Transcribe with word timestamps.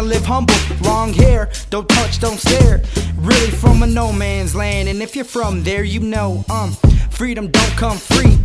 to 0.00 0.06
live 0.06 0.24
humble. 0.24 0.54
Long 0.82 1.12
hair, 1.12 1.50
don't 1.68 1.88
touch, 1.88 2.20
don't 2.20 2.38
stare. 2.38 2.82
Really 3.16 3.50
from 3.50 3.82
a 3.82 3.86
no 3.86 4.12
man's 4.12 4.54
land, 4.54 4.88
and 4.88 5.02
if 5.02 5.14
you're 5.14 5.24
from 5.24 5.62
there, 5.62 5.84
you 5.84 6.00
know, 6.00 6.44
um, 6.50 6.72
freedom 7.10 7.48
don't 7.48 7.76
come 7.76 7.98
free. 7.98 8.38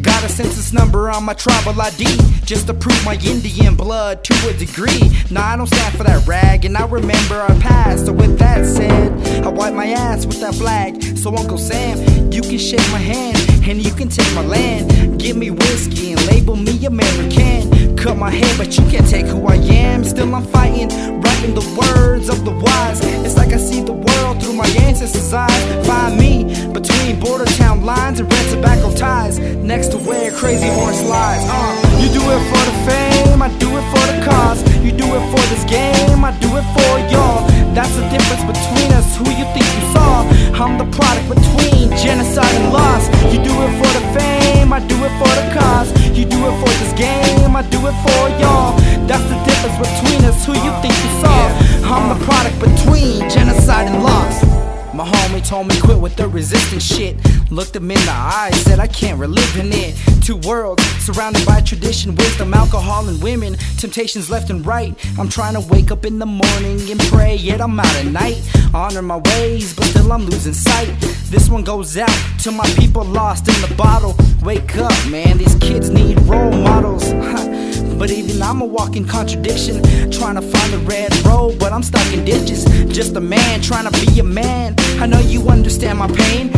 Got 0.00 0.24
a 0.24 0.28
census 0.28 0.72
number 0.72 1.10
on 1.10 1.24
my 1.24 1.34
tribal 1.34 1.80
ID 1.80 2.04
just 2.44 2.66
to 2.68 2.74
prove 2.74 3.04
my 3.04 3.14
Indian 3.14 3.76
blood 3.76 4.24
to 4.24 4.48
a 4.48 4.54
degree. 4.54 5.02
Nah, 5.30 5.52
I 5.52 5.56
don't 5.56 5.66
stand 5.66 5.96
for 5.96 6.04
that 6.04 6.26
rag, 6.26 6.64
and 6.64 6.76
I 6.76 6.86
remember 6.86 7.36
our 7.36 7.54
past. 7.60 8.06
So 8.06 8.12
with 8.12 8.38
that 8.38 8.64
said, 8.64 9.44
I 9.44 9.48
wipe 9.48 9.74
my 9.74 9.88
ass 9.88 10.24
with 10.24 10.40
that 10.40 10.54
flag. 10.54 11.11
So 11.22 11.32
Uncle 11.36 11.56
Sam, 11.56 12.32
you 12.32 12.42
can 12.42 12.58
shake 12.58 12.84
my 12.90 12.98
hand, 12.98 13.38
and 13.68 13.80
you 13.80 13.92
can 13.94 14.08
take 14.08 14.26
my 14.34 14.42
land. 14.44 15.20
Give 15.20 15.36
me 15.36 15.52
whiskey 15.52 16.10
and 16.10 16.26
label 16.26 16.56
me 16.56 16.84
American. 16.84 17.96
Cut 17.96 18.16
my 18.16 18.28
hair, 18.28 18.52
but 18.58 18.76
you 18.76 18.84
can't 18.90 19.08
take 19.08 19.26
who 19.26 19.46
I 19.46 19.54
am. 19.54 20.02
Still 20.02 20.34
I'm 20.34 20.42
fighting, 20.42 20.88
writing 21.20 21.54
the 21.54 21.62
words 21.78 22.28
of 22.28 22.44
the 22.44 22.50
wise. 22.50 22.98
It's 23.24 23.36
like 23.36 23.52
I 23.52 23.58
see 23.58 23.82
the 23.82 23.92
world 23.92 24.42
through 24.42 24.54
my 24.54 24.66
ancestors' 24.66 25.32
eyes. 25.32 25.86
Find 25.86 26.18
me 26.18 26.42
between 26.72 27.20
border 27.20 27.46
town 27.54 27.84
lines 27.84 28.18
and 28.18 28.28
red 28.28 28.50
tobacco 28.50 28.92
ties. 28.92 29.38
Next 29.38 29.92
to 29.92 29.98
where 29.98 30.32
crazy 30.32 30.66
horse 30.66 31.04
lies. 31.04 31.44
Uh, 31.46 32.00
you 32.02 32.08
do 32.08 32.22
it 32.34 32.42
for 32.50 32.62
the 32.66 32.76
fame, 32.90 33.42
I 33.42 33.48
do 33.60 33.70
it 33.78 33.86
for 33.94 34.04
the 34.10 34.26
cause. 34.28 34.60
You 34.82 34.90
do 34.90 35.06
it 35.06 35.24
for 35.30 35.44
this 35.54 35.62
game, 35.70 36.24
I 36.24 36.36
do 36.40 36.48
it 36.56 36.66
for 36.74 37.14
y'all. 37.14 37.51
That's 37.74 37.96
the 37.96 38.04
difference 38.12 38.44
between 38.44 38.92
us, 38.92 39.16
who 39.16 39.24
you 39.32 39.48
think 39.56 39.64
you 39.64 39.84
saw. 39.96 40.28
I'm 40.60 40.76
the 40.76 40.84
product 40.92 41.26
between 41.32 41.88
genocide 41.96 42.54
and 42.60 42.70
loss. 42.70 43.08
You 43.32 43.40
do 43.42 43.54
it 43.64 43.72
for 43.80 43.90
the 43.96 44.04
fame, 44.12 44.72
I 44.72 44.80
do 44.86 44.96
it 45.04 45.12
for 45.16 45.32
the 45.32 45.46
cause. 45.56 45.88
You 46.12 46.26
do 46.26 46.36
it 46.36 46.54
for 46.60 46.68
this 46.84 46.92
game, 46.92 47.56
I 47.56 47.62
do 47.62 47.80
it 47.88 47.96
for 48.04 48.22
y'all. 48.36 48.76
That's 49.08 49.24
the 49.24 49.40
difference 49.48 49.76
between 49.80 50.20
us, 50.28 50.44
who 50.44 50.52
you 50.52 50.72
think 50.84 50.92
you 50.92 51.10
saw. 51.24 51.48
I'm 51.88 52.12
the 52.12 52.24
product 52.26 52.60
between 52.60 53.30
genocide 53.30 53.88
and 53.88 54.04
loss. 54.04 54.44
My 54.92 55.08
homie 55.08 55.46
told 55.46 55.66
me 55.66 55.80
quit 55.80 55.98
with 55.98 56.16
the 56.16 56.28
resistance 56.28 56.84
shit. 56.84 57.16
Looked 57.52 57.76
him 57.76 57.90
in 57.90 57.98
the 58.06 58.12
eyes, 58.12 58.58
said 58.62 58.80
I 58.80 58.86
can't 58.86 59.20
relive 59.20 59.58
in 59.58 59.70
it. 59.74 59.94
Two 60.24 60.38
worlds 60.38 60.82
surrounded 61.04 61.44
by 61.44 61.60
tradition, 61.60 62.14
wisdom, 62.14 62.54
alcohol, 62.54 63.06
and 63.10 63.22
women. 63.22 63.58
Temptations 63.76 64.30
left 64.30 64.48
and 64.48 64.64
right. 64.64 64.94
I'm 65.18 65.28
trying 65.28 65.52
to 65.52 65.60
wake 65.60 65.90
up 65.90 66.06
in 66.06 66.18
the 66.18 66.24
morning 66.24 66.90
and 66.90 66.98
pray, 66.98 67.36
yet 67.36 67.60
I'm 67.60 67.78
out 67.78 67.94
at 67.96 68.06
night. 68.06 68.40
Honor 68.72 69.02
my 69.02 69.18
ways, 69.18 69.76
but 69.76 69.84
still 69.84 70.10
I'm 70.10 70.24
losing 70.24 70.54
sight. 70.54 70.98
This 71.28 71.50
one 71.50 71.62
goes 71.62 71.98
out 71.98 72.08
to 72.40 72.50
my 72.50 72.66
people 72.78 73.04
lost 73.04 73.48
in 73.48 73.68
the 73.68 73.74
bottle. 73.74 74.16
Wake 74.42 74.78
up, 74.78 74.94
man, 75.10 75.36
these 75.36 75.54
kids 75.56 75.90
need 75.90 76.18
role 76.22 76.52
models. 76.52 77.12
But 78.02 78.10
even 78.10 78.42
I'm 78.42 78.60
a 78.60 78.64
walking 78.64 79.06
contradiction. 79.06 79.80
Trying 80.10 80.34
to 80.34 80.42
find 80.42 80.72
the 80.72 80.82
red 80.88 81.14
road, 81.24 81.60
but 81.60 81.72
I'm 81.72 81.84
stuck 81.84 82.12
in 82.12 82.24
ditches. 82.24 82.64
Just 82.92 83.14
a 83.14 83.20
man 83.20 83.60
trying 83.60 83.88
to 83.88 83.92
be 84.04 84.18
a 84.18 84.24
man. 84.24 84.74
I 84.98 85.06
know 85.06 85.20
you 85.20 85.48
understand 85.48 86.00
my 86.00 86.08
pain, 86.08 86.50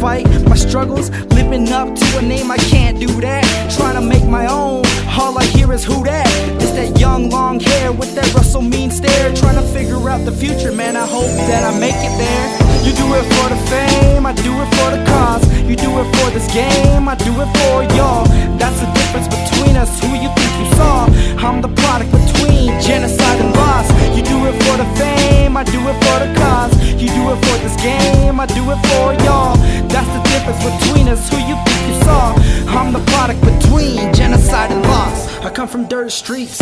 fight, 0.00 0.26
my 0.48 0.56
struggles. 0.56 1.10
Living 1.34 1.68
up 1.70 1.94
to 1.94 2.18
a 2.18 2.22
name, 2.22 2.50
I 2.50 2.56
can't 2.56 2.98
do 2.98 3.08
that. 3.20 3.44
Trying 3.76 3.94
to 3.94 4.00
make 4.00 4.24
my 4.24 4.46
own, 4.46 4.84
all 5.18 5.38
I 5.38 5.44
hear 5.44 5.72
is 5.72 5.84
who 5.84 6.04
that. 6.04 6.26
It's 6.60 6.72
that 6.72 6.98
young 6.98 7.30
long 7.30 7.60
hair 7.60 7.92
with 7.92 8.14
that 8.14 8.32
Russell 8.34 8.62
Means 8.62 8.96
stare. 8.96 9.34
Trying 9.34 9.56
to 9.56 9.66
figure 9.72 10.08
out 10.08 10.24
the 10.24 10.32
future, 10.32 10.72
man. 10.72 10.96
I 10.96 11.06
hope 11.06 11.32
that 11.48 11.62
I 11.64 11.78
make 11.78 11.96
it 11.96 12.16
there. 12.18 12.71
You 12.82 12.92
do 12.92 13.06
it 13.14 13.24
for 13.34 13.46
the 13.48 13.60
fame, 13.70 14.26
I 14.26 14.32
do 14.32 14.52
it 14.62 14.68
for 14.76 14.88
the 14.94 15.02
cause. 15.06 15.44
You 15.68 15.76
do 15.76 15.90
it 16.00 16.08
for 16.16 16.28
this 16.30 16.46
game, 16.52 17.08
I 17.08 17.14
do 17.14 17.32
it 17.42 17.50
for 17.58 17.76
y'all. 17.96 18.26
That's 18.58 18.78
the 18.80 18.90
difference 18.98 19.28
between 19.28 19.76
us, 19.76 19.90
who 20.00 20.08
you 20.18 20.30
think 20.34 20.52
you 20.60 20.68
saw. 20.76 21.06
I'm 21.38 21.62
the 21.62 21.72
product 21.82 22.10
between 22.10 22.80
genocide 22.80 23.40
and 23.40 23.54
loss. 23.54 23.86
You 24.16 24.22
do 24.22 24.38
it 24.50 24.56
for 24.64 24.76
the 24.82 24.88
fame, 24.98 25.56
I 25.56 25.64
do 25.64 25.80
it 25.90 25.96
for 26.04 26.16
the 26.24 26.30
cause. 26.36 26.72
You 27.00 27.08
do 27.08 27.22
it 27.32 27.38
for 27.46 27.56
this 27.62 27.76
game, 27.82 28.40
I 28.40 28.46
do 28.46 28.62
it 28.74 28.80
for 28.90 29.06
y'all. 29.24 29.56
That's 29.86 30.10
the 30.16 30.22
difference 30.32 30.60
between 30.70 31.08
us, 31.08 31.22
who 31.30 31.38
you 31.50 31.56
think 31.64 31.80
you 31.88 31.96
saw. 32.02 32.34
I'm 32.76 32.92
the 32.92 33.02
product 33.12 33.40
between 33.42 34.12
genocide 34.12 34.70
and 34.72 34.82
loss. 34.82 35.28
I 35.46 35.50
come 35.50 35.68
from 35.68 35.86
dirt 35.86 36.10
streets, 36.10 36.60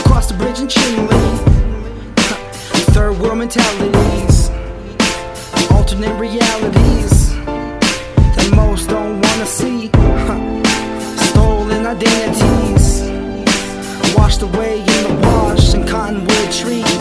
across 0.00 0.26
the 0.30 0.36
bridge 0.38 0.60
in 0.60 0.68
Chile. 0.68 1.06
Third 2.96 3.18
world 3.20 3.38
mentalities, 3.38 4.35
alternate 5.86 6.18
realities 6.18 7.32
that 7.36 8.50
most 8.56 8.88
don't 8.88 9.20
wanna 9.22 9.46
see. 9.46 9.88
Stolen 11.30 11.86
identities, 11.86 13.04
washed 14.16 14.42
away 14.42 14.80
in 14.80 15.02
the 15.04 15.14
wash 15.22 15.74
and 15.74 15.86
cottonwood 15.86 16.50
trees. 16.50 16.95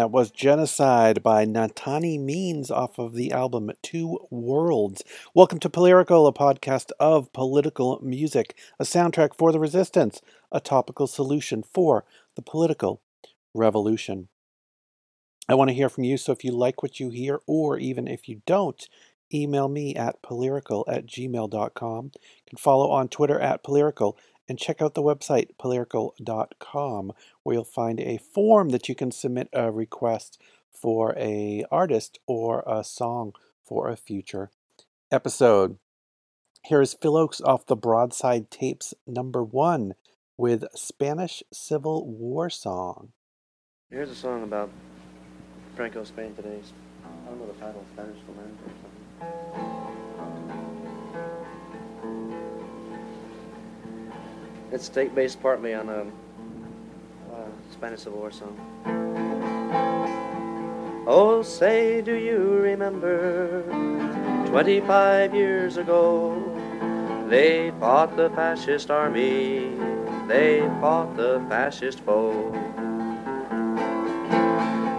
That 0.00 0.10
was 0.10 0.30
Genocide 0.30 1.22
by 1.22 1.44
Nataanii 1.44 2.18
Means 2.18 2.70
off 2.70 2.98
of 2.98 3.12
the 3.12 3.32
album 3.32 3.70
Two 3.82 4.18
Worlds. 4.30 5.04
Welcome 5.34 5.58
to 5.58 5.68
Polyrical, 5.68 6.26
a 6.26 6.32
podcast 6.32 6.90
of 6.98 7.30
political 7.34 8.00
music, 8.02 8.56
a 8.78 8.84
soundtrack 8.84 9.36
for 9.36 9.52
the 9.52 9.60
resistance, 9.60 10.22
a 10.50 10.58
topical 10.58 11.06
solution 11.06 11.62
for 11.62 12.06
the 12.34 12.40
political 12.40 13.02
revolution. 13.52 14.28
I 15.50 15.54
want 15.54 15.68
to 15.68 15.74
hear 15.74 15.90
from 15.90 16.04
you, 16.04 16.16
so 16.16 16.32
if 16.32 16.44
you 16.44 16.52
like 16.52 16.82
what 16.82 16.98
you 16.98 17.10
hear, 17.10 17.40
or 17.46 17.76
even 17.76 18.08
if 18.08 18.26
you 18.26 18.40
don't, 18.46 18.82
email 19.34 19.68
me 19.68 19.94
at 19.94 20.22
polyrical 20.22 20.84
at 20.88 21.04
gmail.com. 21.04 22.04
You 22.14 22.42
can 22.48 22.56
follow 22.56 22.90
on 22.90 23.08
Twitter 23.08 23.38
at 23.38 23.62
polyrical 23.62 24.16
and 24.50 24.58
check 24.58 24.82
out 24.82 24.94
the 24.94 25.02
website 25.02 25.50
polyrical.com 25.62 27.12
where 27.50 27.56
you'll 27.56 27.64
find 27.64 27.98
a 27.98 28.16
form 28.16 28.68
that 28.68 28.88
you 28.88 28.94
can 28.94 29.10
submit 29.10 29.48
a 29.52 29.72
request 29.72 30.40
for 30.70 31.12
a 31.18 31.64
artist 31.68 32.20
or 32.28 32.62
a 32.64 32.84
song 32.84 33.32
for 33.64 33.88
a 33.88 33.96
future 33.96 34.52
episode. 35.10 35.76
Here 36.62 36.80
is 36.80 36.94
Phil 36.94 37.14
Ochs 37.14 37.42
off 37.44 37.66
the 37.66 37.74
Broadside 37.74 38.52
Tapes 38.52 38.94
number 39.04 39.42
one 39.42 39.94
with 40.36 40.62
Spanish 40.76 41.42
Civil 41.52 42.06
War 42.06 42.50
song. 42.50 43.10
Here's 43.90 44.10
a 44.10 44.14
song 44.14 44.44
about 44.44 44.70
Franco 45.74 46.04
Spain 46.04 46.36
today. 46.36 46.60
I 47.02 47.30
don't 47.30 47.40
know 47.40 47.48
the 47.48 47.54
title, 47.54 47.84
Spanish 47.94 48.18
Lament 48.28 48.60
or 48.64 48.70
something. 48.80 49.00
It's 54.70 54.84
state 54.84 55.16
based 55.16 55.42
partly 55.42 55.74
on 55.74 55.88
a, 55.88 56.06
uh 57.32 57.72
Spanish 57.72 58.00
Civil 58.00 58.18
War 58.18 58.30
song. 58.30 58.56
Oh, 61.06 61.42
say, 61.42 62.00
do 62.02 62.14
you 62.14 62.38
remember 62.60 63.62
25 64.46 65.34
years 65.34 65.76
ago? 65.76 66.36
They 67.28 67.72
fought 67.78 68.16
the 68.16 68.30
fascist 68.30 68.90
army, 68.90 69.76
they 70.28 70.60
fought 70.80 71.16
the 71.16 71.44
fascist 71.48 72.00
foe. 72.00 72.52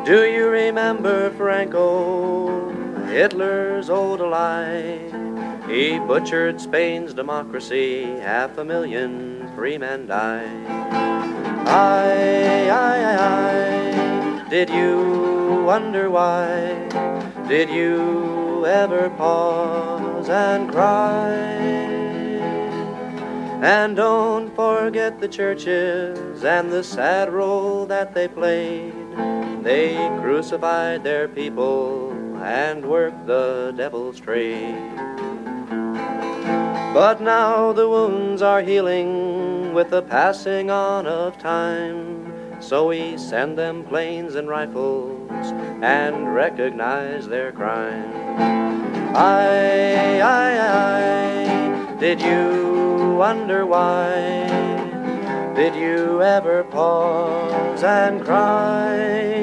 Do 0.06 0.26
you 0.26 0.50
remember 0.50 1.30
Franco, 1.32 2.70
Hitler's 3.06 3.90
old 3.90 4.22
ally? 4.22 4.98
He 5.70 6.00
butchered 6.00 6.60
Spain's 6.60 7.14
democracy, 7.14 8.04
half 8.20 8.58
a 8.58 8.66
million 8.66 9.50
free 9.56 9.78
men 9.78 10.08
die. 10.08 11.41
I, 11.72 12.68
I, 12.68 13.00
I, 13.00 14.44
I, 14.44 14.50
did 14.50 14.70
you 14.70 15.64
wonder 15.66 16.10
why? 16.10 16.90
Did 17.48 17.70
you 17.70 18.66
ever 18.66 19.10
pause 19.12 20.28
and 20.28 20.70
cry? 20.70 21.32
And 23.64 23.96
don't 23.96 24.54
forget 24.54 25.22
the 25.22 25.30
churches 25.30 26.44
and 26.44 26.70
the 26.70 26.84
sad 26.84 27.32
role 27.32 27.86
that 27.86 28.14
they 28.14 28.28
played. 28.28 28.94
They 29.64 29.96
crucified 30.20 31.06
their 31.06 31.30
people 31.30 32.12
and 32.44 32.86
worked 32.86 33.28
the 33.28 33.74
devil's 33.78 34.20
trade. 34.20 34.76
But 36.94 37.22
now 37.22 37.72
the 37.72 37.88
wounds 37.88 38.42
are 38.42 38.62
healing 38.62 39.51
with 39.74 39.90
the 39.90 40.02
passing 40.02 40.70
on 40.70 41.08
of 41.08 41.38
time. 41.38 42.62
So 42.62 42.88
we 42.88 43.18
send 43.18 43.58
them 43.58 43.84
planes 43.84 44.36
and 44.36 44.48
rifles 44.48 45.52
and 45.82 46.34
recognize 46.34 47.28
their 47.28 47.52
crime. 47.52 48.14
I, 49.16 50.22
I, 50.22 50.50
I, 51.96 51.96
did 52.00 52.22
you 52.22 53.16
wonder 53.18 53.66
why? 53.66 54.48
Did 55.56 55.76
you 55.76 56.22
ever 56.22 56.64
pause 56.64 57.84
and 57.84 58.24
cry? 58.24 59.42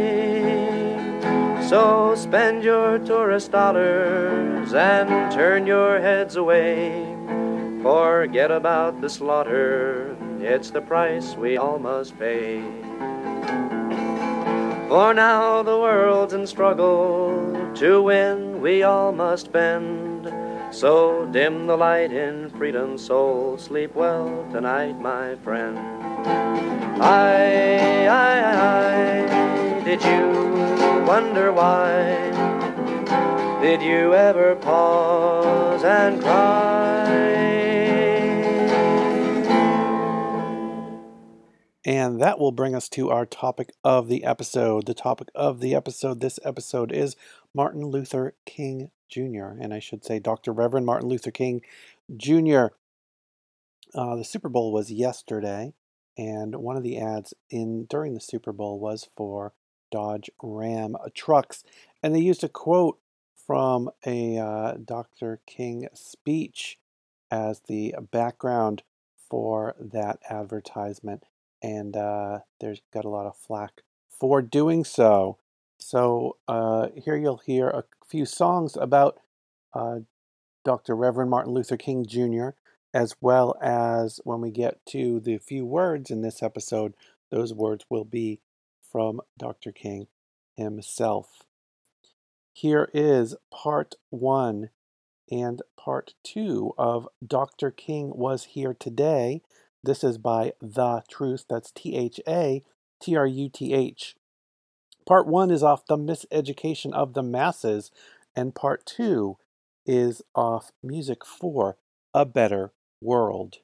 So 1.69 2.15
spend 2.15 2.65
your 2.65 2.99
tourist 2.99 3.53
dollars 3.53 4.73
and 4.73 5.31
turn 5.31 5.67
your 5.67 6.01
heads 6.01 6.37
away. 6.37 7.15
Forget 7.83 8.51
about 8.51 9.01
the 9.01 9.09
slaughter, 9.09 10.17
it's 10.41 10.71
the 10.71 10.81
price 10.81 11.37
we 11.37 11.57
all 11.57 11.79
must 11.79 12.19
pay. 12.19 12.61
For 14.89 15.15
now 15.15 15.63
the 15.63 15.79
world's 15.79 16.33
in 16.35 16.47
struggle, 16.47 17.73
to 17.77 18.03
win 18.03 18.61
we 18.61 18.83
all 18.83 19.13
must 19.13 19.53
bend. 19.53 20.33
So 20.75 21.27
dim 21.27 21.69
the 21.69 21.77
light 21.77 22.13
in 22.13 22.51
freedom's 22.51 23.07
soul, 23.07 23.57
sleep 23.59 23.95
well 23.95 24.45
tonight, 24.51 25.01
my 25.01 25.37
friend. 25.37 25.79
I, 27.01 28.07
I, 28.07 29.29
I, 29.81 29.85
did 29.85 30.03
you 30.03 31.05
wonder 31.07 31.53
why? 31.53 32.29
Did 33.63 33.83
you 33.83 34.15
ever 34.15 34.57
pause 34.57 35.85
and 35.85 36.21
cry? 36.21 37.18
And 41.85 42.21
that 42.21 42.39
will 42.39 42.53
bring 42.53 42.75
us 42.75 42.89
to 42.91 43.11
our 43.11 43.25
topic 43.25 43.73
of 43.85 44.09
the 44.09 44.25
episode. 44.25 44.87
The 44.87 44.95
topic 44.95 45.29
of 45.35 45.61
the 45.61 45.75
episode 45.75 46.21
this 46.21 46.39
episode 46.45 46.93
is 46.93 47.17
Martin 47.55 47.85
Luther 47.87 48.35
King 48.45 48.91
Jr., 49.09 49.57
and 49.61 49.73
I 49.73 49.79
should 49.79 50.05
say 50.05 50.19
Dr. 50.19 50.53
Reverend 50.53 50.87
Martin 50.87 51.09
Luther 51.09 51.31
King 51.31 51.63
Jr. 52.15 52.67
Uh, 53.95 54.17
the 54.17 54.25
Super 54.25 54.49
Bowl 54.49 54.73
was 54.73 54.91
yesterday, 54.91 55.73
and 56.17 56.57
one 56.57 56.77
of 56.77 56.83
the 56.83 56.99
ads 56.99 57.33
in 57.49 57.85
during 57.85 58.15
the 58.15 58.21
Super 58.21 58.53
Bowl 58.53 58.79
was 58.79 59.09
for 59.17 59.55
Dodge 59.91 60.31
Ram 60.43 60.97
trucks, 61.15 61.65
and 62.03 62.15
they 62.15 62.21
used 62.21 62.45
a 62.45 62.49
quote 62.49 62.99
from 63.47 63.89
a 64.05 64.37
uh, 64.37 64.75
Dr. 64.85 65.41
King 65.47 65.89
speech 65.95 66.79
as 67.31 67.63
the 67.67 67.95
background 68.11 68.83
for 69.31 69.75
that 69.79 70.19
advertisement, 70.29 71.25
and 71.63 71.97
uh, 71.97 72.41
there's 72.61 72.81
got 72.93 73.05
a 73.05 73.11
lot 73.11 73.27
of 73.27 73.37
flack 73.37 73.83
for 74.09 74.43
doing 74.43 74.85
so. 74.85 75.39
So 75.79 76.37
uh, 76.47 76.89
here 76.97 77.17
you'll 77.17 77.43
hear 77.45 77.69
a 77.69 77.85
few 78.07 78.27
songs 78.27 78.77
about 78.77 79.21
uh, 79.73 80.01
Dr. 80.65 80.97
Reverend 80.97 81.31
Martin 81.31 81.53
Luther 81.53 81.77
King 81.77 82.05
Jr., 82.07 82.51
as 82.93 83.15
well 83.21 83.55
as 83.63 84.21
when 84.25 84.41
we 84.41 84.51
get 84.51 84.85
to 84.87 85.21
the 85.21 85.39
few 85.39 85.65
words 85.65 86.11
in 86.11 86.23
this 86.23 86.43
episode, 86.43 86.95
those 87.31 87.53
words 87.53 87.85
will 87.89 88.05
be 88.05 88.41
from 88.91 89.21
Dr. 89.39 89.73
King 89.73 90.09
himself. 90.57 91.43
Here 92.53 92.91
is 92.93 93.37
part 93.53 93.95
one 94.11 94.71
and 95.31 95.63
part 95.79 96.15
two 96.25 96.75
of 96.77 97.09
Dr. 97.25 97.71
King 97.71 98.11
Was 98.17 98.45
Here 98.45 98.75
Today. 98.75 99.43
This 99.83 100.03
is 100.03 100.19
by 100.19 100.53
The 100.61 101.03
Truth. 101.09 101.45
That's 101.49 101.71
T 101.71 101.97
H 101.97 102.21
A 102.27 102.63
T 103.01 103.17
R 103.17 103.27
U 103.27 103.49
T 103.49 103.73
H. 103.75 104.17
Part 105.07 105.27
one 105.27 105.51
is 105.51 105.63
off 105.63 105.87
The 105.87 105.97
Miseducation 105.97 106.93
of 106.93 107.15
the 107.15 107.23
Masses, 107.23 107.91
and 108.35 108.55
part 108.55 108.85
two 108.85 109.39
is 109.87 110.23
off 110.35 110.73
Music 110.83 111.25
for 111.25 111.77
a 112.13 112.25
Better 112.25 112.73
World. 113.01 113.59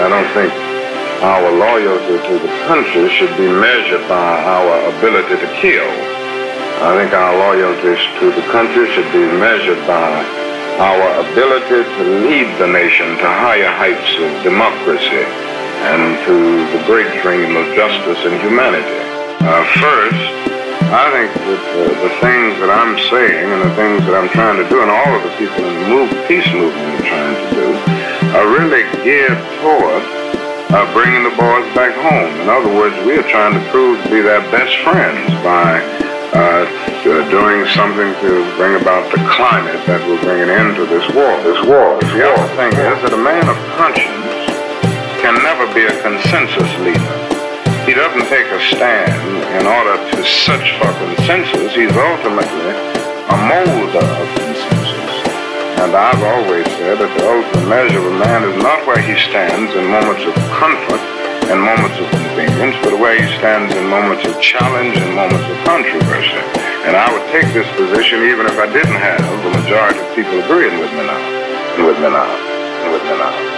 I 0.00 0.08
don't 0.08 0.32
think 0.32 0.48
our 1.20 1.52
loyalty 1.52 2.16
to 2.24 2.34
the 2.40 2.52
country 2.64 3.12
should 3.12 3.36
be 3.36 3.44
measured 3.44 4.08
by 4.08 4.32
our 4.48 4.96
ability 4.96 5.36
to 5.36 5.48
kill. 5.60 5.84
I 6.80 6.96
think 6.96 7.12
our 7.12 7.36
loyalty 7.36 8.00
to 8.00 8.26
the 8.32 8.46
country 8.48 8.88
should 8.96 9.12
be 9.12 9.28
measured 9.36 9.84
by 9.84 10.24
our 10.80 11.04
ability 11.28 11.84
to 11.84 12.02
lead 12.24 12.48
the 12.56 12.72
nation 12.72 13.20
to 13.20 13.28
higher 13.28 13.68
heights 13.76 14.16
of 14.16 14.32
democracy 14.40 15.20
and 15.84 16.16
to 16.24 16.36
the 16.72 16.80
great 16.88 17.12
dream 17.20 17.52
of 17.52 17.68
justice 17.76 18.24
and 18.24 18.40
humanity. 18.40 19.00
Uh, 19.44 19.60
first, 19.84 20.24
I 20.88 21.12
think 21.12 21.28
that 21.36 21.64
uh, 21.76 21.80
the 22.00 22.12
things 22.24 22.56
that 22.64 22.72
I'm 22.72 22.96
saying 23.12 23.46
and 23.52 23.60
the 23.68 23.74
things 23.76 24.00
that 24.08 24.16
I'm 24.16 24.32
trying 24.32 24.56
to 24.56 24.66
do, 24.72 24.80
and 24.80 24.88
all 24.88 25.12
of 25.12 25.22
the 25.22 25.32
people 25.36 25.60
in 25.60 25.74
the 25.76 25.86
move, 25.92 26.08
peace 26.24 26.48
movement 26.56 26.96
are 26.96 27.06
trying 27.06 27.36
to 27.36 27.39
are 28.34 28.46
really 28.46 28.86
geared 29.02 29.38
toward 29.58 30.02
uh, 30.70 30.86
bringing 30.94 31.26
the 31.26 31.34
boys 31.34 31.66
back 31.74 31.90
home. 31.98 32.30
In 32.38 32.48
other 32.48 32.70
words, 32.70 32.94
we 33.02 33.18
are 33.18 33.26
trying 33.26 33.58
to 33.58 33.62
prove 33.74 33.98
to 34.04 34.08
be 34.10 34.22
their 34.22 34.40
best 34.54 34.70
friends 34.86 35.26
by 35.42 35.82
uh, 36.30 36.62
doing 37.26 37.66
something 37.74 38.14
to 38.22 38.30
bring 38.54 38.78
about 38.78 39.02
the 39.10 39.18
climate 39.26 39.82
that 39.90 39.98
will 40.06 40.20
bring 40.22 40.38
an 40.46 40.50
end 40.50 40.78
to 40.78 40.86
this 40.86 41.02
war. 41.10 41.34
This 41.42 41.58
war. 41.66 41.98
This 41.98 42.14
The 42.14 42.22
other 42.22 42.46
thing 42.54 42.70
is 42.70 42.96
that 43.02 43.12
a 43.14 43.22
man 43.22 43.42
of 43.50 43.58
conscience 43.74 44.30
can 45.18 45.34
never 45.42 45.66
be 45.74 45.90
a 45.90 45.94
consensus 46.06 46.70
leader. 46.86 47.14
He 47.82 47.98
doesn't 47.98 48.30
take 48.30 48.46
a 48.46 48.60
stand 48.70 49.18
in 49.58 49.66
order 49.66 49.98
to 49.98 50.18
search 50.22 50.70
for 50.78 50.90
consensus. 51.02 51.74
He's 51.74 51.90
ultimately 51.98 52.78
a 53.26 53.36
molder 53.50 54.06
of 54.06 54.28
consensus. 54.38 54.59
And 55.80 55.96
I've 55.96 56.20
always 56.20 56.68
said 56.76 57.00
that 57.00 57.08
the 57.08 57.24
ultimate 57.24 57.64
measure 57.64 58.04
of 58.04 58.12
a 58.12 58.16
man 58.20 58.44
is 58.44 58.56
not 58.60 58.84
where 58.84 59.00
he 59.00 59.16
stands 59.32 59.72
in 59.72 59.88
moments 59.88 60.20
of 60.28 60.36
comfort 60.52 61.00
and 61.48 61.56
moments 61.56 61.96
of 61.96 62.04
convenience, 62.12 62.76
but 62.84 63.00
where 63.00 63.16
he 63.16 63.24
stands 63.40 63.72
in 63.72 63.88
moments 63.88 64.28
of 64.28 64.36
challenge 64.44 64.92
and 65.00 65.16
moments 65.16 65.48
of 65.48 65.56
controversy. 65.64 66.36
And 66.84 67.00
I 67.00 67.08
would 67.08 67.24
take 67.32 67.48
this 67.56 67.66
position 67.80 68.28
even 68.28 68.44
if 68.44 68.60
I 68.60 68.68
didn't 68.68 69.00
have 69.00 69.24
the 69.24 69.52
majority 69.56 70.04
of 70.04 70.08
people 70.12 70.36
agreeing 70.44 70.76
with 70.84 70.92
me 70.92 71.00
now. 71.00 71.16
With 71.80 71.96
me 71.96 72.12
now. 72.12 72.28
With 72.92 73.04
me 73.08 73.16
now. 73.16 73.49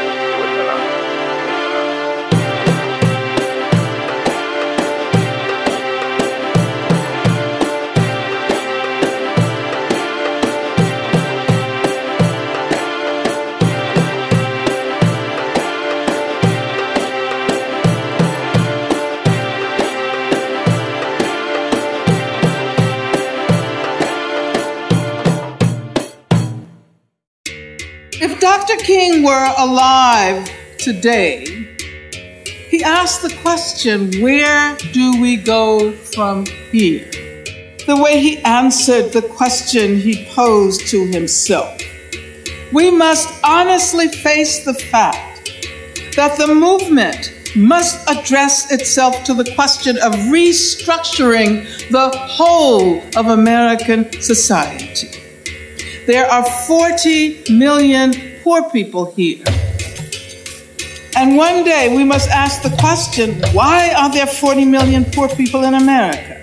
Dr. 28.72 28.84
King 28.84 29.22
were 29.22 29.54
alive 29.58 30.50
today, 30.78 31.44
he 32.70 32.82
asked 32.82 33.20
the 33.20 33.34
question, 33.42 34.10
Where 34.22 34.76
do 34.92 35.20
we 35.20 35.36
go 35.36 35.92
from 35.92 36.46
here? 36.70 37.04
The 37.86 38.00
way 38.02 38.18
he 38.18 38.38
answered 38.38 39.12
the 39.12 39.20
question 39.20 39.98
he 39.98 40.24
posed 40.34 40.86
to 40.88 41.06
himself. 41.06 41.82
We 42.72 42.90
must 42.90 43.28
honestly 43.44 44.08
face 44.08 44.64
the 44.64 44.74
fact 44.74 45.52
that 46.16 46.38
the 46.38 46.54
movement 46.54 47.34
must 47.54 48.08
address 48.08 48.72
itself 48.72 49.22
to 49.24 49.34
the 49.34 49.52
question 49.54 49.98
of 49.98 50.14
restructuring 50.32 51.66
the 51.90 52.08
whole 52.16 53.02
of 53.18 53.26
American 53.26 54.10
society. 54.22 55.21
There 56.06 56.26
are 56.26 56.44
40 56.44 57.52
million 57.52 58.12
poor 58.42 58.68
people 58.71 59.12
here. 59.12 59.44
And 61.16 61.37
one 61.37 61.62
day 61.62 61.94
we 61.94 62.02
must 62.02 62.28
ask 62.28 62.62
the 62.62 62.75
question 62.80 63.40
why 63.52 63.92
are 63.94 64.11
there 64.11 64.26
40 64.26 64.64
million 64.64 65.04
poor 65.04 65.28
people 65.28 65.62
in 65.62 65.75
America? 65.75 66.42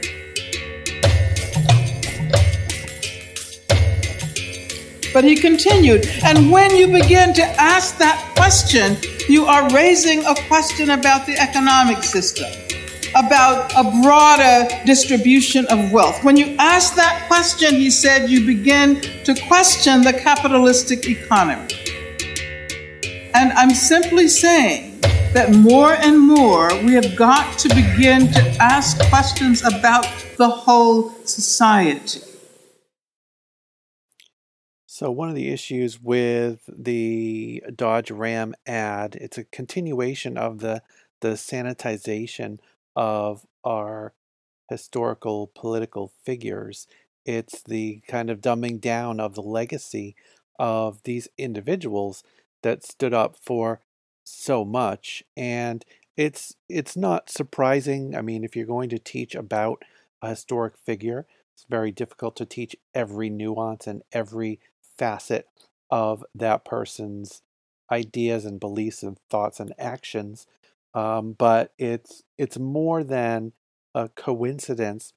But 5.12 5.24
he 5.24 5.36
continued, 5.36 6.06
and 6.24 6.51
when 6.51 6.75
you 6.75 6.88
begin 6.88 7.34
to 7.34 7.44
ask 7.60 7.98
that 7.98 8.32
question, 8.38 8.96
you 9.28 9.46
are 9.46 9.68
raising 9.74 10.24
a 10.25 10.36
question 10.48 10.92
about 10.92 11.25
the 11.25 11.36
economic 11.38 12.04
system, 12.04 12.50
about 13.16 13.72
a 13.75 13.84
broader 14.01 14.68
distribution 14.86 15.66
of 15.68 15.92
wealth. 15.92 16.24
When 16.24 16.38
you 16.38 16.56
ask 16.58 16.96
that 16.96 17.25
question, 17.28 17.75
he 17.75 17.89
said, 17.89 18.30
you 18.30 18.46
begin 18.46 19.01
to 19.24 19.36
question 19.48 20.01
the 20.01 20.13
capitalistic 20.13 21.08
economy. 21.08 21.74
And 23.34 23.51
I'm 23.54 23.72
simply 23.72 24.28
saying 24.28 25.00
that 25.34 25.51
more 25.51 25.94
and 25.94 26.20
more 26.20 26.70
we 26.84 26.94
have 26.94 27.16
got 27.16 27.58
to 27.60 27.70
begin 27.70 28.32
to 28.32 28.58
ask 28.60 29.00
questions 29.10 29.63
about 29.63 30.06
the 30.38 30.50
whole 30.50 31.12
society. 31.25 32.22
So 34.86 35.12
one 35.12 35.30
of 35.30 35.36
the 35.36 35.50
issues 35.50 36.01
with 36.01 36.62
the 36.68 37.63
Dodge 37.74 38.12
Ram 38.12 38.54
ad, 38.66 39.16
it's 39.22 39.38
a 39.38 39.46
continuation 39.46 40.38
of 40.38 40.60
the 40.60 40.82
the 41.22 41.34
sanitization 41.34 42.60
of 43.00 43.48
our 43.63 44.13
historical 44.70 45.51
political 45.56 46.12
figures. 46.24 46.88
It's 47.25 47.62
the 47.63 48.01
kind 48.08 48.29
of 48.29 48.41
dumbing 48.41 48.79
down 48.82 49.20
of 49.20 49.36
the 49.36 49.41
legacy 49.41 50.15
of 50.58 51.01
these 51.03 51.27
individuals 51.38 52.24
that 52.63 52.84
stood 52.84 53.13
up 53.13 53.36
for 53.41 53.82
so 54.24 54.63
much 54.63 55.24
and 55.36 55.84
it's 56.18 56.56
it's 56.68 56.98
not 56.98 57.29
surprising. 57.29 58.15
I 58.15 58.22
mean, 58.22 58.44
if 58.44 58.56
you're 58.56 58.65
going 58.65 58.89
to 58.89 59.00
teach 59.00 59.36
about 59.36 59.84
a 60.22 60.29
historic 60.29 60.77
figure, 60.77 61.25
it's 61.53 61.65
very 61.70 61.91
difficult 61.91 62.36
to 62.38 62.46
teach 62.46 62.75
every 62.94 63.29
nuance 63.29 63.88
and 63.88 64.03
every 64.12 64.60
facet 64.98 65.48
of 65.89 66.25
that 66.36 66.65
person's 66.65 67.41
ideas 67.91 68.46
and 68.46 68.60
beliefs 68.60 69.01
and 69.01 69.18
thoughts 69.29 69.60
and 69.60 69.74
actions. 69.79 70.46
Um, 70.93 71.34
but 71.34 71.74
it's 71.77 72.24
it's 72.38 72.58
more 72.58 73.03
than 73.03 73.53
a 73.93 74.10
coincidence 74.10 75.13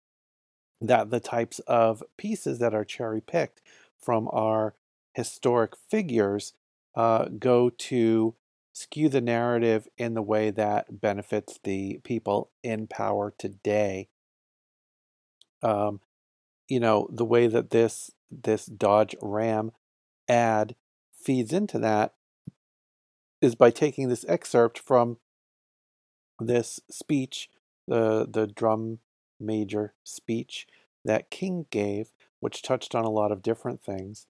that 0.80 1.10
the 1.10 1.20
types 1.20 1.60
of 1.60 2.02
pieces 2.18 2.58
that 2.58 2.74
are 2.74 2.84
cherry 2.84 3.20
picked 3.20 3.62
from 3.98 4.28
our 4.32 4.74
historic 5.14 5.74
figures 5.88 6.54
uh, 6.94 7.26
go 7.38 7.70
to 7.70 8.34
skew 8.72 9.08
the 9.08 9.20
narrative 9.20 9.86
in 9.96 10.14
the 10.14 10.22
way 10.22 10.50
that 10.50 11.00
benefits 11.00 11.58
the 11.62 12.00
people 12.04 12.50
in 12.62 12.86
power 12.86 13.32
today. 13.38 14.08
Um, 15.62 16.00
you 16.68 16.80
know 16.80 17.08
the 17.12 17.24
way 17.24 17.46
that 17.46 17.70
this 17.70 18.10
this 18.30 18.66
Dodge 18.66 19.14
Ram 19.20 19.72
ad 20.28 20.74
feeds 21.12 21.52
into 21.52 21.78
that 21.78 22.14
is 23.40 23.54
by 23.54 23.70
taking 23.70 24.08
this 24.08 24.24
excerpt 24.26 24.78
from 24.78 25.18
this 26.38 26.80
speech, 26.90 27.50
the 27.86 28.26
the 28.30 28.46
drum 28.46 28.98
major 29.40 29.94
speech 30.04 30.66
that 31.04 31.30
King 31.30 31.66
gave, 31.70 32.12
which 32.40 32.62
touched 32.62 32.94
on 32.94 33.04
a 33.04 33.10
lot 33.10 33.32
of 33.32 33.42
different 33.42 33.82
things. 33.82 34.26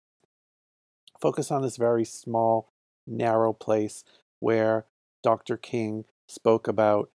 Focus 1.20 1.50
on 1.50 1.62
this 1.62 1.76
very 1.76 2.04
small, 2.04 2.72
narrow 3.06 3.52
place 3.52 4.04
where 4.40 4.86
Dr. 5.22 5.56
King 5.56 6.04
spoke 6.26 6.66
about 6.66 7.10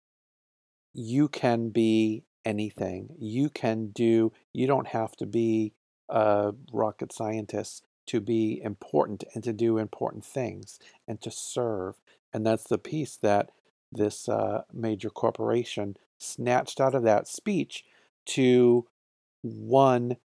you 0.94 1.28
can 1.28 1.70
be 1.70 2.24
anything. 2.46 3.16
You 3.18 3.50
can 3.50 3.88
do, 3.88 4.32
you 4.52 4.68
don't 4.68 4.88
have 4.88 5.16
to 5.18 5.25
be 5.25 5.74
a 6.10 6.54
rocket 6.72 7.13
scientist 7.13 7.86
to 8.08 8.20
be 8.20 8.62
important 8.62 9.24
and 9.34 9.44
to 9.44 9.54
do 9.54 9.78
important 9.78 10.25
things 10.25 10.80
and 11.08 11.22
to 11.22 11.32
serve. 11.32 11.96
And 12.34 12.46
that's 12.46 12.66
the 12.66 12.78
piece 12.78 13.16
that 13.18 13.52
this 13.96 14.28
uh, 14.30 14.64
major 14.74 15.10
corporation 15.10 15.98
snatched 16.18 16.80
out 16.80 16.96
of 16.96 17.04
that 17.04 17.28
speech 17.28 17.84
to 18.26 18.88
one, 19.42 20.18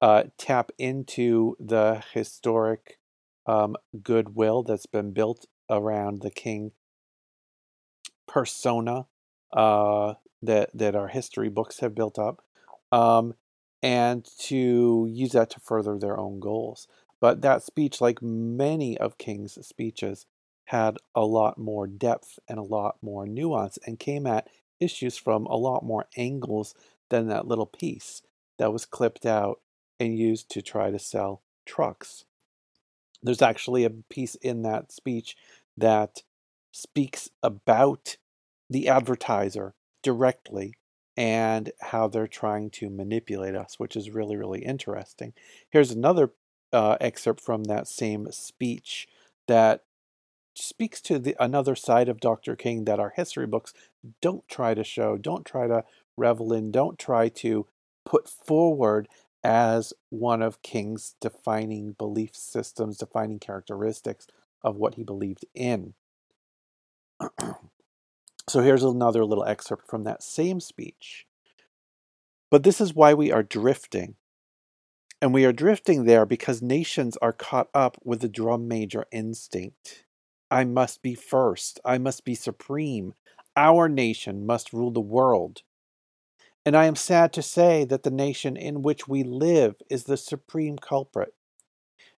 uh, 0.00 0.24
tap 0.36 0.70
into 0.78 1.56
the 1.60 2.02
historic 2.12 2.98
um, 3.46 3.76
goodwill 4.02 4.62
that's 4.62 4.86
been 4.86 5.12
built 5.12 5.46
around 5.70 6.20
the 6.20 6.30
king 6.30 6.72
persona 8.26 9.06
uh, 9.52 10.14
that 10.42 10.70
that 10.74 10.94
our 10.96 11.08
history 11.08 11.48
books 11.48 11.80
have 11.80 11.94
built 11.94 12.18
up, 12.18 12.42
um, 12.90 13.34
and 13.82 14.26
to 14.38 15.08
use 15.10 15.32
that 15.32 15.50
to 15.50 15.60
further 15.60 15.98
their 15.98 16.18
own 16.18 16.40
goals. 16.40 16.88
But 17.20 17.42
that 17.42 17.62
speech, 17.62 18.00
like 18.00 18.20
many 18.20 18.98
of 18.98 19.18
King's 19.18 19.54
speeches, 19.66 20.26
had 20.64 20.96
a 21.14 21.24
lot 21.24 21.58
more 21.58 21.86
depth 21.86 22.38
and 22.48 22.58
a 22.58 22.62
lot 22.62 22.96
more 23.02 23.26
nuance 23.26 23.78
and 23.86 23.98
came 23.98 24.26
at 24.26 24.48
issues 24.80 25.16
from 25.16 25.46
a 25.46 25.56
lot 25.56 25.84
more 25.84 26.06
angles 26.16 26.74
than 27.10 27.28
that 27.28 27.46
little 27.46 27.66
piece 27.66 28.22
that 28.58 28.72
was 28.72 28.86
clipped 28.86 29.26
out 29.26 29.60
and 30.00 30.18
used 30.18 30.50
to 30.50 30.62
try 30.62 30.90
to 30.90 30.98
sell 30.98 31.42
trucks. 31.66 32.24
There's 33.22 33.42
actually 33.42 33.84
a 33.84 33.90
piece 33.90 34.34
in 34.36 34.62
that 34.62 34.92
speech 34.92 35.36
that 35.76 36.22
speaks 36.72 37.28
about 37.42 38.16
the 38.68 38.88
advertiser 38.88 39.74
directly 40.02 40.74
and 41.16 41.70
how 41.80 42.08
they're 42.08 42.26
trying 42.26 42.70
to 42.70 42.90
manipulate 42.90 43.54
us, 43.54 43.78
which 43.78 43.96
is 43.96 44.10
really, 44.10 44.36
really 44.36 44.64
interesting. 44.64 45.32
Here's 45.70 45.92
another 45.92 46.32
uh, 46.72 46.96
excerpt 47.00 47.40
from 47.40 47.64
that 47.64 47.86
same 47.86 48.26
speech 48.32 49.06
that 49.46 49.84
speaks 50.54 51.00
to 51.02 51.18
the 51.18 51.36
another 51.40 51.74
side 51.74 52.08
of 52.08 52.20
Dr. 52.20 52.56
King 52.56 52.84
that 52.84 53.00
our 53.00 53.12
history 53.16 53.46
books 53.46 53.72
don't 54.20 54.46
try 54.48 54.74
to 54.74 54.84
show, 54.84 55.16
don't 55.16 55.44
try 55.44 55.66
to 55.66 55.84
revel 56.16 56.52
in, 56.52 56.70
don't 56.70 56.98
try 56.98 57.28
to 57.28 57.66
put 58.04 58.28
forward 58.28 59.08
as 59.42 59.92
one 60.08 60.40
of 60.42 60.62
King's 60.62 61.16
defining 61.20 61.92
belief 61.92 62.34
systems, 62.34 62.96
defining 62.96 63.38
characteristics 63.38 64.26
of 64.62 64.76
what 64.76 64.94
he 64.94 65.02
believed 65.02 65.44
in. 65.54 65.94
so 68.48 68.60
here's 68.60 68.82
another 68.82 69.24
little 69.24 69.44
excerpt 69.44 69.86
from 69.86 70.04
that 70.04 70.22
same 70.22 70.60
speech. 70.60 71.26
But 72.50 72.62
this 72.62 72.80
is 72.80 72.94
why 72.94 73.14
we 73.14 73.30
are 73.30 73.42
drifting. 73.42 74.14
And 75.20 75.32
we 75.34 75.44
are 75.44 75.52
drifting 75.52 76.04
there 76.04 76.26
because 76.26 76.62
nations 76.62 77.16
are 77.18 77.32
caught 77.32 77.68
up 77.74 77.98
with 78.04 78.20
the 78.20 78.28
drum 78.28 78.68
major 78.68 79.06
instinct. 79.10 80.03
I 80.54 80.62
must 80.62 81.02
be 81.02 81.16
first. 81.16 81.80
I 81.84 81.98
must 81.98 82.24
be 82.24 82.36
supreme. 82.36 83.14
Our 83.56 83.88
nation 83.88 84.46
must 84.46 84.72
rule 84.72 84.92
the 84.92 85.00
world. 85.00 85.62
And 86.64 86.76
I 86.76 86.84
am 86.84 86.94
sad 86.94 87.32
to 87.32 87.42
say 87.42 87.84
that 87.86 88.04
the 88.04 88.12
nation 88.12 88.56
in 88.56 88.80
which 88.80 89.08
we 89.08 89.24
live 89.24 89.74
is 89.90 90.04
the 90.04 90.16
supreme 90.16 90.78
culprit. 90.78 91.34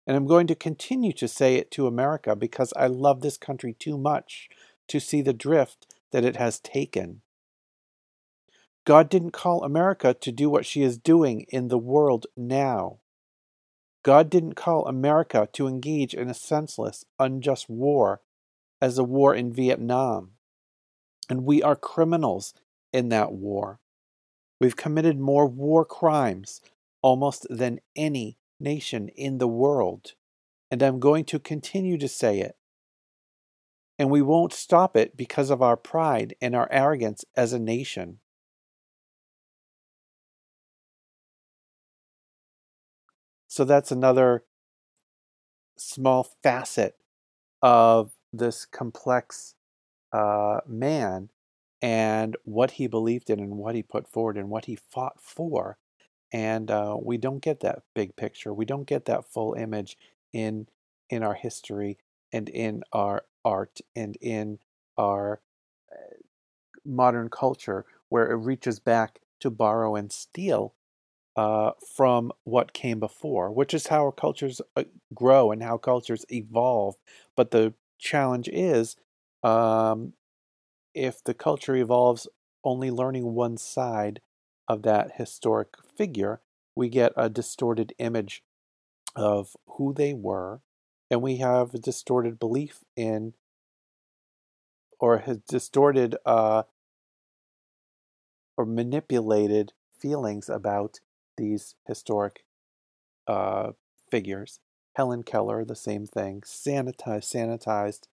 And 0.07 0.19
I'm 0.19 0.27
going 0.27 0.47
to 0.49 0.55
continue 0.55 1.15
to 1.15 1.27
say 1.27 1.55
it 1.55 1.71
to 1.71 1.87
America 1.87 2.37
because 2.37 2.75
I 2.77 2.89
love 2.89 3.23
this 3.23 3.39
country 3.39 3.73
too 3.73 3.97
much 3.97 4.51
to 4.89 5.01
see 5.01 5.23
the 5.23 5.33
drift 5.33 5.87
that 6.13 6.23
it 6.23 6.37
has 6.37 6.61
taken. 6.61 7.23
God 8.85 9.09
didn't 9.09 9.31
call 9.31 9.65
America 9.65 10.13
to 10.13 10.31
do 10.31 10.51
what 10.51 10.67
she 10.67 10.83
is 10.83 10.99
doing 10.99 11.47
in 11.49 11.69
the 11.69 11.79
world 11.79 12.27
now. 12.37 12.99
God 14.03 14.29
didn't 14.29 14.57
call 14.57 14.87
America 14.87 15.49
to 15.55 15.67
engage 15.67 16.13
in 16.13 16.29
a 16.29 16.35
senseless, 16.35 17.07
unjust 17.19 17.71
war 17.71 18.21
as 18.81 18.97
the 18.97 19.05
war 19.05 19.35
in 19.35 19.53
Vietnam. 19.53 20.33
And 21.29 21.45
we 21.45 21.63
are 21.63 21.77
criminals 21.77 22.55
in 22.93 23.09
that 23.09 23.33
war. 23.33 23.81
We've 24.61 24.77
committed 24.77 25.19
more 25.19 25.47
war 25.47 25.85
crimes 25.85 26.61
almost 27.03 27.47
than 27.51 27.81
any 27.95 28.39
nation 28.59 29.09
in 29.09 29.39
the 29.39 29.49
world. 29.49 30.15
And 30.71 30.83
I'm 30.83 30.99
going 30.99 31.25
to 31.27 31.39
continue 31.39 31.99
to 31.99 32.09
say 32.09 32.41
it. 32.41 32.57
And 33.99 34.11
we 34.11 34.23
won't 34.23 34.53
stop 34.53 34.97
it 34.97 35.17
because 35.17 35.51
of 35.51 35.63
our 35.63 35.77
pride 35.77 36.35
and 36.41 36.55
our 36.55 36.69
arrogance 36.71 37.25
as 37.35 37.53
a 37.53 37.59
nation. 37.59 38.19
So 43.49 43.65
that's 43.65 43.91
another 43.91 44.45
small 45.79 46.29
facet 46.43 46.97
of 47.63 48.11
this 48.37 48.65
complex 48.67 49.55
uh, 50.13 50.61
man 50.67 51.31
and 51.83 52.37
what 52.45 52.73
he 52.73 52.87
believed 52.87 53.31
in 53.31 53.39
and 53.41 53.57
what 53.59 53.75
he 53.75 53.83
put 53.83 54.09
forward 54.09 54.37
and 54.37 54.49
what 54.49 54.65
he 54.65 54.77
fought 54.77 55.21
for 55.21 55.79
and 56.33 56.71
uh, 56.71 56.97
we 57.01 57.17
don't 57.17 57.43
get 57.43 57.61
that 57.61 57.83
big 57.95 58.17
picture. 58.17 58.53
We 58.53 58.65
don't 58.65 58.87
get 58.87 59.05
that 59.07 59.25
full 59.25 59.55
image 59.55 59.97
in 60.33 60.67
in 61.09 61.23
our 61.23 61.35
history 61.35 61.99
and 62.33 62.49
in 62.49 62.83
our 62.93 63.25
art 63.45 63.81
and 63.95 64.17
in 64.21 64.59
our 64.99 65.41
uh, 65.93 66.17
modern 66.85 67.29
culture, 67.29 67.85
where 68.09 68.31
it 68.31 68.37
reaches 68.37 68.81
back 68.81 69.21
to 69.41 69.51
borrow 69.51 69.95
and 69.95 70.11
steal 70.11 70.75
uh, 71.37 71.73
from 71.95 72.33
what 72.45 72.73
came 72.73 72.99
before, 72.99 73.53
which 73.53 73.73
is 73.73 73.87
how 73.87 74.11
cultures 74.11 74.61
uh, 74.77 74.85
grow 75.15 75.53
and 75.53 75.63
how 75.63 75.77
cultures 75.77 76.25
evolve. 76.31 76.97
But 77.37 77.51
the 77.53 77.75
challenge 77.99 78.49
is 78.53 78.97
um, 79.43 80.15
if 80.95 81.23
the 81.23 81.35
culture 81.35 81.77
evolves 81.77 82.27
only 82.65 82.91
learning 82.91 83.35
one 83.35 83.57
side 83.57 84.21
of 84.69 84.83
that 84.83 85.13
historic 85.17 85.75
figure, 85.97 86.41
we 86.75 86.89
get 86.89 87.13
a 87.17 87.29
distorted 87.29 87.93
image 87.99 88.43
of 89.15 89.57
who 89.67 89.93
they 89.95 90.13
were, 90.13 90.61
and 91.11 91.23
we 91.23 91.37
have 91.39 91.75
a 91.75 91.79
distorted 91.79 92.39
belief 92.39 92.85
in 92.97 93.35
or 94.99 95.19
has 95.19 95.39
distorted 95.49 96.17
uh, 96.25 96.63
or 98.57 98.65
manipulated 98.65 99.73
feelings 99.99 100.49
about 100.49 101.01
these 101.37 101.75
historic 101.87 102.45
uh, 103.27 103.73
figures. 104.11 104.61
Helen 104.97 105.23
Keller, 105.25 105.63
the 105.63 105.77
same 105.77 106.07
thing, 106.07 106.41
sanitized, 106.41 107.31
sanitized 107.31 108.07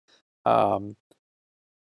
um, 0.46 0.98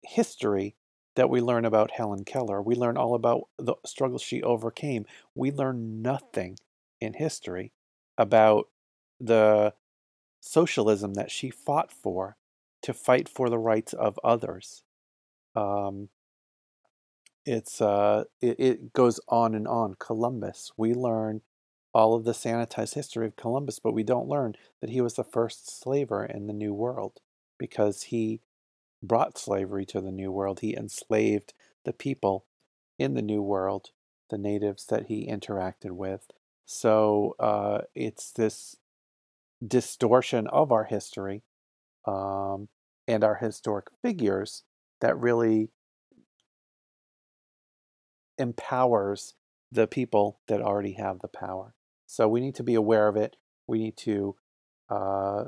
history 0.02 0.78
that 1.18 1.30
we 1.30 1.42
learn 1.42 1.66
about 1.66 1.92
Helen 1.92 2.24
Keller. 2.24 2.62
We 2.62 2.74
learn 2.74 2.96
all 2.96 3.14
about 3.14 3.50
the 3.58 3.76
struggles 3.86 4.22
she 4.22 4.42
overcame. 4.42 5.06
We 5.36 5.52
learn 5.52 6.02
nothing 6.02 6.58
in 7.02 7.16
history 7.16 7.74
about 8.18 8.70
the 9.20 9.74
socialism 10.40 11.16
that 11.16 11.32
she 11.32 11.50
fought 11.50 11.92
for 11.92 12.38
to 12.84 12.94
fight 12.94 13.28
for 13.28 13.50
the 13.50 13.60
rights 13.60 13.92
of 13.92 14.18
others. 14.24 14.84
Um, 15.54 16.08
it's 17.46 17.82
uh, 17.82 18.24
it, 18.42 18.58
it 18.58 18.94
goes 18.94 19.20
on 19.28 19.54
and 19.54 19.68
on. 19.68 19.96
Columbus, 20.00 20.72
we 20.78 20.94
learn 20.94 21.42
all 21.94 22.16
of 22.16 22.26
the 22.26 22.32
sanitized 22.32 22.94
history 22.94 23.26
of 23.26 23.36
Columbus, 23.36 23.80
but 23.80 23.94
we 23.94 24.04
don't 24.04 24.28
learn 24.28 24.56
that 24.82 24.90
he 24.90 25.02
was 25.02 25.16
the 25.16 25.24
first 25.24 25.82
slaver 25.82 26.26
in 26.26 26.48
the 26.48 26.54
New 26.54 26.74
World 26.74 27.20
because 27.58 28.04
he 28.04 28.42
brought 29.02 29.38
slavery 29.38 29.86
to 29.86 30.02
the 30.02 30.12
New 30.12 30.32
World. 30.32 30.60
He 30.60 30.76
enslaved 30.76 31.54
the 31.86 31.94
people 31.94 32.46
in 33.00 33.14
the 33.14 33.22
New 33.22 33.42
World, 33.42 33.92
the 34.30 34.38
natives 34.38 34.86
that 34.88 35.08
he 35.08 35.28
interacted 35.28 35.92
with. 35.92 36.28
So 36.66 37.36
uh, 37.40 37.80
it's 37.96 38.32
this 38.32 38.76
distortion 39.66 40.48
of 40.48 40.72
our 40.72 40.84
history 40.84 41.44
um, 42.06 42.68
and 43.08 43.24
our 43.24 43.36
historic 43.36 43.86
figures 44.02 44.64
that 45.02 45.18
really 45.18 45.70
empowers 48.38 49.34
the 49.72 49.88
people 49.88 50.40
that 50.48 50.62
already 50.62 50.94
have 50.94 51.20
the 51.20 51.28
power. 51.28 51.74
So 52.08 52.28
we 52.28 52.40
need 52.40 52.56
to 52.56 52.64
be 52.64 52.74
aware 52.74 53.08
of 53.08 53.16
it. 53.16 53.36
We 53.68 53.80
need 53.80 53.98
to 53.98 54.36
uh, 54.90 55.44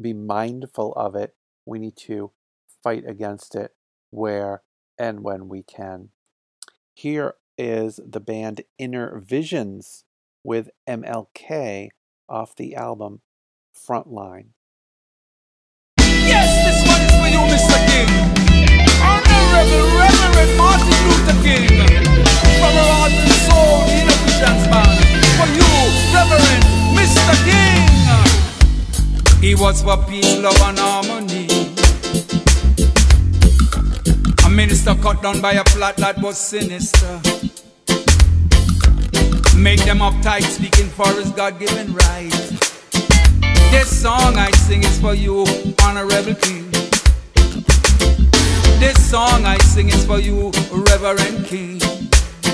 be 0.00 0.14
mindful 0.14 0.92
of 0.94 1.14
it. 1.14 1.36
We 1.66 1.78
need 1.78 1.96
to 1.98 2.32
fight 2.82 3.04
against 3.06 3.54
it 3.54 3.72
where 4.10 4.62
and 4.98 5.22
when 5.22 5.48
we 5.48 5.62
can. 5.62 6.08
Here 6.94 7.34
is 7.58 8.00
the 8.04 8.20
band 8.20 8.62
Inner 8.78 9.20
Visions 9.20 10.04
with 10.42 10.70
MLK 10.88 11.90
off 12.28 12.56
the 12.56 12.74
album 12.74 13.20
Frontline. 13.74 14.48
He 29.44 29.54
was 29.54 29.82
for 29.82 29.98
peace, 30.04 30.38
love, 30.38 30.58
and 30.62 30.78
harmony. 30.78 31.44
A 34.42 34.48
minister 34.48 34.94
cut 34.94 35.20
down 35.20 35.42
by 35.42 35.52
a 35.52 35.64
plot 35.64 35.96
that 35.98 36.16
was 36.22 36.38
sinister. 36.38 37.20
Make 39.54 39.84
them 39.84 39.98
uptight, 39.98 40.44
speaking 40.44 40.88
for 40.88 41.06
his 41.12 41.30
God 41.32 41.58
given 41.58 41.92
right. 41.92 42.30
This 43.70 44.00
song 44.00 44.38
I 44.38 44.50
sing 44.52 44.82
is 44.82 44.98
for 44.98 45.12
you, 45.12 45.44
Honorable 45.82 46.34
King. 46.36 46.70
This 48.80 48.96
song 49.10 49.44
I 49.44 49.58
sing 49.58 49.90
is 49.90 50.06
for 50.06 50.20
you, 50.20 50.52
Reverend 50.72 51.44
King. 51.44 51.80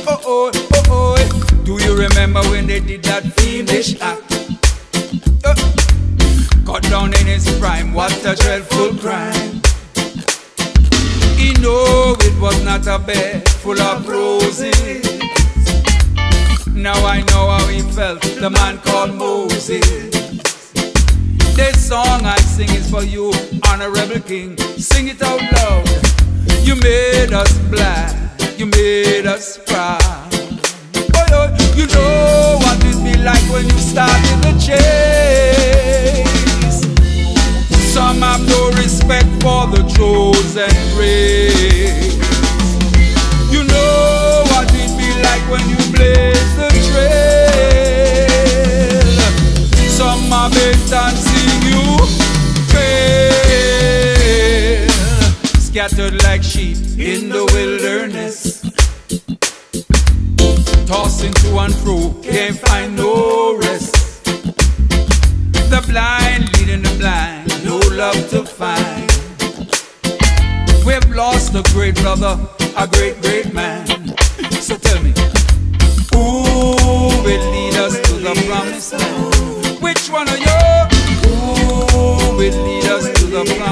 Oh 0.09 0.21
oh, 0.27 0.51
oh 0.75 0.85
oh, 0.91 1.63
do 1.63 1.81
you 1.85 1.97
remember 1.97 2.41
when 2.51 2.67
they 2.67 2.81
did 2.81 3.05
that 3.05 3.23
fiendish 3.35 3.95
act? 4.01 4.27
Uh, 5.45 5.80
cut 6.71 6.83
down 6.85 7.13
in 7.15 7.27
his 7.27 7.45
prime, 7.59 7.93
what 7.93 8.13
a 8.25 8.37
dreadful 8.37 8.95
crime. 8.99 9.61
He 11.37 11.53
knew 11.55 12.15
it 12.21 12.41
was 12.41 12.63
not 12.65 12.87
a 12.87 12.97
bed 13.05 13.49
full 13.49 13.81
of 13.81 14.09
roses. 14.09 15.05
Now 16.69 16.95
I 17.05 17.23
know 17.31 17.45
how 17.51 17.67
he 17.67 17.81
felt, 17.81 18.23
the 18.23 18.51
man 18.51 18.79
called 18.79 19.15
Moses. 19.17 19.85
This 21.57 21.89
song 21.89 22.25
I 22.25 22.39
sing 22.39 22.71
is 22.71 22.89
for 22.89 23.03
you, 23.03 23.33
Honorable 23.67 24.21
King. 24.21 24.57
Sing 24.79 25.09
it 25.09 25.21
out 25.23 25.43
loud. 25.57 25.89
You 26.63 26.77
made 26.77 27.33
us 27.33 27.53
black, 27.69 28.15
you 28.59 28.67
made 28.67 29.27
us 29.27 29.59
proud. 29.67 30.01
Oh, 31.17 31.27
oh, 31.33 31.49
you 31.75 31.87
know 31.89 32.59
what 32.63 32.79
it 32.85 32.99
be 33.03 33.21
like 33.21 33.43
when 33.51 33.65
you 33.65 33.79
started 33.79 34.39
the 34.45 34.53
chase. 34.65 36.30
Some 37.91 38.23
have 38.23 38.47
no 38.47 38.71
respect 38.71 39.29
for 39.43 39.67
the 39.67 39.83
chosen 39.97 40.71
race. 40.97 42.15
You 43.51 43.65
know 43.65 44.45
what 44.47 44.71
it 44.73 44.91
be 44.97 45.09
like 45.27 45.45
when 45.51 45.69
you 45.69 45.77
blaze 45.93 46.55
the 46.57 46.71
trail. 46.87 48.31
Some 49.91 50.31
have 50.31 50.53
been 50.53 50.79
dancing 50.89 51.63
you 51.67 51.83
fail. 52.71 53.71
Scattered 55.59 56.17
like 56.23 56.43
sheep 56.45 56.79
in 56.97 57.29
the 57.29 57.45
wilderness. 57.53 58.63
Tossing 60.87 61.33
to 61.33 61.59
and 61.59 61.75
fro, 61.75 62.15
can't 62.23 62.57
find 62.57 62.95
no 62.97 63.57
rest. 63.57 63.97
The 65.71 65.81
blind 65.89 66.53
leading 66.57 66.83
the 66.83 66.95
blind, 66.99 67.50
no 67.65 67.79
love 67.97 68.29
to 68.31 68.45
find. 68.45 69.11
We've 70.85 71.11
lost 71.15 71.55
a 71.55 71.63
great 71.73 71.97
brother, 71.97 72.39
a 72.77 72.87
great, 72.87 73.21
great 73.23 73.53
man. 73.53 73.87
So 74.51 74.77
tell 74.77 75.03
me, 75.03 75.13
who 76.13 76.43
will 77.25 77.45
lead 77.53 77.75
us 77.77 77.95
to 78.09 78.15
the 78.15 78.35
promised 78.47 78.93
land? 78.93 79.83
Which 79.83 80.09
one 80.09 80.29
of 80.29 80.39
you? 80.39 80.61
Who 81.25 82.37
will 82.37 82.65
lead 82.67 82.87
us 82.87 83.05
to 83.21 83.27
the 83.27 83.45
promised 83.45 83.61
land? 83.61 83.70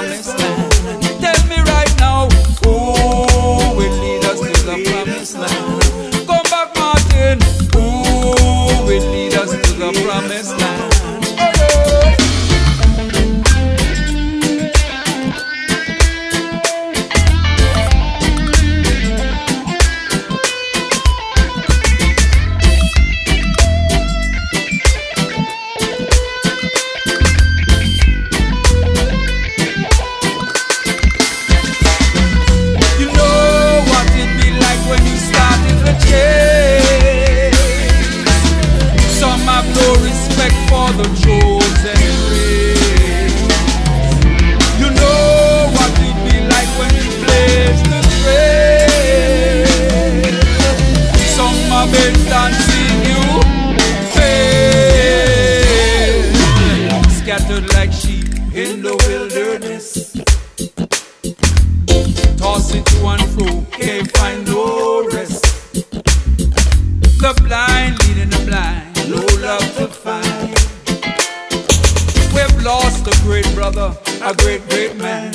brother, 73.73 73.99
a 74.23 74.35
great, 74.35 74.67
great 74.69 74.97
man. 74.97 75.33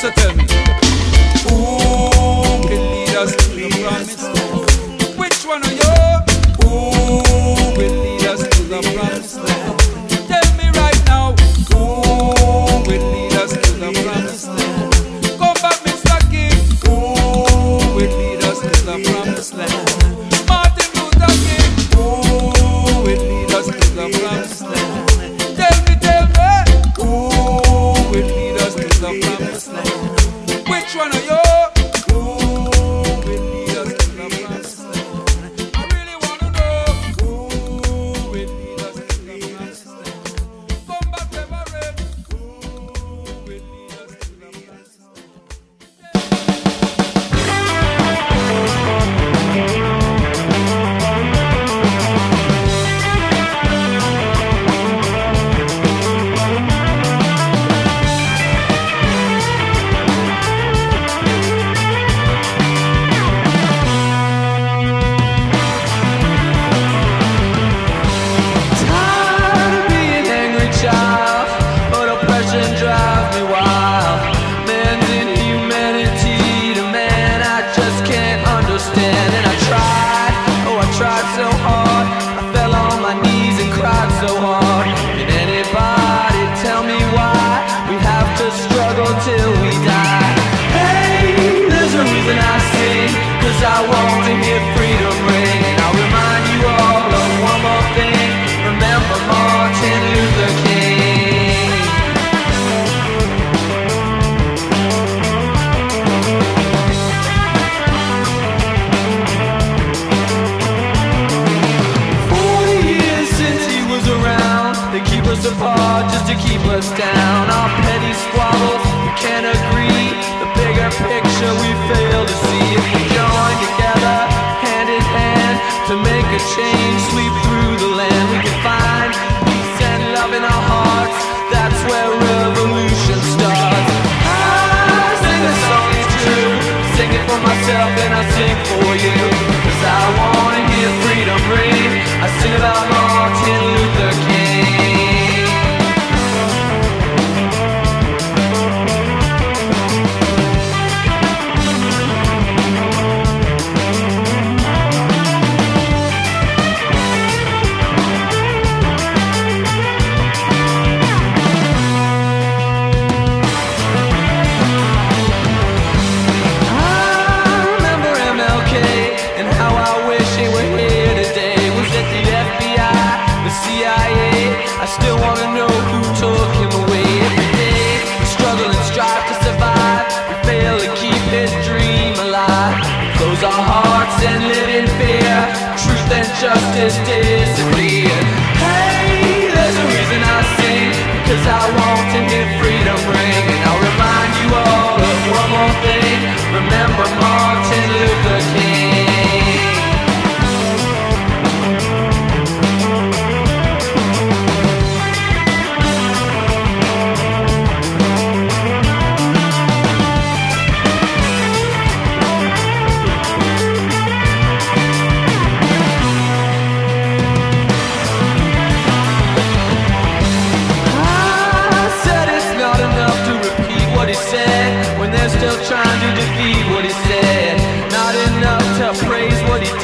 So 0.00 0.10
tell 0.10 0.34
me. 0.34 0.85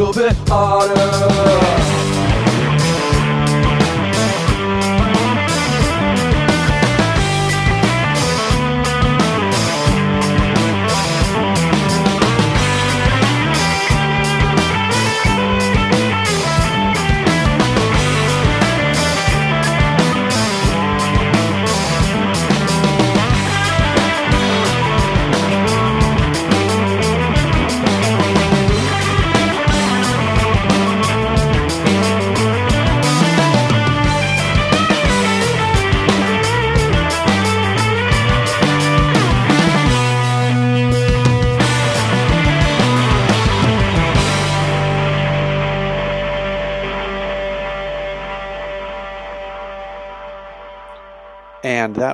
little 0.00 0.14
bit 0.14 0.34
harder. 0.48 2.29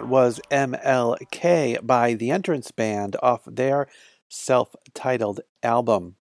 Was 0.08 0.40
MLK 0.50 1.84
by 1.84 2.14
the 2.14 2.30
Entrance 2.30 2.70
Band 2.70 3.16
off 3.22 3.42
their 3.46 3.88
self 4.28 4.74
titled 4.94 5.40
album. 5.62 6.16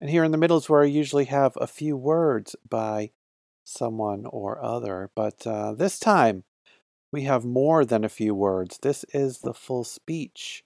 And 0.00 0.10
here 0.10 0.24
in 0.24 0.32
the 0.32 0.38
middle 0.38 0.56
is 0.56 0.68
where 0.68 0.82
I 0.82 0.86
usually 0.86 1.26
have 1.26 1.56
a 1.60 1.66
few 1.66 1.96
words 1.96 2.56
by 2.68 3.10
someone 3.62 4.26
or 4.26 4.62
other, 4.62 5.10
but 5.14 5.46
uh, 5.46 5.72
this 5.72 5.98
time 5.98 6.44
we 7.12 7.22
have 7.22 7.44
more 7.44 7.84
than 7.84 8.04
a 8.04 8.08
few 8.08 8.34
words. 8.34 8.78
This 8.82 9.04
is 9.14 9.38
the 9.38 9.54
full 9.54 9.84
speech 9.84 10.64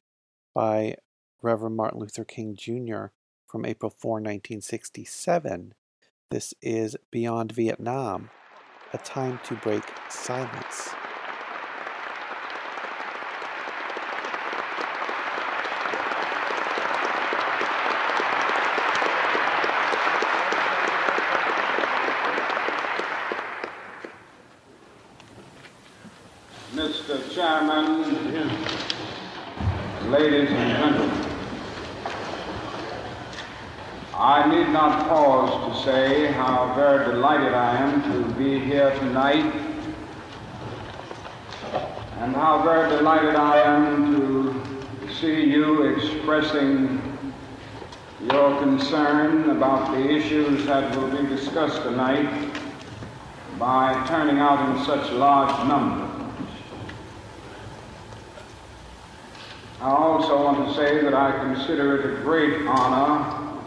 by 0.54 0.96
Reverend 1.42 1.76
Martin 1.76 2.00
Luther 2.00 2.24
King 2.24 2.56
Jr. 2.56 3.06
from 3.46 3.64
April 3.64 3.90
4, 3.90 4.12
1967. 4.12 5.74
This 6.30 6.54
is 6.62 6.96
Beyond 7.10 7.52
Vietnam 7.52 8.30
a 8.92 8.98
time 8.98 9.38
to 9.44 9.54
break 9.56 9.84
silence. 10.08 10.90
Mr. 26.78 27.34
Chairman, 27.34 28.04
ladies 30.12 30.48
and 30.48 30.78
gentlemen, 30.78 31.26
I 34.14 34.48
need 34.48 34.68
not 34.72 35.08
pause 35.08 35.50
to 35.76 35.84
say 35.84 36.30
how 36.30 36.72
very 36.76 37.04
delighted 37.06 37.52
I 37.52 37.78
am 37.78 38.02
to 38.12 38.34
be 38.34 38.60
here 38.60 38.96
tonight 39.00 39.52
and 42.20 42.32
how 42.36 42.62
very 42.62 42.88
delighted 42.90 43.34
I 43.34 43.58
am 43.58 44.14
to 44.14 45.14
see 45.14 45.50
you 45.50 45.82
expressing 45.82 47.32
your 48.30 48.56
concern 48.60 49.50
about 49.50 49.96
the 49.96 50.08
issues 50.14 50.64
that 50.66 50.96
will 50.96 51.10
be 51.10 51.26
discussed 51.26 51.82
tonight 51.82 52.52
by 53.58 54.06
turning 54.06 54.38
out 54.38 54.76
in 54.78 54.84
such 54.84 55.10
large 55.10 55.66
numbers. 55.66 56.07
I 59.80 59.90
also 59.90 60.42
want 60.42 60.66
to 60.66 60.74
say 60.74 61.04
that 61.04 61.14
I 61.14 61.30
consider 61.38 61.98
it 61.98 62.18
a 62.18 62.22
great 62.22 62.66
honor 62.66 63.62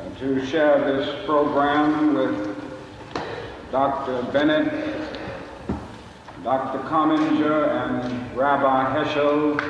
uh, 0.00 0.18
to 0.20 0.46
share 0.46 0.78
this 0.90 1.26
program 1.26 2.14
with 2.14 2.56
Dr. 3.70 4.22
Bennett, 4.32 4.72
Dr. 6.42 6.78
Commager, 6.88 7.68
and 7.68 8.34
Rabbi 8.34 9.04
Heschel, 9.04 9.60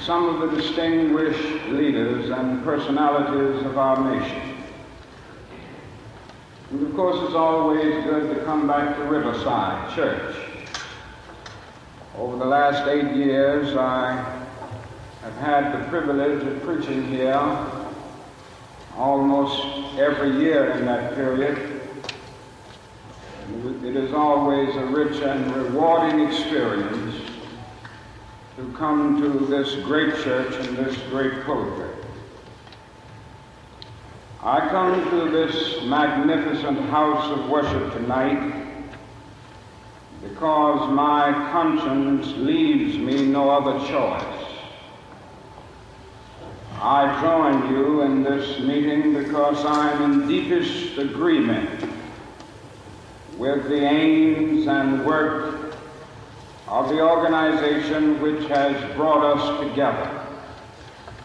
some 0.00 0.24
of 0.24 0.50
the 0.50 0.56
distinguished 0.56 1.66
leaders 1.66 2.30
and 2.30 2.64
personalities 2.64 3.62
of 3.66 3.76
our 3.76 4.10
nation. 4.10 4.56
And 6.70 6.86
of 6.86 6.96
course, 6.96 7.22
it's 7.26 7.34
always 7.34 8.04
good 8.04 8.34
to 8.36 8.44
come 8.46 8.66
back 8.66 8.96
to 8.96 9.02
Riverside 9.02 9.94
Church. 9.94 10.45
Over 12.18 12.38
the 12.38 12.46
last 12.46 12.88
eight 12.88 13.14
years, 13.14 13.76
I 13.76 14.12
have 15.20 15.34
had 15.34 15.72
the 15.74 15.86
privilege 15.90 16.42
of 16.46 16.62
preaching 16.62 17.06
here 17.08 17.38
almost 18.96 19.98
every 19.98 20.30
year 20.38 20.70
in 20.70 20.86
that 20.86 21.14
period. 21.14 21.82
It 23.84 23.96
is 23.96 24.14
always 24.14 24.74
a 24.76 24.86
rich 24.86 25.20
and 25.20 25.54
rewarding 25.54 26.20
experience 26.20 27.20
to 28.56 28.72
come 28.78 29.20
to 29.20 29.46
this 29.46 29.74
great 29.84 30.14
church 30.24 30.54
and 30.54 30.74
this 30.74 30.96
great 31.10 31.44
pulpit. 31.44 31.94
I 34.42 34.60
come 34.70 35.10
to 35.10 35.30
this 35.30 35.82
magnificent 35.84 36.80
house 36.88 37.30
of 37.30 37.50
worship 37.50 37.92
tonight 37.92 38.65
because 40.22 40.90
my 40.92 41.32
conscience 41.52 42.26
leaves 42.36 42.96
me 42.98 43.26
no 43.26 43.50
other 43.50 43.78
choice. 43.86 44.46
I 46.80 47.20
join 47.20 47.72
you 47.72 48.02
in 48.02 48.22
this 48.22 48.60
meeting 48.60 49.14
because 49.14 49.64
I 49.64 49.92
am 49.92 50.22
in 50.22 50.28
deepest 50.28 50.98
agreement 50.98 51.88
with 53.38 53.68
the 53.68 53.84
aims 53.84 54.66
and 54.66 55.04
work 55.04 55.74
of 56.68 56.88
the 56.88 57.00
organization 57.00 58.20
which 58.20 58.46
has 58.48 58.94
brought 58.94 59.24
us 59.24 59.60
together, 59.60 60.26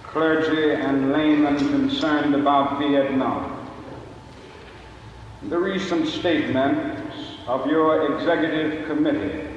clergy 0.03 0.73
and 0.73 1.11
laymen 1.11 1.57
concerned 1.57 2.35
about 2.35 2.79
Vietnam. 2.79 3.67
The 5.49 5.57
recent 5.57 6.07
statements 6.07 7.00
of 7.47 7.65
your 7.67 8.15
executive 8.15 8.85
committee 8.87 9.47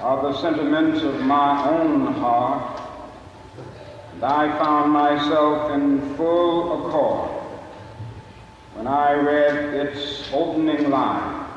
are 0.00 0.22
the 0.22 0.40
sentiments 0.40 1.02
of 1.02 1.20
my 1.20 1.68
own 1.70 2.12
heart 2.14 2.82
and 4.16 4.24
I 4.24 4.58
found 4.58 4.92
myself 4.92 5.72
in 5.72 6.16
full 6.16 6.88
accord 6.88 7.30
when 8.74 8.86
I 8.86 9.12
read 9.12 9.74
its 9.74 10.30
opening 10.32 10.88
lines. 10.90 11.48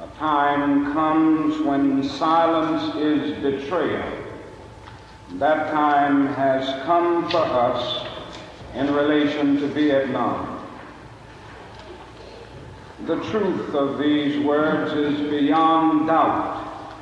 A 0.00 0.06
time 0.18 0.92
comes 0.92 1.58
when 1.62 2.02
silence 2.06 2.96
is 2.96 3.42
betrayal. 3.42 4.10
That 5.34 5.70
time 5.70 6.26
has 6.34 6.82
come 6.84 7.30
for 7.30 7.38
us 7.38 8.06
in 8.74 8.92
relation 8.92 9.56
to 9.60 9.66
Vietnam. 9.68 10.51
The 13.06 13.16
truth 13.30 13.74
of 13.74 13.98
these 13.98 14.44
words 14.44 14.92
is 14.92 15.28
beyond 15.28 16.06
doubt, 16.06 16.94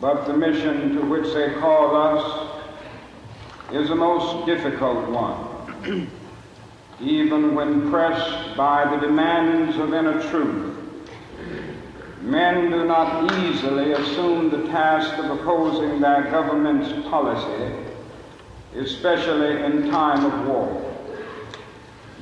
but 0.00 0.24
the 0.26 0.32
mission 0.32 0.94
to 0.96 1.02
which 1.02 1.34
they 1.34 1.52
call 1.60 1.94
us 1.94 2.48
is 3.72 3.90
a 3.90 3.94
most 3.94 4.46
difficult 4.46 5.06
one, 5.10 6.08
even 7.00 7.54
when 7.54 7.90
pressed 7.90 8.56
by 8.56 8.86
the 8.86 9.06
demands 9.06 9.76
of 9.76 9.92
inner 9.92 10.22
truth. 10.30 10.74
Men 12.22 12.70
do 12.70 12.86
not 12.86 13.34
easily 13.34 13.92
assume 13.92 14.48
the 14.48 14.66
task 14.68 15.18
of 15.18 15.40
opposing 15.40 16.00
their 16.00 16.22
government's 16.30 16.90
policy, 17.10 17.74
especially 18.74 19.62
in 19.62 19.90
time 19.90 20.24
of 20.24 20.48
war. 20.48 20.93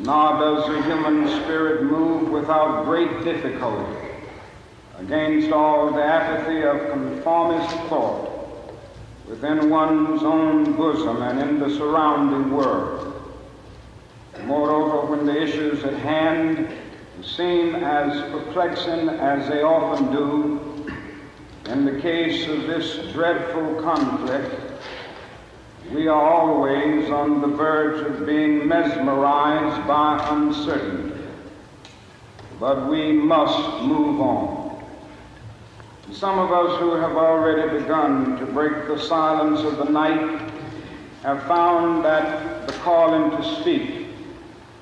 Nor 0.03 0.33
does 0.33 0.67
the 0.67 0.83
human 0.83 1.29
spirit 1.43 1.85
move 1.85 2.29
without 2.29 2.85
great 2.85 3.23
difficulty 3.23 3.99
against 4.99 5.53
all 5.53 5.93
the 5.93 6.03
apathy 6.03 6.63
of 6.63 6.91
conformist 6.91 7.71
thought 7.89 8.29
within 9.29 9.71
one's 9.71 10.25
own 10.25 10.73
bosom 10.73 11.23
and 11.23 11.39
in 11.39 11.61
the 11.61 11.71
surrounding 11.77 12.51
world. 12.51 13.15
Moreover, 14.45 15.07
when 15.07 15.25
the 15.25 15.41
issues 15.41 15.85
at 15.85 15.95
hand 15.95 16.69
seem 17.23 17.77
as 17.77 18.29
perplexing 18.33 19.09
as 19.09 19.49
they 19.49 19.63
often 19.63 20.11
do, 20.11 20.85
in 21.67 21.85
the 21.85 22.01
case 22.01 22.49
of 22.49 22.67
this 22.67 23.13
dreadful 23.13 23.81
conflict, 23.81 24.72
we 25.95 26.09
are 26.09 26.23
always 26.23 27.11
on 27.11 27.43
the 27.43 27.49
verge 27.49 28.07
of 28.07 28.27
being 28.27 28.67
mesmerized 28.67 29.87
by 29.87 30.27
uncertainty. 30.31 31.21
But 32.59 32.89
we 32.89 33.13
must 33.13 33.83
move 33.83 34.21
on. 34.21 34.85
Some 36.13 36.39
of 36.39 36.51
us 36.51 36.81
who 36.81 36.95
have 36.95 37.17
already 37.17 37.79
begun 37.79 38.39
to 38.39 38.47
break 38.47 38.87
the 38.87 38.99
silence 38.99 39.61
of 39.61 39.77
the 39.79 39.93
night 39.93 40.51
have 41.23 41.43
found 41.45 42.05
that 42.05 42.67
the 42.67 42.73
calling 42.75 43.31
to 43.31 43.61
speak 43.61 44.07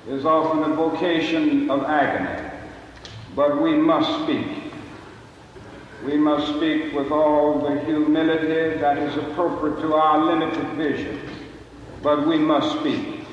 is 0.07 0.25
often 0.25 0.71
a 0.71 0.75
vocation 0.75 1.69
of 1.69 1.83
agony. 1.83 2.49
But 3.35 3.61
we 3.61 3.75
must 3.75 4.23
speak. 4.23 4.60
We 6.05 6.17
must 6.17 6.55
speak 6.55 6.93
with 6.93 7.11
all 7.11 7.59
the 7.59 7.79
humility 7.81 8.79
that 8.79 8.97
is 8.97 9.15
appropriate 9.17 9.81
to 9.81 9.93
our 9.93 10.25
limited 10.25 10.67
vision. 10.69 11.19
But 12.01 12.25
we 12.25 12.39
must 12.39 12.79
speak. 12.79 13.25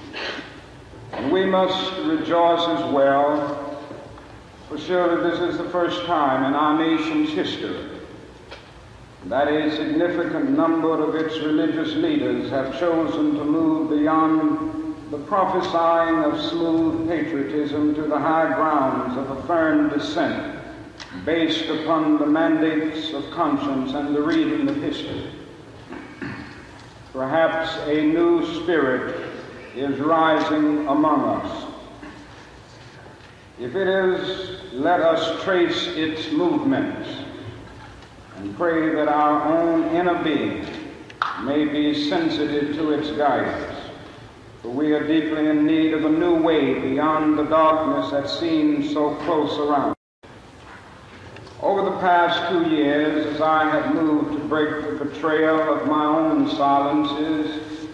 And 1.12 1.32
we 1.32 1.46
must 1.46 1.96
rejoice 2.00 2.68
as 2.68 2.92
well, 2.92 3.82
for 4.68 4.78
surely 4.78 5.30
this 5.30 5.40
is 5.40 5.56
the 5.56 5.70
first 5.70 6.04
time 6.04 6.44
in 6.44 6.52
our 6.52 6.78
nation's 6.78 7.30
history 7.30 7.88
that 9.24 9.48
a 9.48 9.74
significant 9.74 10.50
number 10.50 11.02
of 11.02 11.14
its 11.14 11.38
religious 11.38 11.94
leaders 11.94 12.50
have 12.50 12.78
chosen 12.78 13.34
to 13.34 13.44
move 13.44 13.90
beyond 13.90 14.94
the 15.10 15.18
prophesying 15.18 16.18
of 16.24 16.40
smooth 16.50 17.08
patriotism 17.08 17.94
to 17.94 18.02
the 18.02 18.18
high 18.18 18.54
grounds 18.54 19.16
of 19.16 19.30
a 19.30 19.42
firm 19.44 19.88
dissent 19.88 20.57
based 21.24 21.68
upon 21.68 22.18
the 22.18 22.26
mandates 22.26 23.12
of 23.12 23.30
conscience 23.30 23.94
and 23.94 24.14
the 24.14 24.22
reading 24.22 24.68
of 24.68 24.76
history. 24.76 25.30
Perhaps 27.12 27.76
a 27.86 28.02
new 28.02 28.62
spirit 28.62 29.32
is 29.74 29.98
rising 29.98 30.86
among 30.86 31.20
us. 31.40 31.72
If 33.58 33.74
it 33.74 33.88
is, 33.88 34.72
let 34.72 35.00
us 35.00 35.42
trace 35.42 35.88
its 35.88 36.30
movements 36.30 37.08
and 38.36 38.56
pray 38.56 38.94
that 38.94 39.08
our 39.08 39.42
own 39.58 39.84
inner 39.96 40.22
being 40.22 40.64
may 41.42 41.64
be 41.64 42.08
sensitive 42.08 42.76
to 42.76 42.92
its 42.92 43.10
guidance. 43.12 43.76
For 44.62 44.68
we 44.68 44.92
are 44.92 45.06
deeply 45.06 45.48
in 45.48 45.66
need 45.66 45.94
of 45.94 46.04
a 46.04 46.08
new 46.08 46.36
way 46.36 46.74
beyond 46.78 47.38
the 47.38 47.44
darkness 47.44 48.10
that 48.10 48.28
seems 48.28 48.92
so 48.92 49.14
close 49.16 49.58
around. 49.58 49.97
Over 51.68 51.82
the 51.82 51.98
past 51.98 52.48
two 52.48 52.74
years, 52.74 53.26
as 53.26 53.42
I 53.42 53.68
have 53.68 53.94
moved 53.94 54.32
to 54.32 54.48
break 54.48 54.70
the 54.86 55.04
betrayal 55.04 55.60
of 55.74 55.86
my 55.86 56.02
own 56.02 56.48
silences 56.48 57.88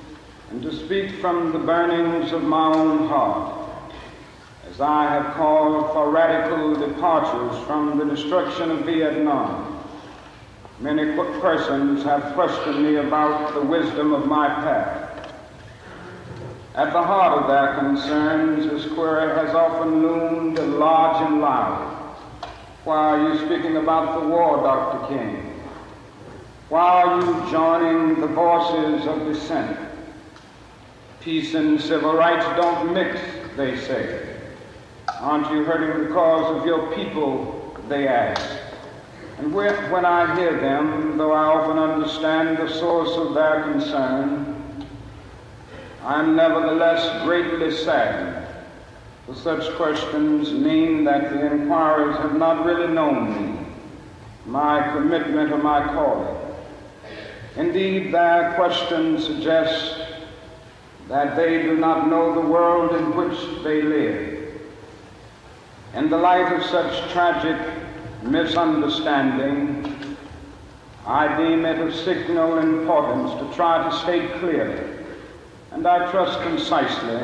and 0.50 0.62
to 0.62 0.72
speak 0.72 1.16
from 1.20 1.50
the 1.50 1.58
burnings 1.58 2.30
of 2.30 2.44
my 2.44 2.68
own 2.68 3.08
heart, 3.08 3.68
as 4.70 4.80
I 4.80 5.10
have 5.10 5.34
called 5.34 5.92
for 5.92 6.08
radical 6.08 6.76
departures 6.76 7.66
from 7.66 7.98
the 7.98 8.04
destruction 8.04 8.70
of 8.70 8.84
Vietnam, 8.84 9.84
many 10.78 11.16
persons 11.40 12.04
have 12.04 12.32
questioned 12.34 12.80
me 12.80 12.94
about 12.98 13.54
the 13.54 13.62
wisdom 13.62 14.12
of 14.12 14.26
my 14.26 14.46
path. 14.46 15.34
At 16.76 16.92
the 16.92 17.02
heart 17.02 17.42
of 17.42 17.48
their 17.48 17.74
concerns, 17.74 18.70
this 18.70 18.94
query 18.94 19.34
has 19.34 19.52
often 19.52 20.00
loomed 20.00 20.60
large 20.60 21.26
and 21.26 21.40
loud. 21.40 21.93
Why 22.84 22.96
are 22.96 23.32
you 23.32 23.46
speaking 23.46 23.78
about 23.78 24.20
the 24.20 24.28
war, 24.28 24.58
Dr. 24.58 25.08
King? 25.08 25.62
Why 26.68 27.02
are 27.02 27.18
you 27.18 27.50
joining 27.50 28.20
the 28.20 28.26
voices 28.26 29.06
of 29.06 29.20
dissent? 29.26 29.78
Peace 31.20 31.54
and 31.54 31.80
civil 31.80 32.12
rights 32.12 32.44
don't 32.60 32.92
mix, 32.92 33.18
they 33.56 33.78
say. 33.78 34.36
Aren't 35.18 35.50
you 35.50 35.64
hurting 35.64 36.04
the 36.04 36.12
cause 36.12 36.60
of 36.60 36.66
your 36.66 36.94
people, 36.94 37.74
they 37.88 38.06
ask. 38.06 38.60
And 39.38 39.54
when 39.54 40.04
I 40.04 40.36
hear 40.36 40.60
them, 40.60 41.16
though 41.16 41.32
I 41.32 41.44
often 41.44 41.78
understand 41.78 42.58
the 42.58 42.68
source 42.68 43.16
of 43.16 43.32
their 43.32 43.62
concern, 43.62 44.86
I 46.02 46.20
am 46.20 46.36
nevertheless 46.36 47.24
greatly 47.24 47.74
saddened 47.74 48.43
for 49.26 49.34
such 49.34 49.74
questions 49.76 50.52
mean 50.52 51.04
that 51.04 51.30
the 51.32 51.52
inquirers 51.52 52.16
have 52.18 52.36
not 52.36 52.64
really 52.66 52.92
known 52.92 53.32
me, 53.32 53.66
my 54.44 54.92
commitment 54.92 55.50
or 55.52 55.58
my 55.58 55.86
calling. 55.94 56.36
Indeed, 57.56 58.12
their 58.12 58.52
questions 58.54 59.24
suggest 59.24 59.98
that 61.08 61.36
they 61.36 61.62
do 61.62 61.76
not 61.76 62.08
know 62.08 62.34
the 62.34 62.48
world 62.48 62.94
in 62.96 63.16
which 63.16 63.62
they 63.62 63.82
live. 63.82 64.34
In 65.94 66.10
the 66.10 66.18
light 66.18 66.52
of 66.52 66.62
such 66.64 67.12
tragic 67.12 67.56
misunderstanding, 68.22 70.16
I 71.06 71.36
deem 71.36 71.64
it 71.64 71.78
of 71.78 71.94
signal 71.94 72.58
importance 72.58 73.30
to 73.40 73.54
try 73.54 73.88
to 73.88 73.96
state 73.98 74.32
clearly, 74.40 74.82
and 75.70 75.86
I 75.86 76.10
trust 76.10 76.40
concisely, 76.40 77.22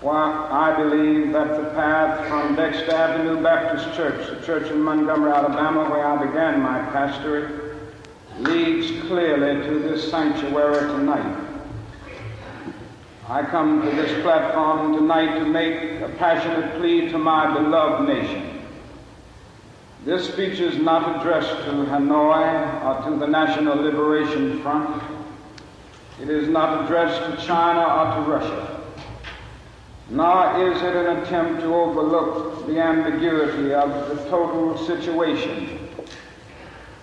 why, 0.00 0.48
I 0.50 0.82
believe 0.82 1.32
that 1.32 1.62
the 1.62 1.70
path 1.70 2.26
from 2.26 2.56
Dexter 2.56 2.92
Avenue 2.92 3.42
Baptist 3.42 3.94
Church, 3.94 4.30
the 4.30 4.44
church 4.46 4.70
in 4.70 4.80
Montgomery, 4.80 5.30
Alabama, 5.30 5.90
where 5.90 6.06
I 6.06 6.24
began 6.24 6.62
my 6.62 6.80
pastorate, 6.90 7.76
leads 8.38 9.06
clearly 9.06 9.66
to 9.66 9.78
this 9.80 10.10
sanctuary 10.10 10.88
tonight. 10.92 11.46
I 13.28 13.42
come 13.42 13.82
to 13.82 13.90
this 13.90 14.22
platform 14.22 14.94
tonight 14.94 15.38
to 15.38 15.44
make 15.44 16.00
a 16.00 16.08
passionate 16.16 16.78
plea 16.78 17.10
to 17.10 17.18
my 17.18 17.52
beloved 17.52 18.08
nation. 18.08 18.62
This 20.06 20.26
speech 20.32 20.60
is 20.60 20.78
not 20.78 21.20
addressed 21.20 21.64
to 21.66 21.72
Hanoi 21.72 22.84
or 22.84 23.10
to 23.10 23.18
the 23.18 23.26
National 23.26 23.76
Liberation 23.76 24.62
Front. 24.62 25.02
It 26.22 26.30
is 26.30 26.48
not 26.48 26.84
addressed 26.84 27.20
to 27.38 27.46
China 27.46 27.82
or 27.82 28.14
to 28.14 28.30
Russia 28.30 28.79
nor 30.10 30.72
is 30.72 30.82
it 30.82 30.96
an 30.96 31.18
attempt 31.18 31.60
to 31.60 31.72
overlook 31.72 32.66
the 32.66 32.80
ambiguity 32.80 33.72
of 33.72 34.08
the 34.08 34.16
total 34.28 34.76
situation 34.84 35.88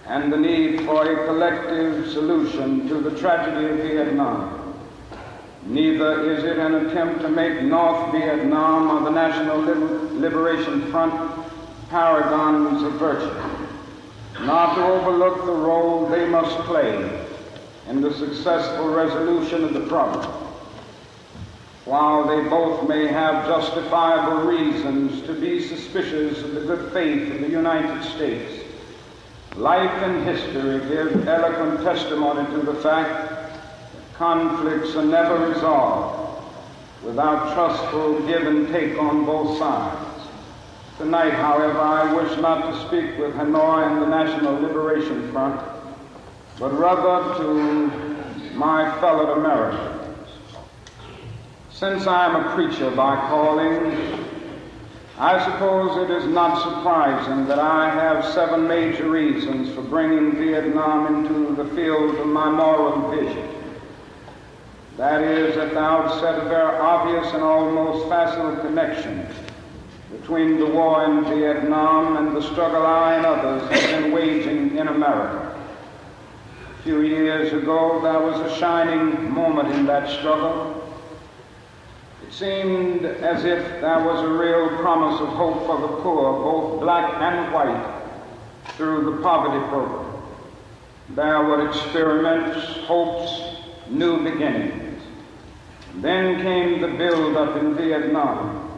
and 0.07 0.31
the 0.31 0.37
need 0.37 0.81
for 0.81 1.09
a 1.09 1.25
collective 1.25 2.09
solution 2.11 2.87
to 2.89 2.99
the 2.99 3.17
tragedy 3.17 3.65
of 3.65 3.77
Vietnam. 3.77 4.73
Neither 5.63 6.31
is 6.33 6.43
it 6.43 6.57
an 6.57 6.75
attempt 6.75 7.21
to 7.21 7.29
make 7.29 7.61
North 7.61 8.11
Vietnam 8.11 8.89
or 8.89 9.03
the 9.03 9.11
National 9.11 9.59
Liberation 10.19 10.89
Front 10.91 11.13
paragons 11.89 12.83
of 12.83 12.93
virtue, 12.93 14.45
nor 14.45 14.75
to 14.75 14.83
overlook 14.85 15.45
the 15.45 15.53
role 15.53 16.07
they 16.07 16.27
must 16.27 16.57
play 16.65 17.25
in 17.87 18.01
the 18.01 18.13
successful 18.13 18.89
resolution 18.89 19.63
of 19.63 19.73
the 19.73 19.87
problem 19.87 20.46
while 21.87 22.27
they 22.27 22.49
both 22.49 22.85
may 22.89 23.07
have 23.07 23.45
justifiable 23.47 24.45
reasons 24.45 25.25
to 25.25 25.33
be 25.33 25.65
suspicious 25.65 26.43
of 26.43 26.53
the 26.53 26.59
good 26.59 26.91
faith 26.91 27.33
of 27.33 27.39
the 27.39 27.49
United 27.49 28.03
States, 28.03 28.61
life 29.55 30.03
and 30.03 30.21
history 30.25 30.79
give 30.89 31.25
eloquent 31.29 31.81
testimony 31.83 32.45
to 32.51 32.61
the 32.65 32.73
fact 32.81 33.29
that 33.29 34.13
conflicts 34.15 34.97
are 34.97 35.05
never 35.05 35.47
resolved 35.47 36.43
without 37.05 37.53
trustful 37.53 38.19
give 38.27 38.45
and 38.45 38.67
take 38.67 38.97
on 38.99 39.25
both 39.25 39.57
sides. 39.57 40.27
Tonight, 40.97 41.35
however, 41.35 41.79
I 41.79 42.13
wish 42.13 42.37
not 42.39 42.69
to 42.69 42.87
speak 42.87 43.17
with 43.17 43.33
Hanoi 43.35 43.87
and 43.89 44.01
the 44.01 44.07
National 44.07 44.59
Liberation 44.59 45.31
Front, 45.31 45.61
but 46.59 46.77
rather 46.77 47.37
to 47.37 48.53
my 48.55 48.99
fellow 48.99 49.39
Americans. 49.39 49.96
Since 51.77 52.07
I 52.07 52.25
am 52.25 52.35
a 52.35 52.55
preacher 52.55 52.89
by 52.89 53.15
calling, 53.29 53.95
I 55.19 55.45
suppose 55.45 56.09
it 56.09 56.11
is 56.11 56.25
not 56.25 56.63
surprising 56.63 57.45
that 57.45 57.59
I 57.59 57.87
have 57.87 58.25
seven 58.33 58.67
major 58.67 59.07
reasons 59.07 59.71
for 59.75 59.83
bringing 59.83 60.37
Vietnam 60.37 61.05
into 61.13 61.53
the 61.53 61.69
field 61.75 62.15
of 62.15 62.25
my 62.25 62.49
moral 62.49 63.11
vision. 63.11 63.47
That 64.97 65.21
is, 65.21 65.55
at 65.55 65.75
the 65.75 65.79
outset, 65.79 66.39
a 66.43 66.49
very 66.49 66.77
obvious 66.77 67.31
and 67.35 67.43
almost 67.43 68.09
facile 68.09 68.55
connection 68.55 69.27
between 70.19 70.57
the 70.57 70.65
war 70.65 71.05
in 71.05 71.25
Vietnam 71.25 72.17
and 72.17 72.35
the 72.35 72.41
struggle 72.41 72.87
I 72.87 73.17
and 73.17 73.25
others 73.27 73.69
have 73.69 74.01
been 74.01 74.11
waging 74.11 74.77
in 74.77 74.87
America. 74.87 75.55
A 76.79 76.81
few 76.81 77.01
years 77.01 77.53
ago, 77.53 78.01
there 78.01 78.19
was 78.19 78.39
a 78.51 78.57
shining 78.57 79.31
moment 79.31 79.71
in 79.75 79.85
that 79.85 80.09
struggle 80.09 80.76
it 82.27 82.33
seemed 82.33 83.05
as 83.05 83.45
if 83.45 83.81
there 83.81 84.03
was 84.03 84.21
a 84.21 84.27
real 84.27 84.67
promise 84.79 85.21
of 85.21 85.29
hope 85.29 85.65
for 85.65 85.79
the 85.79 86.01
poor, 86.01 86.33
both 86.33 86.81
black 86.81 87.13
and 87.21 87.53
white, 87.53 88.01
through 88.75 89.15
the 89.15 89.21
poverty 89.21 89.65
program. 89.69 90.21
There 91.09 91.41
were 91.43 91.69
experiments, 91.69 92.65
hopes, 92.85 93.41
new 93.89 94.23
beginnings. 94.23 95.01
Then 95.95 96.41
came 96.41 96.81
the 96.81 96.89
build-up 96.89 97.55
in 97.57 97.75
Vietnam, 97.75 98.71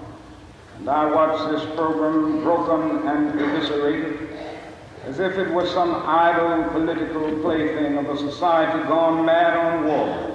and 0.78 0.90
I 0.90 1.06
watched 1.06 1.52
this 1.52 1.76
program 1.76 2.44
broken 2.44 3.08
and 3.08 3.40
eviscerated 3.40 4.30
as 5.06 5.20
if 5.20 5.38
it 5.38 5.52
was 5.52 5.72
some 5.72 6.04
idle 6.06 6.70
political 6.72 7.40
plaything 7.42 7.98
of 7.98 8.10
a 8.10 8.18
society 8.18 8.88
gone 8.88 9.26
mad 9.26 9.58
on 9.58 9.88
war. 9.88 10.29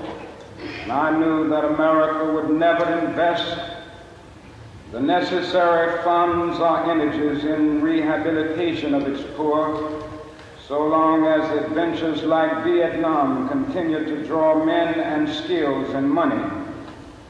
And 0.85 0.93
I 0.93 1.19
knew 1.19 1.49
that 1.49 1.65
America 1.65 2.31
would 2.35 2.51
never 2.51 2.85
invest 2.99 3.59
the 4.93 5.01
necessary 5.01 6.03
funds 6.05 6.61
or 6.61 6.91
energies 6.91 7.43
in 7.45 7.81
rehabilitation 7.81 8.93
of 8.93 9.09
its 9.09 9.25
poor 9.35 10.03
so 10.69 10.87
long 10.87 11.27
as 11.27 11.65
adventures 11.65 12.23
like 12.23 12.65
Vietnam 12.65 13.49
continue 13.49 14.05
to 14.05 14.27
draw 14.27 14.63
men 14.63 15.01
and 15.01 15.27
skills 15.29 15.89
and 15.95 16.09
money 16.09 16.45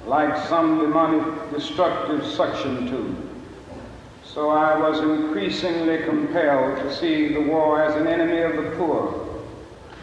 like 0.05 0.37
some 0.49 0.81
demonic 0.81 1.53
destructive 1.53 2.27
suction 2.27 2.89
tube. 2.89 3.17
So 4.25 4.51
I 4.51 4.77
was 4.77 4.99
increasingly 4.99 5.99
compelled 6.05 6.79
to 6.79 6.93
see 6.93 7.33
the 7.33 7.41
war 7.41 7.81
as 7.81 7.95
an 7.95 8.09
enemy 8.09 8.41
of 8.43 8.57
the 8.57 8.77
poor 8.77 9.43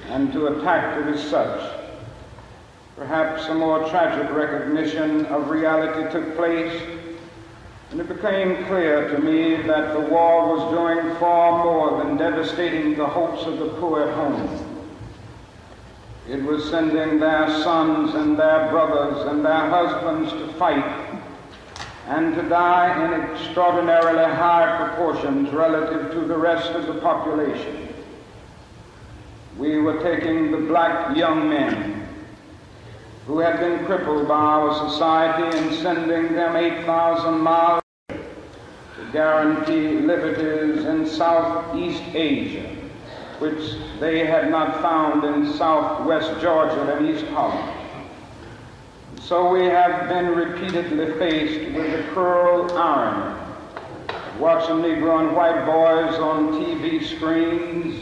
and 0.08 0.32
to 0.32 0.48
attack 0.48 0.98
it 1.00 1.14
as 1.14 1.22
such. 1.30 1.81
Perhaps 3.02 3.48
a 3.48 3.56
more 3.56 3.90
tragic 3.90 4.32
recognition 4.32 5.26
of 5.26 5.50
reality 5.50 6.08
took 6.12 6.36
place, 6.36 6.84
and 7.90 8.00
it 8.00 8.08
became 8.08 8.64
clear 8.66 9.10
to 9.10 9.18
me 9.18 9.56
that 9.64 9.94
the 9.94 10.02
war 10.02 10.56
was 10.56 10.72
doing 10.72 11.16
far 11.16 11.64
more 11.64 12.04
than 12.04 12.16
devastating 12.16 12.96
the 12.96 13.08
hopes 13.08 13.44
of 13.48 13.58
the 13.58 13.70
poor 13.80 14.04
at 14.04 14.14
home. 14.14 14.86
It 16.30 16.44
was 16.44 16.70
sending 16.70 17.20
their 17.20 17.50
sons 17.64 18.14
and 18.14 18.38
their 18.38 18.70
brothers 18.70 19.26
and 19.32 19.44
their 19.44 19.68
husbands 19.68 20.32
to 20.34 20.54
fight 20.60 21.20
and 22.08 22.36
to 22.36 22.44
die 22.50 23.04
in 23.04 23.20
extraordinarily 23.32 24.32
high 24.32 24.78
proportions 24.78 25.50
relative 25.50 26.12
to 26.12 26.20
the 26.20 26.38
rest 26.38 26.70
of 26.74 26.86
the 26.86 27.02
population. 27.02 27.96
We 29.58 29.80
were 29.80 30.00
taking 30.04 30.52
the 30.52 30.68
black 30.68 31.18
young 31.18 31.50
men 31.50 31.91
who 33.32 33.40
had 33.40 33.62
been 33.62 33.86
crippled 33.86 34.28
by 34.28 34.36
our 34.36 34.90
society 34.90 35.58
and 35.58 35.74
sending 35.76 36.34
them 36.34 36.54
8,000 36.54 37.40
miles 37.40 37.82
to 38.10 39.12
guarantee 39.14 40.02
liberties 40.02 40.84
in 40.84 41.08
Southeast 41.08 42.04
Asia, 42.14 42.76
which 43.40 43.76
they 44.02 44.26
had 44.26 44.52
not 44.52 44.82
found 44.82 45.24
in 45.24 45.54
Southwest 45.54 46.42
Georgia 46.42 46.98
and 46.98 47.08
East 47.08 47.26
Harlem. 47.28 47.74
So 49.22 49.50
we 49.50 49.64
have 49.64 50.10
been 50.10 50.36
repeatedly 50.36 51.18
faced 51.18 51.74
with 51.74 51.90
the 51.90 52.12
cruel 52.12 52.70
irony 52.78 53.38
watching 54.40 54.78
Negro 54.78 55.26
and 55.26 55.34
white 55.38 55.66
boys 55.66 56.20
on 56.20 56.52
TV 56.56 57.02
screens 57.06 58.01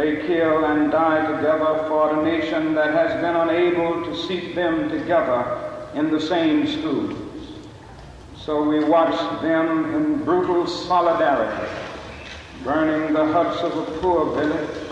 they 0.00 0.26
kill 0.26 0.64
and 0.64 0.90
die 0.90 1.20
together 1.36 1.84
for 1.88 2.18
a 2.18 2.24
nation 2.24 2.74
that 2.74 2.94
has 2.94 3.20
been 3.20 3.36
unable 3.36 4.02
to 4.04 4.16
seat 4.16 4.54
them 4.54 4.88
together 4.88 5.44
in 5.94 6.10
the 6.10 6.20
same 6.20 6.66
schools. 6.66 7.16
So 8.36 8.62
we 8.62 8.82
watch 8.82 9.18
them 9.42 9.94
in 9.94 10.24
brutal 10.24 10.66
solidarity, 10.66 11.68
burning 12.64 13.12
the 13.12 13.26
huts 13.26 13.60
of 13.60 13.76
a 13.76 13.98
poor 13.98 14.34
village 14.34 14.90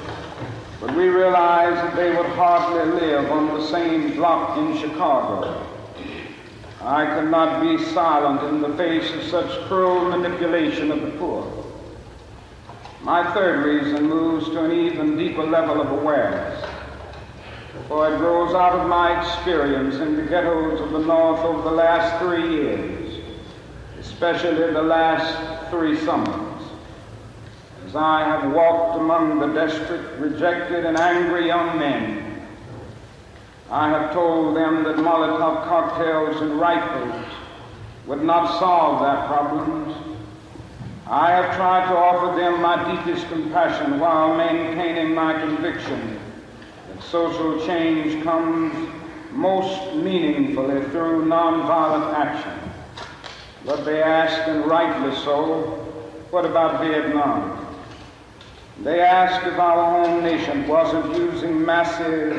but 0.80 0.94
we 0.94 1.08
realized 1.08 1.76
that 1.76 1.96
they 1.96 2.14
would 2.14 2.26
hardly 2.26 3.00
live 3.00 3.32
on 3.32 3.48
the 3.48 3.66
same 3.66 4.14
block 4.14 4.56
in 4.58 4.78
Chicago. 4.78 5.66
I 6.80 7.04
could 7.04 7.32
not 7.32 7.60
be 7.60 7.84
silent 7.86 8.42
in 8.44 8.60
the 8.60 8.76
face 8.76 9.10
of 9.12 9.24
such 9.24 9.66
cruel 9.66 10.08
manipulation 10.08 10.92
of 10.92 11.02
the 11.02 11.10
poor. 11.18 11.57
My 13.08 13.32
third 13.32 13.64
reason 13.64 14.06
moves 14.06 14.50
to 14.50 14.66
an 14.66 14.70
even 14.70 15.16
deeper 15.16 15.42
level 15.42 15.80
of 15.80 15.90
awareness, 15.92 16.62
for 17.88 18.12
it 18.12 18.18
grows 18.18 18.54
out 18.54 18.78
of 18.78 18.86
my 18.86 19.18
experience 19.18 19.94
in 19.94 20.14
the 20.14 20.24
ghettos 20.24 20.78
of 20.78 20.90
the 20.90 20.98
North 20.98 21.40
over 21.40 21.62
the 21.62 21.74
last 21.74 22.22
three 22.22 22.46
years, 22.50 23.24
especially 23.98 24.74
the 24.74 24.82
last 24.82 25.70
three 25.70 25.96
summers. 26.04 26.62
As 27.86 27.96
I 27.96 28.24
have 28.24 28.52
walked 28.52 29.00
among 29.00 29.38
the 29.38 29.54
desperate, 29.54 30.20
rejected, 30.20 30.84
and 30.84 30.98
angry 30.98 31.46
young 31.46 31.78
men, 31.78 32.46
I 33.70 33.88
have 33.88 34.12
told 34.12 34.54
them 34.54 34.84
that 34.84 34.96
Molotov 34.96 35.66
cocktails 35.66 36.42
and 36.42 36.60
rifles 36.60 37.24
would 38.06 38.22
not 38.22 38.58
solve 38.58 39.00
their 39.00 39.26
problems. 39.28 40.07
I 41.10 41.30
have 41.30 41.56
tried 41.56 41.88
to 41.88 41.96
offer 41.96 42.38
them 42.38 42.60
my 42.60 42.94
deepest 42.94 43.28
compassion 43.28 43.98
while 43.98 44.36
maintaining 44.36 45.14
my 45.14 45.32
conviction 45.40 46.20
that 46.88 47.02
social 47.02 47.64
change 47.66 48.22
comes 48.22 48.74
most 49.32 49.94
meaningfully 49.94 50.82
through 50.90 51.24
nonviolent 51.24 52.12
action. 52.12 52.52
But 53.64 53.86
they 53.86 54.02
ask, 54.02 54.48
and 54.48 54.66
rightly 54.66 55.16
so, 55.24 55.82
what 56.28 56.44
about 56.44 56.82
Vietnam? 56.82 57.74
They 58.82 59.00
asked 59.00 59.46
if 59.46 59.58
our 59.58 60.04
home 60.04 60.22
nation 60.22 60.68
wasn't 60.68 61.16
using 61.16 61.64
massive 61.64 62.38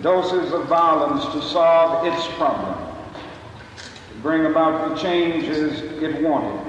doses 0.00 0.52
of 0.52 0.66
violence 0.66 1.24
to 1.32 1.42
solve 1.42 2.06
its 2.06 2.24
problems, 2.36 3.08
to 3.76 4.14
bring 4.22 4.46
about 4.46 4.90
the 4.90 5.02
changes 5.02 5.80
it 6.00 6.22
wanted. 6.22 6.65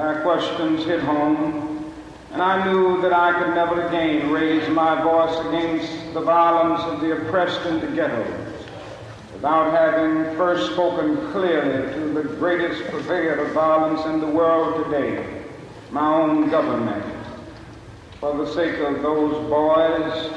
Their 0.00 0.22
questions 0.22 0.86
hit 0.86 1.00
home, 1.00 1.92
and 2.32 2.40
I 2.40 2.64
knew 2.64 3.02
that 3.02 3.12
I 3.12 3.38
could 3.38 3.54
never 3.54 3.86
again 3.86 4.30
raise 4.30 4.66
my 4.70 4.98
voice 5.02 5.38
against 5.48 6.14
the 6.14 6.22
violence 6.22 6.80
of 6.84 7.02
the 7.02 7.12
oppressed 7.12 7.66
in 7.66 7.80
the 7.80 7.86
ghettos 7.88 8.64
without 9.34 9.70
having 9.72 10.34
first 10.38 10.72
spoken 10.72 11.30
clearly 11.32 11.92
to 11.92 12.14
the 12.14 12.22
greatest 12.36 12.82
purveyor 12.84 13.44
of 13.44 13.52
violence 13.52 14.06
in 14.06 14.20
the 14.20 14.26
world 14.26 14.86
today, 14.86 15.44
my 15.90 16.14
own 16.14 16.48
government. 16.48 17.04
For 18.20 18.34
the 18.38 18.50
sake 18.54 18.80
of 18.80 19.02
those 19.02 19.34
boys, 19.50 20.30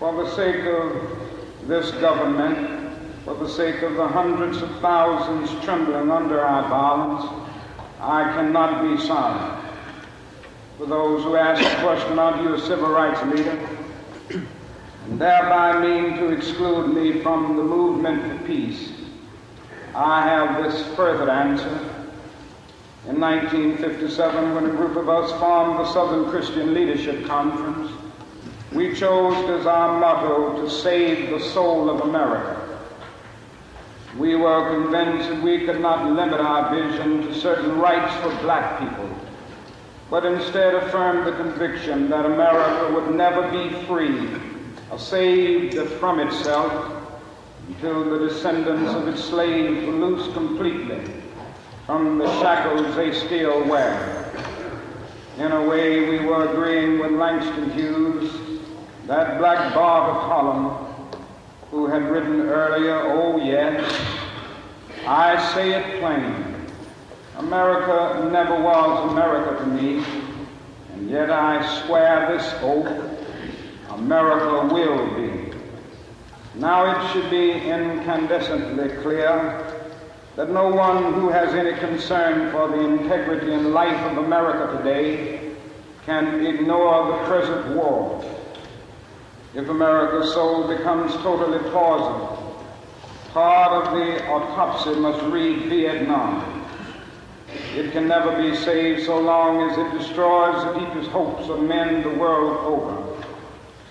for 0.00 0.24
the 0.24 0.34
sake 0.34 0.66
of 0.66 1.68
this 1.68 1.92
government, 2.00 2.98
for 3.24 3.36
the 3.36 3.48
sake 3.48 3.82
of 3.82 3.94
the 3.94 4.08
hundreds 4.08 4.60
of 4.60 4.70
thousands 4.80 5.64
trembling 5.64 6.10
under 6.10 6.40
our 6.40 6.68
violence, 6.68 7.45
I 8.00 8.24
cannot 8.34 8.82
be 8.82 9.02
silent. 9.02 9.64
For 10.78 10.86
those 10.86 11.22
who 11.24 11.36
ask 11.36 11.62
the 11.62 11.82
question, 11.82 12.18
are 12.18 12.42
you 12.42 12.54
a 12.54 12.60
civil 12.60 12.90
rights 12.90 13.22
leader? 13.34 13.58
and 14.30 15.20
thereby 15.20 15.80
mean 15.80 16.16
to 16.16 16.30
exclude 16.30 16.92
me 16.92 17.20
from 17.20 17.56
the 17.56 17.62
movement 17.62 18.22
for 18.40 18.46
peace, 18.46 18.90
I 19.94 20.22
have 20.22 20.64
this 20.64 20.84
further 20.96 21.30
answer. 21.30 21.78
In 23.08 23.20
1957, 23.20 24.54
when 24.54 24.66
a 24.66 24.70
group 24.70 24.96
of 24.96 25.08
us 25.08 25.30
formed 25.38 25.78
the 25.78 25.92
Southern 25.92 26.28
Christian 26.28 26.74
Leadership 26.74 27.24
Conference, 27.24 27.90
we 28.72 28.94
chose 28.94 29.48
as 29.48 29.64
our 29.64 30.00
motto 30.00 30.60
to 30.60 30.68
save 30.68 31.30
the 31.30 31.40
soul 31.40 31.88
of 31.88 32.00
America. 32.00 32.65
We 34.18 34.34
were 34.34 34.70
convinced 34.70 35.28
that 35.28 35.42
we 35.42 35.66
could 35.66 35.80
not 35.80 36.10
limit 36.10 36.40
our 36.40 36.74
vision 36.74 37.26
to 37.26 37.34
certain 37.34 37.78
rights 37.78 38.14
for 38.22 38.30
black 38.42 38.78
people, 38.78 39.10
but 40.08 40.24
instead 40.24 40.74
affirmed 40.74 41.26
the 41.26 41.32
conviction 41.32 42.08
that 42.08 42.24
America 42.24 42.94
would 42.94 43.14
never 43.14 43.50
be 43.50 43.68
free 43.84 44.28
or 44.90 44.98
saved 44.98 45.76
from 45.98 46.20
itself 46.20 47.02
until 47.68 48.04
the 48.04 48.26
descendants 48.26 48.90
of 48.94 49.06
its 49.08 49.22
slaves 49.22 49.84
were 49.86 49.92
loosed 49.92 50.32
completely 50.32 51.02
from 51.84 52.16
the 52.18 52.40
shackles 52.40 52.96
they 52.96 53.12
still 53.12 53.64
wear. 53.68 54.32
In 55.36 55.52
a 55.52 55.62
way, 55.62 56.08
we 56.08 56.24
were 56.24 56.50
agreeing 56.50 56.98
with 57.00 57.12
Langston 57.12 57.70
Hughes, 57.72 58.32
that 59.06 59.38
black 59.38 59.74
Bart 59.74 60.08
of 60.08 60.22
Harlem, 60.22 60.85
who 61.76 61.86
had 61.86 62.10
written 62.10 62.40
earlier, 62.40 62.98
Oh, 63.04 63.36
yes, 63.36 63.84
I 65.06 65.36
say 65.52 65.74
it 65.74 66.00
plain. 66.00 66.66
America 67.36 68.30
never 68.32 68.58
was 68.62 69.12
America 69.12 69.62
to 69.62 69.66
me, 69.66 70.02
and 70.94 71.10
yet 71.10 71.30
I 71.30 71.60
swear 71.82 72.32
this 72.32 72.50
oath 72.62 72.88
America 73.90 74.74
will 74.74 75.06
be. 75.16 75.52
Now 76.54 76.80
it 76.86 77.12
should 77.12 77.28
be 77.30 77.52
incandescently 77.52 79.02
clear 79.02 79.62
that 80.36 80.48
no 80.48 80.70
one 80.70 81.12
who 81.12 81.28
has 81.28 81.52
any 81.52 81.78
concern 81.78 82.50
for 82.52 82.68
the 82.68 82.80
integrity 82.80 83.52
and 83.52 83.74
life 83.74 84.00
of 84.10 84.24
America 84.24 84.78
today 84.78 85.54
can 86.06 86.46
ignore 86.46 87.12
the 87.12 87.24
present 87.26 87.76
war 87.76 88.24
if 89.56 89.70
America's 89.70 90.34
soul 90.34 90.68
becomes 90.68 91.14
totally 91.22 91.58
plausible, 91.70 92.62
part 93.32 93.86
of 93.86 93.94
the 93.94 94.22
autopsy 94.28 94.94
must 95.00 95.24
read 95.32 95.70
Vietnam. 95.70 96.62
It 97.74 97.90
can 97.92 98.06
never 98.06 98.36
be 98.36 98.54
saved 98.54 99.06
so 99.06 99.18
long 99.18 99.62
as 99.62 99.78
it 99.78 99.98
destroys 99.98 100.62
the 100.62 100.80
deepest 100.80 101.08
hopes 101.08 101.48
of 101.48 101.62
men 101.62 102.02
the 102.02 102.10
world 102.10 102.58
over. 102.66 103.24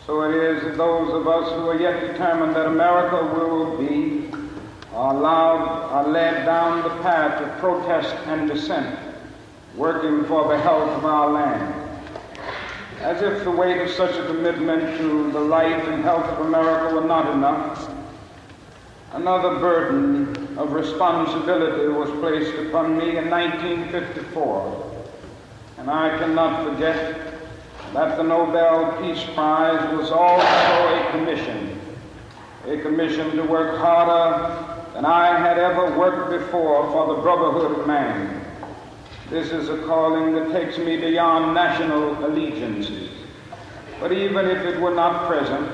So 0.06 0.22
it 0.22 0.36
is 0.36 0.62
that 0.66 0.78
those 0.78 1.12
of 1.12 1.28
us 1.28 1.50
who 1.54 1.70
are 1.70 1.82
yet 1.82 2.12
determined 2.12 2.56
that 2.56 2.68
America 2.68 3.26
will 3.36 3.76
be 3.80 4.30
are 4.94 5.16
allowed, 5.16 5.68
are 5.90 6.08
led 6.08 6.46
down 6.46 6.84
the 6.84 7.02
path 7.02 7.42
of 7.42 7.58
protest 7.58 8.16
and 8.28 8.48
dissent, 8.48 9.00
working 9.76 10.26
for 10.26 10.48
the 10.48 10.60
health 10.60 10.92
of 10.92 11.06
our 11.06 11.32
land 11.32 11.75
as 13.06 13.22
if 13.22 13.44
the 13.44 13.52
weight 13.52 13.80
of 13.80 13.90
such 13.92 14.16
a 14.16 14.26
commitment 14.26 14.98
to 14.98 15.32
the 15.32 15.40
life 15.40 15.88
and 15.90 16.04
health 16.04 16.26
of 16.26 16.48
America 16.48 16.96
were 16.96 17.06
not 17.06 17.32
enough, 17.36 17.88
another 19.14 19.60
burden 19.60 20.58
of 20.58 20.72
responsibility 20.72 21.88
was 21.88 22.10
placed 22.20 22.58
upon 22.68 22.98
me 22.98 23.16
in 23.16 23.30
1954. 23.30 25.06
And 25.78 25.88
I 25.88 26.18
cannot 26.18 26.68
forget 26.68 27.32
that 27.94 28.18
the 28.18 28.24
Nobel 28.24 29.00
Peace 29.00 29.24
Prize 29.36 29.96
was 29.96 30.10
also 30.10 30.42
a 30.42 31.12
commission, 31.12 31.80
a 32.66 32.80
commission 32.80 33.36
to 33.36 33.44
work 33.44 33.78
harder 33.78 34.94
than 34.96 35.06
I 35.06 35.38
had 35.38 35.60
ever 35.60 35.96
worked 35.96 36.32
before 36.32 36.92
for 36.92 37.16
the 37.16 37.22
brotherhood 37.22 37.82
of 37.82 37.86
man. 37.86 38.45
This 39.30 39.52
is 39.52 39.70
a 39.70 39.78
calling 39.88 40.36
that 40.36 40.52
takes 40.52 40.78
me 40.78 40.98
beyond 40.98 41.56
national 41.56 42.24
allegiances. 42.24 43.10
But 44.00 44.12
even 44.12 44.46
if 44.46 44.60
it 44.60 44.80
were 44.80 44.94
not 44.94 45.28
present, 45.28 45.68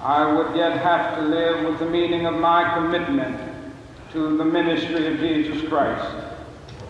I 0.00 0.32
would 0.32 0.56
yet 0.56 0.78
have 0.78 1.16
to 1.16 1.22
live 1.22 1.64
with 1.64 1.78
the 1.78 1.86
meaning 1.86 2.26
of 2.26 2.34
my 2.34 2.74
commitment 2.74 3.40
to 4.12 4.36
the 4.36 4.44
ministry 4.44 5.06
of 5.06 5.20
Jesus 5.20 5.68
Christ. 5.68 6.16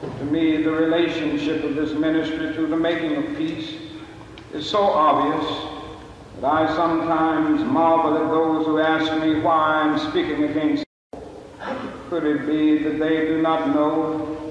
To 0.01 0.25
me, 0.25 0.63
the 0.63 0.71
relationship 0.71 1.63
of 1.63 1.75
this 1.75 1.93
ministry 1.93 2.55
to 2.55 2.67
the 2.67 2.77
making 2.77 3.17
of 3.17 3.37
peace 3.37 3.75
is 4.55 4.69
so 4.69 4.83
obvious 4.83 5.45
that 6.41 6.47
I 6.47 6.75
sometimes 6.75 7.63
marvel 7.65 8.17
at 8.17 8.31
those 8.31 8.65
who 8.65 8.79
ask 8.79 9.13
me 9.23 9.41
why 9.41 9.83
I'm 9.83 9.99
speaking 10.11 10.45
against. 10.45 10.85
Could 12.09 12.25
it 12.25 12.47
be 12.47 12.79
that 12.85 12.99
they 12.99 13.27
do 13.27 13.43
not 13.43 13.75
know 13.75 14.48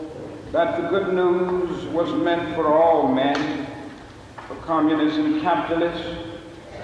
that 0.51 0.81
the 0.81 0.87
good 0.87 1.13
news 1.13 1.85
was 1.87 2.11
meant 2.13 2.55
for 2.55 2.67
all 2.67 3.11
men, 3.11 3.67
for 4.47 4.55
communists 4.57 5.17
and 5.17 5.41
capitalists, 5.41 6.07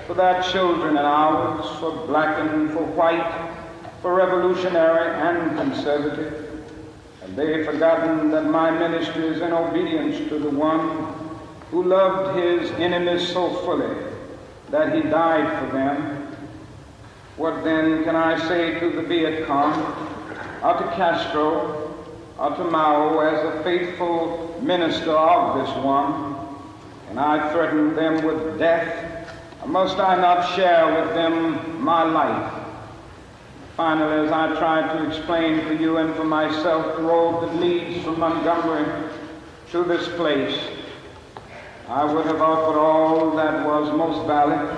for 0.06 0.16
their 0.16 0.42
children 0.44 0.98
and 0.98 1.06
ours, 1.06 1.66
for 1.80 2.06
black 2.08 2.38
and 2.40 2.72
for 2.72 2.84
white, 2.84 3.50
for 4.02 4.16
revolutionary 4.16 5.16
and 5.22 5.58
conservative. 5.58 6.62
And 7.22 7.38
they've 7.38 7.66
forgotten 7.66 8.32
that 8.32 8.46
my 8.46 8.70
ministry 8.70 9.28
is 9.28 9.40
in 9.40 9.54
obedience 9.54 10.18
to 10.30 10.40
the 10.40 10.50
one 10.50 11.14
who 11.72 11.84
loved 11.84 12.38
his 12.38 12.70
enemies 12.72 13.28
so 13.30 13.50
fully 13.62 13.96
that 14.72 14.94
he 14.94 15.04
died 15.04 15.48
for 15.60 15.78
them. 15.78 16.36
What 17.38 17.64
then 17.64 18.04
can 18.04 18.16
I 18.16 18.38
say 18.48 18.80
to 18.80 18.90
the 18.90 19.04
Viet 19.04 19.48
Cong 19.48 19.74
or 20.62 20.78
to 20.78 20.84
Castro 20.96 21.83
unto 22.44 22.70
Mao 22.70 23.20
as 23.20 23.40
a 23.56 23.64
faithful 23.64 24.60
minister 24.62 25.12
of 25.12 25.66
this 25.66 25.74
one, 25.82 26.36
and 27.10 27.18
I 27.18 27.54
threatened 27.54 27.98
them 27.98 28.26
with 28.26 28.60
death, 28.60 29.30
must 29.66 29.98
I 29.98 30.18
not 30.20 30.54
share 30.54 31.02
with 31.02 31.14
them 31.16 31.82
my 31.82 32.04
life? 32.04 32.54
Finally, 33.78 34.28
as 34.28 34.32
I 34.34 34.60
tried 34.60 34.92
to 34.92 35.08
explain 35.08 35.66
for 35.66 35.74
you 35.74 35.98
and 35.98 36.14
for 36.16 36.26
myself 36.26 36.98
the 36.98 37.04
road 37.04 37.44
that 37.44 37.56
leads 37.62 38.04
from 38.04 38.20
Montgomery 38.20 39.10
to 39.72 39.86
this 39.86 40.10
place, 40.18 40.60
I 41.88 42.04
would 42.04 42.26
have 42.26 42.42
offered 42.42 42.78
all 42.78 43.32
that 43.38 43.66
was 43.66 43.90
most 43.98 44.28
valid 44.28 44.70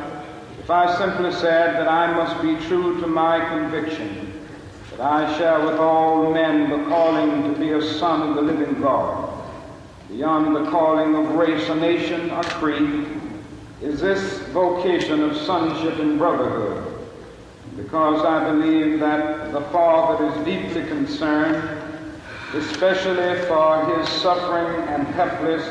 if 0.59 0.70
I 0.70 0.95
simply 0.99 1.32
said 1.32 1.74
that 1.78 1.88
I 1.88 2.13
must 2.13 2.39
be 2.43 2.63
true 2.68 3.01
to 3.01 3.07
my 3.07 3.39
conviction 3.49 4.25
that 4.98 5.12
I 5.12 5.38
share 5.38 5.60
with 5.66 5.78
all 5.78 6.32
men 6.32 6.70
the 6.70 6.89
calling 6.89 7.54
to 7.54 7.60
be 7.60 7.72
a 7.72 7.82
son 7.82 8.30
of 8.30 8.36
the 8.36 8.41
living 8.41 8.82
God. 8.82 9.43
Beyond 10.10 10.56
the 10.56 10.70
calling 10.72 11.16
of 11.16 11.36
race 11.36 11.68
or 11.70 11.76
nation 11.76 12.32
or 12.32 12.43
creed 12.43 13.06
is 13.82 14.00
this 14.00 14.39
vocation 14.50 15.22
of 15.22 15.36
sonship 15.36 16.00
and 16.00 16.18
brotherhood. 16.18 16.93
Because 17.76 18.24
I 18.24 18.50
believe 18.52 19.02
that 19.02 19.52
the 19.52 19.62
Father 19.62 20.28
is 20.28 20.46
deeply 20.46 20.86
concerned, 20.88 21.82
especially 22.54 23.46
for 23.48 23.98
his 23.98 24.08
suffering 24.08 24.88
and 24.88 25.06
helpless 25.08 25.68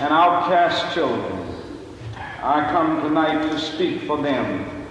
and 0.00 0.12
outcast 0.12 0.92
children. 0.92 1.40
I 2.42 2.68
come 2.72 3.02
tonight 3.02 3.50
to 3.52 3.58
speak 3.60 4.02
for 4.02 4.20
them. 4.20 4.88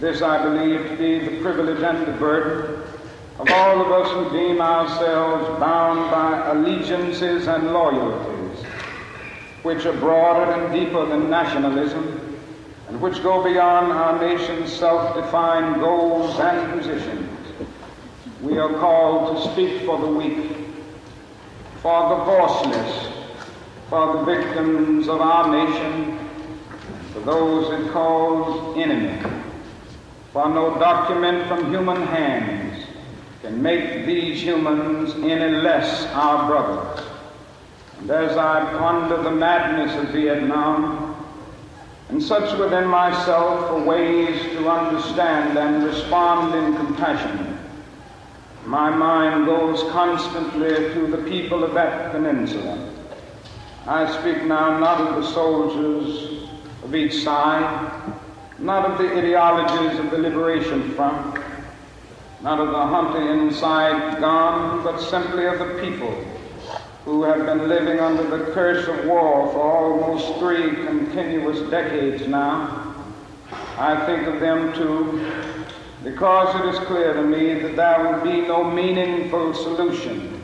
This 0.00 0.22
I 0.22 0.42
believe 0.42 0.90
to 0.90 0.96
be 0.96 1.20
the 1.20 1.40
privilege 1.40 1.82
and 1.82 2.04
the 2.04 2.12
burden 2.12 2.82
of 3.38 3.50
all 3.50 3.82
of 3.82 3.92
us 3.92 4.10
who 4.12 4.36
deem 4.36 4.62
ourselves 4.62 5.60
bound 5.60 6.10
by 6.10 6.52
allegiances 6.52 7.46
and 7.48 7.70
loyalties, 7.70 8.64
which 9.62 9.84
are 9.84 9.92
broader 9.98 10.52
and 10.52 10.72
deeper 10.72 11.04
than 11.04 11.28
nationalism, 11.28 12.38
and 12.88 12.98
which 12.98 13.22
go 13.22 13.44
beyond 13.44 13.92
our 13.92 14.18
nation's 14.18 14.72
self-defined 14.72 15.80
goals 15.80 16.38
and 16.40 16.80
positions. 16.80 17.30
We 18.40 18.56
are 18.58 18.72
called 18.74 19.36
to 19.36 19.52
speak 19.52 19.84
for 19.84 19.98
the 20.00 20.06
weak, 20.06 20.56
for 21.82 22.08
the 22.08 22.24
voiceless, 22.24 23.12
for 23.90 24.14
the 24.14 24.24
victims 24.24 25.08
of 25.08 25.20
our 25.20 25.50
nation, 25.50 26.18
for 27.12 27.20
those 27.20 27.80
it 27.80 27.92
calls 27.92 28.78
enemy, 28.78 29.20
for 30.32 30.48
no 30.48 30.78
document 30.78 31.46
from 31.48 31.70
human 31.70 32.00
hands 32.06 32.65
can 33.46 33.62
make 33.62 34.06
these 34.06 34.42
humans 34.42 35.14
any 35.22 35.56
less 35.56 36.04
our 36.06 36.48
brothers. 36.48 37.06
And 38.00 38.10
as 38.10 38.36
I 38.36 38.76
ponder 38.76 39.22
the 39.22 39.30
madness 39.30 39.94
of 40.02 40.12
Vietnam 40.12 41.14
and 42.08 42.20
search 42.20 42.58
within 42.58 42.86
myself 42.88 43.68
for 43.68 43.80
ways 43.84 44.40
to 44.56 44.68
understand 44.68 45.56
and 45.56 45.84
respond 45.84 46.54
in 46.56 46.74
compassion, 46.86 47.58
my 48.64 48.90
mind 48.90 49.46
goes 49.46 49.80
constantly 49.92 50.92
to 50.94 51.06
the 51.06 51.18
people 51.30 51.62
of 51.62 51.72
that 51.74 52.10
peninsula. 52.10 52.92
I 53.86 54.10
speak 54.20 54.42
now 54.42 54.76
not 54.80 55.00
of 55.00 55.22
the 55.22 55.32
soldiers 55.32 56.48
of 56.82 56.92
each 56.96 57.22
side, 57.22 58.12
not 58.58 58.90
of 58.90 58.98
the 58.98 59.16
ideologies 59.16 60.00
of 60.00 60.10
the 60.10 60.18
Liberation 60.18 60.90
Front, 60.94 61.35
not 62.46 62.60
of 62.60 62.68
the 62.68 62.86
junta 62.86 63.32
in 63.32 63.52
Saigon, 63.52 64.84
but 64.84 65.00
simply 65.00 65.46
of 65.46 65.58
the 65.58 65.80
people 65.80 66.14
who 67.04 67.24
have 67.24 67.44
been 67.44 67.66
living 67.68 67.98
under 67.98 68.22
the 68.22 68.52
curse 68.52 68.86
of 68.86 69.04
war 69.04 69.50
for 69.50 69.60
almost 69.60 70.38
three 70.38 70.70
continuous 70.86 71.58
decades 71.70 72.28
now. 72.28 72.94
I 73.78 73.96
think 74.06 74.28
of 74.28 74.38
them 74.38 74.72
too, 74.74 75.28
because 76.04 76.54
it 76.60 76.72
is 76.72 76.78
clear 76.86 77.14
to 77.14 77.22
me 77.24 77.54
that 77.54 77.74
there 77.74 78.12
will 78.12 78.22
be 78.22 78.42
no 78.42 78.62
meaningful 78.62 79.52
solution 79.52 80.40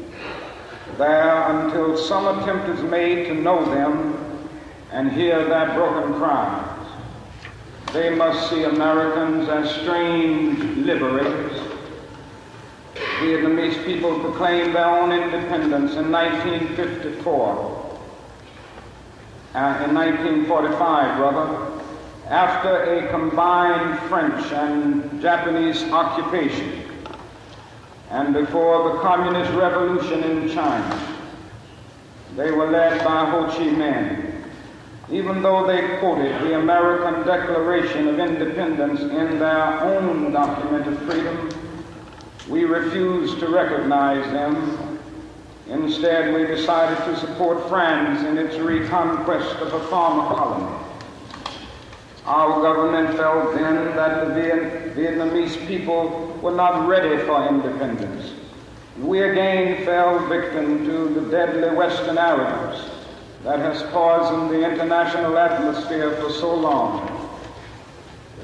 there 0.98 1.50
until 1.53 1.96
some 1.96 2.40
attempt 2.40 2.68
is 2.68 2.82
made 2.82 3.28
to 3.28 3.34
know 3.34 3.64
them 3.64 4.48
and 4.90 5.12
hear 5.12 5.44
their 5.44 5.72
broken 5.74 6.14
cries. 6.14 6.88
They 7.92 8.11
must 8.11 8.50
see 8.50 8.64
Americans 8.64 9.48
as 9.48 9.70
strange 9.82 10.59
liberators 10.78 11.51
Vietnamese 13.22 13.84
people 13.84 14.18
proclaimed 14.18 14.74
their 14.74 14.84
own 14.84 15.12
independence 15.12 15.94
in 15.94 16.10
1954, 16.10 18.00
uh, 19.54 19.84
in 19.84 19.94
1945, 19.94 21.20
rather, 21.20 21.82
after 22.26 22.82
a 22.82 23.08
combined 23.10 23.96
French 24.08 24.44
and 24.52 25.22
Japanese 25.22 25.84
occupation, 25.84 26.82
and 28.10 28.34
before 28.34 28.92
the 28.92 28.98
Communist 28.98 29.52
Revolution 29.52 30.24
in 30.24 30.48
China. 30.48 31.16
They 32.36 32.50
were 32.50 32.70
led 32.70 33.04
by 33.04 33.26
Ho 33.26 33.46
Chi 33.46 33.68
Minh, 33.68 34.42
even 35.10 35.42
though 35.42 35.64
they 35.64 35.98
quoted 35.98 36.42
the 36.42 36.58
American 36.58 37.24
Declaration 37.24 38.08
of 38.08 38.18
Independence 38.18 39.00
in 39.00 39.38
their 39.38 39.80
own 39.80 40.32
document 40.32 40.88
of 40.88 40.98
freedom 41.02 41.61
we 42.49 42.64
refused 42.64 43.38
to 43.40 43.49
recognize 43.49 44.24
them. 44.32 44.99
Instead, 45.68 46.34
we 46.34 46.45
decided 46.47 46.99
to 47.05 47.16
support 47.18 47.68
France 47.68 48.24
in 48.26 48.36
its 48.36 48.57
reconquest 48.57 49.57
of 49.57 49.72
a 49.72 49.80
former 49.86 50.34
colony. 50.34 50.78
Our 52.26 52.62
government 52.62 53.16
felt 53.16 53.55
then 53.55 53.97
that 53.97 54.28
the 54.28 55.01
Vietnamese 55.01 55.66
people 55.66 56.38
were 56.43 56.55
not 56.55 56.86
ready 56.86 57.16
for 57.24 57.49
independence. 57.49 58.32
We 58.99 59.22
again 59.22 59.84
fell 59.84 60.26
victim 60.28 60.84
to 60.84 61.09
the 61.09 61.30
deadly 61.30 61.74
Western 61.74 62.18
arrogance 62.18 62.90
that 63.43 63.59
has 63.59 63.82
poisoned 63.90 64.51
the 64.51 64.70
international 64.70 65.36
atmosphere 65.36 66.12
for 66.16 66.30
so 66.30 66.55
long. 66.55 67.11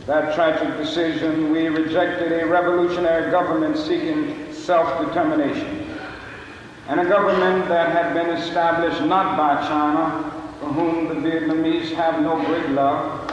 That 0.08 0.34
tragic 0.34 0.78
decision, 0.78 1.52
we 1.52 1.68
rejected 1.68 2.32
a 2.32 2.46
revolutionary 2.46 3.30
government 3.30 3.76
seeking 3.76 4.50
self-determination, 4.54 5.86
and 6.88 7.00
a 7.00 7.04
government 7.04 7.68
that 7.68 7.90
had 7.92 8.14
been 8.14 8.30
established 8.30 9.02
not 9.02 9.36
by 9.36 9.60
China, 9.68 10.32
for 10.60 10.68
whom 10.68 11.08
the 11.08 11.14
Vietnamese 11.16 11.92
have 11.94 12.22
no 12.22 12.42
great 12.46 12.70
love, 12.70 13.30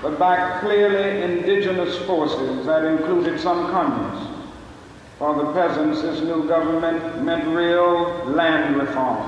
but 0.00 0.16
by 0.16 0.60
clearly 0.60 1.22
indigenous 1.22 1.98
forces 2.06 2.66
that 2.66 2.84
included 2.84 3.40
some 3.40 3.68
communists. 3.72 4.30
For 5.18 5.34
the 5.34 5.52
peasants, 5.52 6.02
this 6.02 6.20
new 6.20 6.46
government 6.46 7.24
meant 7.24 7.48
real 7.48 8.26
land 8.26 8.76
reform, 8.76 9.18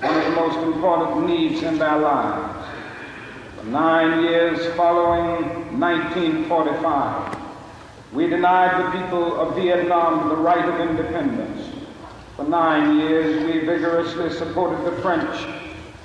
one 0.00 0.16
of 0.16 0.24
the 0.26 0.30
most 0.30 0.58
important 0.58 1.26
needs 1.26 1.64
in 1.64 1.76
their 1.76 1.98
lives. 1.98 2.59
For 3.60 3.66
nine 3.66 4.24
years 4.24 4.74
following 4.74 5.78
1945, 5.78 7.36
we 8.10 8.26
denied 8.26 8.86
the 8.86 8.98
people 8.98 9.38
of 9.38 9.54
Vietnam 9.54 10.30
the 10.30 10.36
right 10.36 10.66
of 10.66 10.80
independence. 10.80 11.68
For 12.36 12.46
nine 12.46 12.98
years, 13.00 13.44
we 13.44 13.60
vigorously 13.60 14.30
supported 14.30 14.82
the 14.86 15.02
French 15.02 15.46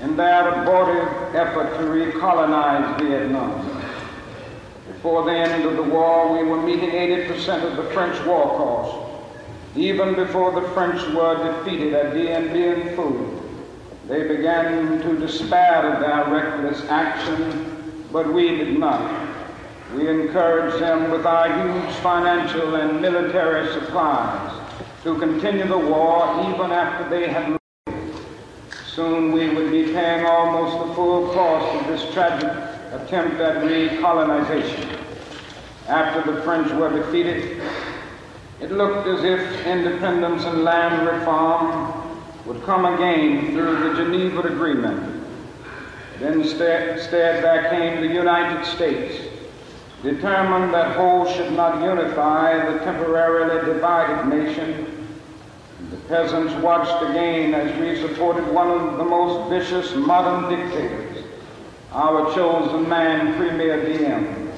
in 0.01 0.17
their 0.17 0.49
abortive 0.49 1.07
effort 1.33 1.77
to 1.77 1.85
recolonize 1.85 2.99
Vietnam. 2.99 3.65
Before 4.87 5.23
the 5.23 5.31
end 5.31 5.63
of 5.63 5.77
the 5.77 5.83
war, 5.83 6.37
we 6.37 6.43
were 6.43 6.61
meeting 6.61 6.89
80% 6.89 7.71
of 7.71 7.77
the 7.77 7.89
French 7.93 8.21
war 8.25 8.47
cost. 8.57 9.77
Even 9.77 10.13
before 10.13 10.51
the 10.51 10.67
French 10.73 11.01
were 11.15 11.37
defeated 11.53 11.93
at 11.93 12.13
Dien 12.13 12.51
Bien 12.51 12.97
Phu, 12.97 13.34
they 14.07 14.27
began 14.27 15.01
to 15.01 15.17
despair 15.17 15.91
of 15.91 15.99
their 15.99 16.25
reckless 16.31 16.83
action, 16.89 18.03
but 18.11 18.31
we 18.31 18.49
did 18.49 18.77
not. 18.77 19.35
We 19.95 20.07
encouraged 20.07 20.79
them 20.79 21.09
with 21.09 21.25
our 21.25 21.47
huge 21.47 21.95
financial 21.97 22.75
and 22.75 23.01
military 23.01 23.71
supplies 23.73 24.61
to 25.03 25.17
continue 25.17 25.67
the 25.67 25.77
war 25.77 26.39
even 26.49 26.71
after 26.71 27.09
they 27.09 27.29
had 27.29 27.49
lost. 27.49 27.61
Soon 28.93 29.31
we 29.31 29.49
would 29.49 29.71
be 29.71 29.85
paying 29.85 30.25
almost 30.25 30.87
the 30.87 30.93
full 30.93 31.33
cost 31.33 31.81
of 31.81 31.87
this 31.87 32.13
tragic 32.13 32.49
attempt 32.93 33.41
at 33.41 33.63
recolonization. 33.63 34.99
After 35.87 36.31
the 36.31 36.41
French 36.41 36.71
were 36.73 36.89
defeated, 36.89 37.61
it 38.61 38.71
looked 38.71 39.07
as 39.07 39.23
if 39.23 39.65
independence 39.65 40.43
and 40.45 40.63
land 40.63 41.07
reform 41.07 42.04
would 42.45 42.61
come 42.63 42.85
again 42.85 43.51
through 43.51 43.89
the 43.89 43.95
Geneva 43.95 44.41
Agreement. 44.41 45.23
Then 46.19 46.41
instead, 46.41 46.99
there 47.11 47.69
came 47.69 48.01
the 48.01 48.13
United 48.13 48.65
States, 48.65 49.21
determined 50.03 50.73
that 50.73 50.95
Ho 50.95 51.25
should 51.33 51.51
not 51.53 51.83
unify 51.83 52.71
the 52.71 52.79
temporarily 52.79 53.65
divided 53.73 54.27
nation. 54.29 55.07
The 55.89 55.97
peasants 56.07 56.53
watched 56.63 57.09
again 57.09 57.53
as 57.53 57.77
we 57.79 58.07
supported 58.07 58.47
one 58.53 58.69
of 58.69 58.97
the 58.97 59.03
most 59.03 59.49
vicious 59.49 59.95
modern 59.95 60.49
dictators, 60.49 61.25
our 61.91 62.33
chosen 62.33 62.87
man, 62.87 63.35
Premier 63.37 63.83
Diem. 63.85 64.51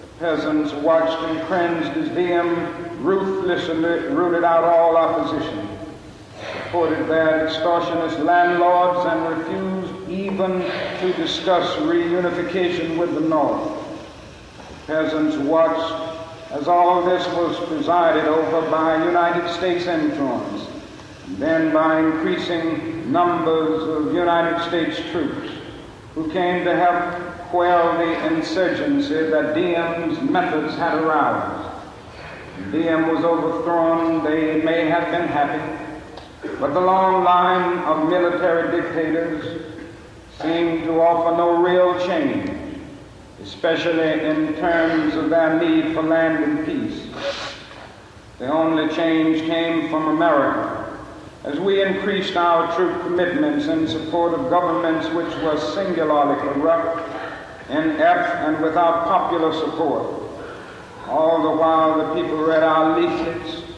The 0.00 0.06
peasants 0.18 0.72
watched 0.72 1.22
and 1.24 1.46
cringed 1.46 1.96
as 1.98 2.08
Diem 2.16 3.04
ruthlessly 3.04 4.14
rooted 4.14 4.44
out 4.44 4.64
all 4.64 4.96
opposition, 4.96 5.59
supported 6.70 7.08
their 7.08 7.48
extortionist 7.48 8.22
landlords, 8.24 9.04
and 9.04 9.38
refused 9.38 10.08
even 10.08 10.60
to 11.00 11.12
discuss 11.14 11.68
reunification 11.78 12.96
with 12.96 13.12
the 13.12 13.20
North. 13.20 13.76
Peasants 14.86 15.36
watched 15.38 16.22
as 16.52 16.68
all 16.68 17.00
of 17.00 17.06
this 17.06 17.26
was 17.34 17.56
presided 17.68 18.24
over 18.26 18.70
by 18.70 19.04
United 19.04 19.52
States 19.52 19.86
influence, 19.86 20.68
then 21.38 21.72
by 21.72 21.98
increasing 21.98 23.10
numbers 23.10 23.82
of 23.82 24.14
United 24.14 24.64
States 24.68 25.00
troops 25.10 25.50
who 26.14 26.30
came 26.30 26.64
to 26.64 26.76
help 26.76 27.48
quell 27.48 27.98
the 27.98 28.26
insurgency 28.32 29.28
that 29.28 29.56
Diem's 29.56 30.20
methods 30.30 30.76
had 30.76 30.98
aroused. 30.98 31.68
Diem 32.70 33.08
was 33.08 33.24
overthrown, 33.24 34.22
they 34.22 34.62
may 34.62 34.86
have 34.86 35.10
been 35.10 35.26
happy, 35.26 35.79
but 36.42 36.72
the 36.72 36.80
long 36.80 37.22
line 37.24 37.78
of 37.80 38.08
military 38.08 38.80
dictators 38.80 39.62
seemed 40.40 40.84
to 40.84 41.00
offer 41.00 41.36
no 41.36 41.62
real 41.62 41.98
change, 42.06 42.50
especially 43.42 44.24
in 44.24 44.54
terms 44.54 45.14
of 45.14 45.28
their 45.28 45.60
need 45.60 45.94
for 45.94 46.02
land 46.02 46.42
and 46.42 46.66
peace. 46.66 47.06
The 48.38 48.50
only 48.50 48.94
change 48.94 49.42
came 49.42 49.90
from 49.90 50.08
America 50.08 50.80
as 51.44 51.58
we 51.58 51.82
increased 51.82 52.36
our 52.36 52.74
troop 52.74 53.02
commitments 53.02 53.66
in 53.66 53.88
support 53.88 54.34
of 54.34 54.50
governments 54.50 55.08
which 55.08 55.34
were 55.42 55.58
singularly 55.74 56.38
corrupt, 56.40 57.08
inept, 57.70 58.28
and 58.46 58.62
without 58.62 59.04
popular 59.04 59.52
support. 59.52 60.22
All 61.08 61.42
the 61.42 61.60
while 61.60 61.98
the 61.98 62.22
people 62.22 62.38
read 62.44 62.62
our 62.62 63.00
leaflets 63.00 63.69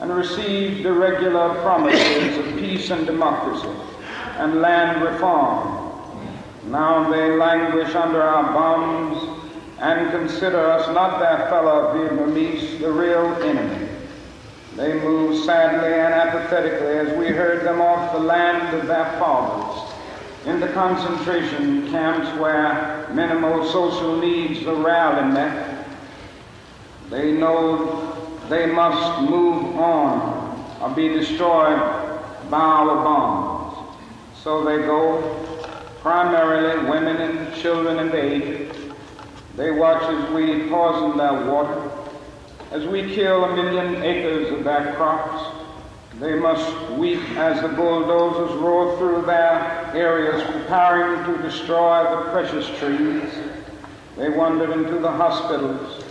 and 0.00 0.10
received 0.10 0.84
the 0.84 0.92
regular 0.92 1.54
promises 1.62 2.36
of 2.38 2.58
peace 2.58 2.90
and 2.90 3.06
democracy 3.06 3.68
and 4.38 4.60
land 4.60 5.02
reform. 5.02 5.80
Now 6.66 7.10
they 7.10 7.36
languish 7.36 7.94
under 7.94 8.22
our 8.22 8.52
bombs 8.52 9.40
and 9.78 10.10
consider 10.10 10.70
us 10.70 10.86
not 10.94 11.18
their 11.18 11.48
fellow 11.48 11.94
Vietnamese, 11.94 12.80
the 12.80 12.90
real 12.90 13.34
enemy. 13.42 13.88
They 14.76 14.94
move 14.94 15.44
sadly 15.44 15.92
and 15.92 16.12
apathetically 16.12 16.98
as 16.98 17.16
we 17.16 17.28
herd 17.28 17.64
them 17.64 17.80
off 17.80 18.12
the 18.12 18.20
land 18.20 18.76
of 18.76 18.86
their 18.86 19.04
fathers 19.18 19.92
into 20.46 20.68
concentration 20.72 21.90
camps 21.90 22.28
where 22.40 23.08
minimal 23.14 23.70
social 23.70 24.16
needs 24.16 24.66
are 24.66 24.74
rarely 24.74 25.32
met. 25.32 25.86
They 27.08 27.32
know 27.32 28.03
they 28.48 28.66
must 28.66 29.22
move 29.30 29.76
on 29.76 30.78
or 30.80 30.90
be 30.90 31.08
destroyed 31.08 31.78
by 32.50 32.58
our 32.58 32.96
bombs. 33.02 33.96
So 34.42 34.64
they 34.64 34.78
go, 34.78 35.66
primarily 36.00 36.88
women 36.88 37.16
and 37.16 37.54
children 37.56 37.98
and 37.98 38.14
aged. 38.14 38.74
They 39.56 39.70
watch 39.70 40.02
as 40.02 40.32
we 40.32 40.68
poison 40.68 41.16
their 41.16 41.46
water 41.46 41.90
as 42.74 42.84
we 42.86 43.14
kill 43.14 43.44
a 43.44 43.54
million 43.54 44.02
acres 44.02 44.50
of 44.50 44.64
their 44.64 44.94
crops, 44.94 45.64
they 46.18 46.34
must 46.34 46.90
weep 46.90 47.22
as 47.36 47.62
the 47.62 47.68
bulldozers 47.68 48.52
roar 48.56 48.98
through 48.98 49.22
their 49.26 49.92
areas 49.94 50.42
preparing 50.50 51.24
to 51.24 51.40
destroy 51.40 52.02
the 52.02 52.30
precious 52.32 52.66
trees. 52.80 53.32
They 54.16 54.28
wandered 54.28 54.70
into 54.70 54.98
the 54.98 55.10
hospitals 55.10 56.03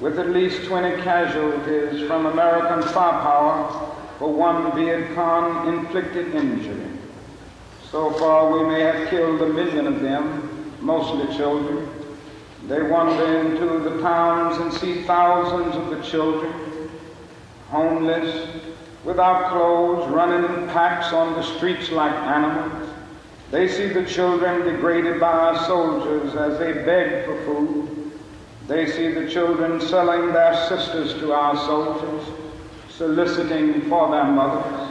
with 0.00 0.18
at 0.18 0.30
least 0.30 0.64
20 0.64 1.02
casualties 1.02 2.06
from 2.06 2.26
American 2.26 2.82
firepower 2.92 3.94
for 4.18 4.32
one 4.32 4.74
Viet 4.74 5.14
Cong 5.14 5.68
inflicted 5.68 6.34
injury. 6.34 6.90
So 7.90 8.10
far, 8.12 8.52
we 8.52 8.68
may 8.68 8.80
have 8.80 9.08
killed 9.08 9.40
a 9.40 9.48
million 9.48 9.86
of 9.86 10.00
them, 10.00 10.74
mostly 10.80 11.34
children. 11.36 11.88
They 12.68 12.82
wander 12.82 13.38
into 13.38 13.78
the 13.78 14.02
towns 14.02 14.58
and 14.58 14.72
see 14.72 15.02
thousands 15.04 15.76
of 15.76 15.90
the 15.90 16.02
children, 16.02 16.52
homeless, 17.68 18.48
without 19.04 19.52
clothes, 19.52 20.08
running 20.10 20.44
in 20.44 20.68
packs 20.68 21.12
on 21.12 21.34
the 21.34 21.42
streets 21.42 21.90
like 21.90 22.12
animals. 22.12 22.90
They 23.52 23.68
see 23.68 23.86
the 23.86 24.04
children 24.04 24.66
degraded 24.66 25.20
by 25.20 25.30
our 25.30 25.64
soldiers 25.66 26.34
as 26.34 26.58
they 26.58 26.72
beg 26.72 27.24
for 27.24 27.40
food. 27.44 27.95
They 28.68 28.90
see 28.90 29.08
the 29.12 29.30
children 29.30 29.80
selling 29.80 30.32
their 30.32 30.54
sisters 30.68 31.14
to 31.20 31.32
our 31.32 31.56
soldiers, 31.56 32.26
soliciting 32.88 33.82
for 33.82 34.10
their 34.10 34.24
mothers. 34.24 34.90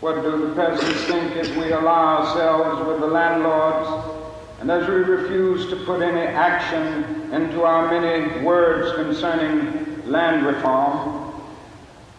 What 0.00 0.22
do 0.22 0.48
the 0.48 0.54
peasants 0.54 1.04
think 1.04 1.36
if 1.36 1.54
we 1.56 1.72
allow 1.72 2.18
ourselves 2.18 2.86
with 2.86 3.00
the 3.00 3.06
landlords 3.06 4.16
and 4.60 4.70
as 4.70 4.88
we 4.88 4.94
refuse 4.94 5.68
to 5.70 5.76
put 5.84 6.02
any 6.02 6.20
action 6.20 7.32
into 7.32 7.62
our 7.62 7.90
many 7.90 8.42
words 8.44 8.94
concerning 8.96 10.08
land 10.10 10.46
reform, 10.46 11.32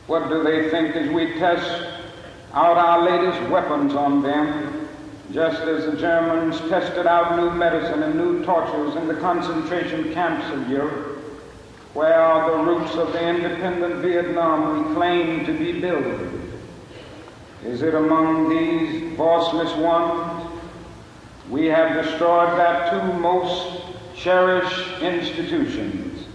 what 0.07 0.29
do 0.29 0.43
they 0.43 0.69
think 0.69 0.95
as 0.95 1.09
we 1.09 1.33
test 1.39 1.87
out 2.53 2.77
our 2.77 3.01
latest 3.03 3.49
weapons 3.49 3.95
on 3.95 4.21
them? 4.21 4.68
Just 5.31 5.61
as 5.61 5.85
the 5.85 5.97
Germans 5.97 6.59
tested 6.69 7.05
out 7.05 7.37
new 7.37 7.51
medicine 7.51 8.01
and 8.01 8.15
new 8.15 8.43
tortures 8.43 8.95
in 8.95 9.07
the 9.07 9.13
concentration 9.15 10.11
camps 10.13 10.49
of 10.51 10.67
Europe, 10.69 11.19
where 11.93 12.19
are 12.19 12.51
the 12.51 12.71
roots 12.71 12.95
of 12.95 13.13
the 13.13 13.27
independent 13.27 13.95
Vietnam 13.95 14.89
we 14.89 14.95
claim 14.95 15.45
to 15.45 15.53
be 15.53 15.79
building? 15.79 16.51
Is 17.63 17.81
it 17.81 17.93
among 17.93 18.49
these 18.49 19.15
voiceless 19.17 19.73
ones? 19.75 20.47
We 21.49 21.65
have 21.67 22.03
destroyed 22.03 22.57
their 22.57 22.89
two 22.91 23.13
most 23.19 23.83
cherished 24.15 25.01
institutions, 25.01 26.25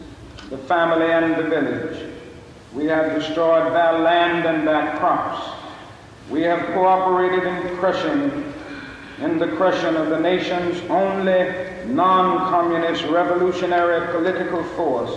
the 0.50 0.58
family 0.58 1.10
and 1.10 1.36
the 1.36 1.48
village. 1.48 2.12
We 2.72 2.86
have 2.86 3.14
destroyed 3.14 3.72
their 3.72 3.98
land 4.00 4.46
and 4.46 4.66
their 4.66 4.96
crops. 4.98 5.48
We 6.30 6.42
have 6.42 6.64
cooperated 6.74 7.44
in 7.44 7.76
crushing, 7.76 8.53
in 9.20 9.38
the 9.38 9.46
crushing 9.56 9.94
of 9.96 10.10
the 10.10 10.18
nation's 10.18 10.80
only 10.90 11.52
non-communist 11.86 13.04
revolutionary 13.04 14.06
political 14.12 14.64
force, 14.70 15.12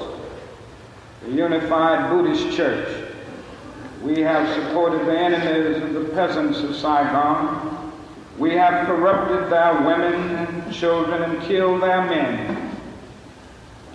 the 1.24 1.32
unified 1.32 2.10
Buddhist 2.10 2.56
church. 2.56 3.12
We 4.04 4.20
have 4.22 4.48
supported 4.54 5.08
the 5.08 5.18
enemies 5.18 5.82
of 5.84 5.94
the 5.94 6.14
peasants 6.14 6.60
of 6.60 6.76
Saigon. 6.76 7.92
We 8.38 8.54
have 8.54 8.86
corrupted 8.86 9.52
their 9.52 9.74
women 9.82 10.36
and 10.36 10.74
children 10.74 11.24
and 11.24 11.42
killed 11.44 11.82
their 11.82 12.04
men. 12.04 12.76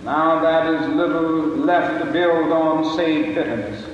Now 0.03 0.41
that 0.41 0.67
is 0.73 0.87
little 0.89 1.45
left 1.55 2.03
to 2.03 2.11
build 2.11 2.51
on 2.51 2.97
save 2.97 3.35
bitterness. 3.35 3.85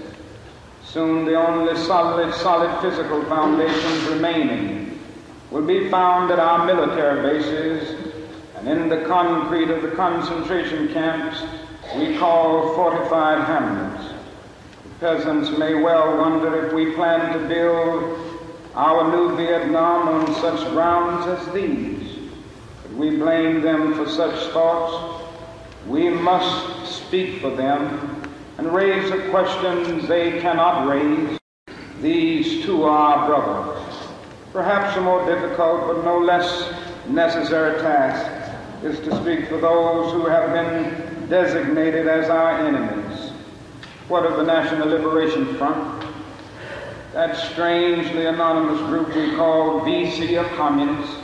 Soon 0.83 1.25
the 1.25 1.35
only 1.35 1.77
solid, 1.77 2.33
solid 2.33 2.81
physical 2.81 3.23
foundations 3.25 4.03
remaining 4.09 4.78
will 5.51 5.65
be 5.65 5.89
found 5.89 6.31
at 6.31 6.39
our 6.39 6.65
military 6.65 7.21
bases 7.21 8.15
and 8.55 8.67
in 8.67 8.89
the 8.89 9.05
concrete 9.05 9.69
of 9.69 9.81
the 9.81 9.91
concentration 9.91 10.91
camps 10.93 11.41
we 11.97 12.17
call 12.17 12.75
fortified 12.75 13.43
hamlets. 13.45 14.13
The 14.83 14.89
peasants 14.99 15.57
may 15.57 15.73
well 15.73 16.17
wonder 16.17 16.67
if 16.67 16.73
we 16.73 16.93
plan 16.93 17.33
to 17.33 17.47
build 17.47 18.19
our 18.75 19.11
new 19.11 19.35
Vietnam 19.35 20.07
on 20.07 20.35
such 20.35 20.69
grounds 20.69 21.25
as 21.25 21.53
these. 21.53 22.17
But 22.83 22.91
we 22.93 23.17
blame 23.17 23.61
them 23.61 23.95
for 23.95 24.07
such 24.07 24.51
thoughts 24.51 25.19
we 25.87 26.09
must 26.09 26.85
speak 26.85 27.41
for 27.41 27.49
them 27.49 28.21
and 28.57 28.71
raise 28.71 29.09
the 29.09 29.29
questions 29.29 30.07
they 30.07 30.39
cannot 30.39 30.87
raise. 30.87 31.39
These 32.01 32.63
two 32.65 32.83
are 32.83 33.25
brothers. 33.27 33.88
Perhaps 34.53 34.97
a 34.97 35.01
more 35.01 35.25
difficult 35.25 35.87
but 35.87 36.03
no 36.03 36.17
less 36.19 36.73
necessary 37.07 37.79
task 37.81 38.29
is 38.83 38.99
to 38.99 39.15
speak 39.21 39.47
for 39.47 39.57
those 39.57 40.11
who 40.11 40.25
have 40.25 40.51
been 40.51 41.29
designated 41.29 42.07
as 42.07 42.29
our 42.29 42.65
enemies. 42.65 43.31
What 44.07 44.25
of 44.25 44.37
the 44.37 44.43
National 44.43 44.87
Liberation 44.87 45.55
Front? 45.55 46.05
That 47.13 47.35
strangely 47.51 48.25
anonymous 48.25 48.79
group 48.87 49.15
we 49.15 49.35
call 49.35 49.81
VC 49.81 50.39
of 50.39 50.47
communists. 50.57 51.15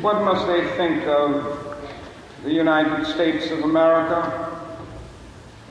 What 0.00 0.22
must 0.22 0.46
they 0.46 0.66
think 0.76 1.06
of 1.06 1.64
the 2.44 2.52
United 2.52 3.06
States 3.06 3.50
of 3.50 3.60
America. 3.60 4.50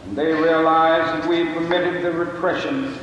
And 0.05 0.17
they 0.17 0.33
realize 0.33 1.05
that 1.05 1.29
we 1.29 1.45
permitted 1.53 2.03
the 2.03 2.11
repression 2.11 2.97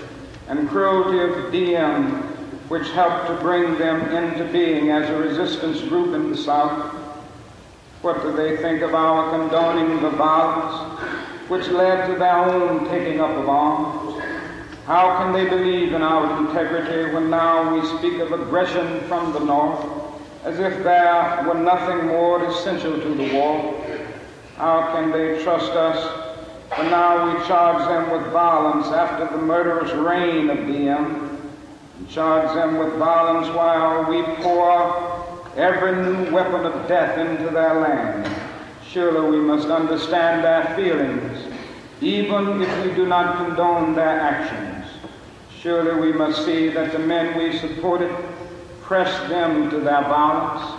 and 0.49 0.69
cruelty 0.69 1.21
of 1.21 1.53
Diem, 1.53 2.30
which 2.71 2.89
helped 2.93 3.27
to 3.27 3.35
bring 3.43 3.77
them 3.79 4.01
into 4.17 4.51
being 4.53 4.91
as 4.91 5.11
a 5.11 5.17
resistance 5.17 5.81
group 5.83 6.15
in 6.15 6.31
the 6.31 6.37
South. 6.37 6.95
What 8.01 8.23
do 8.23 8.33
they 8.33 8.57
think 8.57 8.81
of 8.81 8.95
our 8.95 9.31
condoning 9.31 10.01
the 10.01 10.11
violence 10.11 11.03
which 11.51 11.69
led 11.69 12.07
to 12.07 12.19
their 12.19 12.39
own 12.39 12.89
taking 12.89 13.21
up 13.21 13.37
of 13.37 13.49
arms? 13.49 14.23
How 14.87 15.19
can 15.19 15.33
they 15.33 15.47
believe 15.49 15.93
in 15.93 16.01
our 16.01 16.47
integrity 16.47 17.13
when 17.13 17.29
now 17.29 17.75
we 17.75 17.87
speak 17.99 18.19
of 18.21 18.33
aggression 18.33 19.01
from 19.03 19.33
the 19.35 19.41
North? 19.41 20.01
as 20.45 20.59
if 20.59 20.83
there 20.83 21.45
were 21.47 21.55
nothing 21.55 22.07
more 22.07 22.43
essential 22.45 22.99
to 22.99 23.15
the 23.15 23.35
war. 23.35 23.85
How 24.57 24.93
can 24.95 25.11
they 25.11 25.43
trust 25.43 25.73
us 25.73 26.29
when 26.79 26.91
now 26.91 27.27
we 27.27 27.47
charge 27.47 27.87
them 27.89 28.11
with 28.11 28.33
violence 28.33 28.87
after 28.87 29.27
the 29.37 29.43
murderous 29.43 29.93
reign 29.93 30.49
of 30.49 30.67
Diem, 30.67 31.30
and 32.01 32.09
charge 32.09 32.55
them 32.55 32.79
with 32.79 32.95
violence 32.95 33.49
while 33.55 34.09
we 34.09 34.23
pour 34.43 35.53
every 35.57 35.93
new 36.03 36.33
weapon 36.33 36.65
of 36.65 36.89
death 36.89 37.19
into 37.19 37.51
their 37.53 37.75
land? 37.81 38.31
Surely 38.89 39.39
we 39.39 39.45
must 39.45 39.69
understand 39.69 40.43
their 40.43 40.75
feelings, 40.75 41.55
even 42.01 42.63
if 42.63 42.85
we 42.85 42.95
do 42.95 43.07
not 43.07 43.37
condone 43.37 43.95
their 43.95 44.19
actions. 44.19 44.87
Surely 45.61 46.01
we 46.01 46.17
must 46.17 46.45
see 46.47 46.71
that 46.71 46.91
the 46.93 46.99
men 46.99 47.37
we 47.37 47.57
supported 47.59 48.11
press 48.81 49.29
them 49.29 49.69
to 49.69 49.79
their 49.79 50.03
violence. 50.03 50.75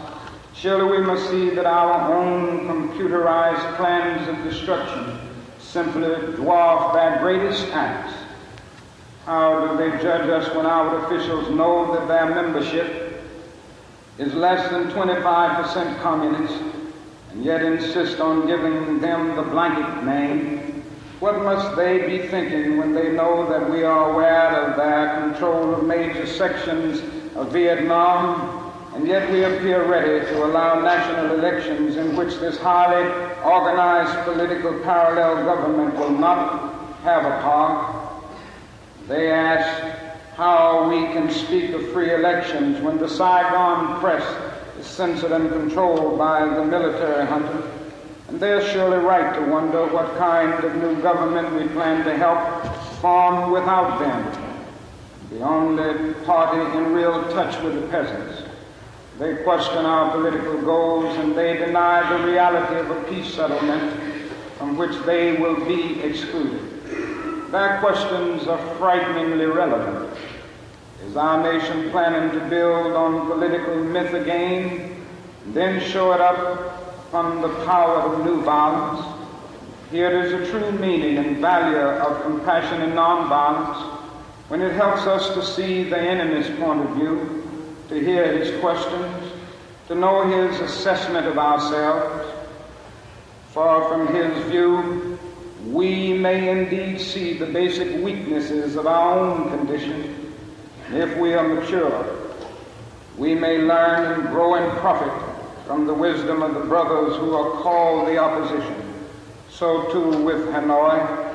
Surely 0.56 0.98
we 0.98 1.06
must 1.06 1.30
see 1.30 1.52
that 1.52 1.66
our 1.66 2.14
own 2.14 2.68
computerized 2.68 3.78
plans 3.78 4.28
of 4.28 4.44
destruction 4.44 5.20
simply 5.60 6.10
dwarf 6.36 6.94
their 6.94 7.20
greatest 7.20 7.68
acts. 7.68 8.21
How 9.26 9.68
do 9.68 9.78
they 9.78 10.02
judge 10.02 10.28
us 10.30 10.54
when 10.56 10.66
our 10.66 11.06
officials 11.06 11.50
know 11.52 11.94
that 11.94 12.08
their 12.08 12.34
membership 12.34 13.24
is 14.18 14.34
less 14.34 14.70
than 14.72 14.86
25% 14.92 16.02
communist 16.02 16.64
and 17.32 17.46
yet 17.46 17.64
insist 17.64 18.20
on 18.20 18.48
giving 18.48 19.00
them 19.00 19.36
the 19.36 19.44
blanket 19.44 20.04
name? 20.04 20.84
What 21.20 21.44
must 21.44 21.78
they 21.78 22.00
be 22.08 22.28
thinking 22.30 22.78
when 22.78 22.94
they 22.94 23.12
know 23.12 23.48
that 23.48 23.70
we 23.70 23.84
are 23.84 24.12
aware 24.12 24.66
of 24.66 24.76
their 24.76 25.22
control 25.22 25.76
of 25.76 25.86
major 25.86 26.26
sections 26.26 27.00
of 27.36 27.52
Vietnam, 27.52 28.74
and 28.96 29.08
yet 29.08 29.32
we 29.32 29.44
appear 29.44 29.86
ready 29.86 30.26
to 30.26 30.46
allow 30.46 30.82
national 30.82 31.36
elections 31.36 31.96
in 31.96 32.16
which 32.16 32.40
this 32.40 32.58
highly 32.58 33.06
organized 33.44 34.26
political 34.26 34.74
parallel 34.80 35.46
government 35.46 35.96
will 35.96 36.10
not 36.10 36.74
have 37.04 37.24
a 37.24 37.42
part. 37.44 38.01
They 39.12 39.30
ask 39.30 39.98
how 40.38 40.90
we 40.90 41.12
can 41.12 41.30
speak 41.30 41.72
of 41.72 41.92
free 41.92 42.14
elections 42.14 42.80
when 42.80 42.98
the 42.98 43.10
Saigon 43.10 44.00
press 44.00 44.24
is 44.80 44.88
censored 44.88 45.34
and 45.34 45.50
controlled 45.50 46.18
by 46.18 46.46
the 46.46 46.64
military 46.64 47.26
junta. 47.28 47.62
And 48.30 48.40
they're 48.40 48.66
surely 48.70 49.00
right 49.00 49.36
to 49.36 49.52
wonder 49.52 49.86
what 49.88 50.18
kind 50.18 50.64
of 50.64 50.78
new 50.78 51.02
government 51.02 51.54
we 51.62 51.68
plan 51.74 52.06
to 52.06 52.16
help 52.16 52.66
form 53.02 53.52
without 53.52 54.00
them 54.00 54.48
the 55.30 55.42
only 55.42 56.14
party 56.24 56.62
in 56.78 56.94
real 56.94 57.22
touch 57.34 57.62
with 57.64 57.82
the 57.82 57.88
peasants. 57.88 58.44
They 59.20 59.44
question 59.44 59.86
our 59.86 60.12
political 60.12 60.62
goals 60.62 61.18
and 61.18 61.38
they 61.38 61.58
deny 61.58 62.18
the 62.18 62.32
reality 62.32 62.80
of 62.80 62.90
a 62.92 63.04
peace 63.10 63.34
settlement 63.34 63.94
from 64.58 64.78
which 64.78 64.96
they 65.06 65.34
will 65.34 65.66
be 65.66 66.00
excluded. 66.02 66.71
Their 67.52 67.80
questions 67.82 68.48
are 68.48 68.76
frighteningly 68.78 69.46
relevant. 69.46 70.18
Is 71.06 71.18
our 71.18 71.44
nation 71.44 71.92
planning 71.92 72.32
to 72.40 72.50
build 72.50 72.94
on 72.94 73.28
political 73.28 73.76
myth 73.76 74.14
again, 74.14 75.06
then 75.48 75.82
show 75.82 76.14
it 76.14 76.22
up 76.22 77.10
from 77.12 77.42
the 77.42 77.50
power 77.66 77.98
of 77.98 78.26
new 78.26 78.42
violence? 78.42 79.06
Here 79.92 80.22
is 80.22 80.32
a 80.32 80.50
true 80.50 80.72
meaning 80.80 81.18
and 81.18 81.40
value 81.40 81.76
of 81.76 82.22
compassion 82.24 82.84
and 82.84 82.94
nonviolence 82.94 84.00
when 84.48 84.62
it 84.62 84.72
helps 84.72 85.02
us 85.02 85.34
to 85.34 85.44
see 85.44 85.84
the 85.84 86.00
enemy's 86.00 86.50
point 86.58 86.80
of 86.80 86.96
view, 86.96 87.44
to 87.90 88.00
hear 88.00 88.38
his 88.38 88.58
questions, 88.62 89.34
to 89.90 89.96
know 89.96 90.26
his 90.26 90.58
assessment 90.62 91.28
of 91.28 91.38
ourselves. 91.38 92.32
Far 93.50 93.90
from 93.90 94.16
his 94.16 94.46
view, 94.46 95.11
we 95.68 96.14
may 96.14 96.50
indeed 96.50 97.00
see 97.00 97.34
the 97.34 97.46
basic 97.46 98.04
weaknesses 98.04 98.76
of 98.76 98.88
our 98.88 99.20
own 99.20 99.50
condition. 99.50 100.34
If 100.92 101.18
we 101.18 101.34
are 101.34 101.48
mature, 101.48 102.18
we 103.18 103.36
may 103.36 103.60
learn 103.60 104.20
and 104.20 104.30
grow 104.30 104.56
in 104.56 104.78
profit 104.80 105.14
from 105.68 105.86
the 105.86 105.94
wisdom 105.94 106.42
of 106.42 106.54
the 106.54 106.62
brothers 106.62 107.16
who 107.18 107.36
are 107.36 107.62
called 107.62 108.08
the 108.08 108.18
opposition. 108.18 109.06
So 109.50 109.92
too 109.92 110.24
with 110.24 110.48
Hanoi 110.48 111.32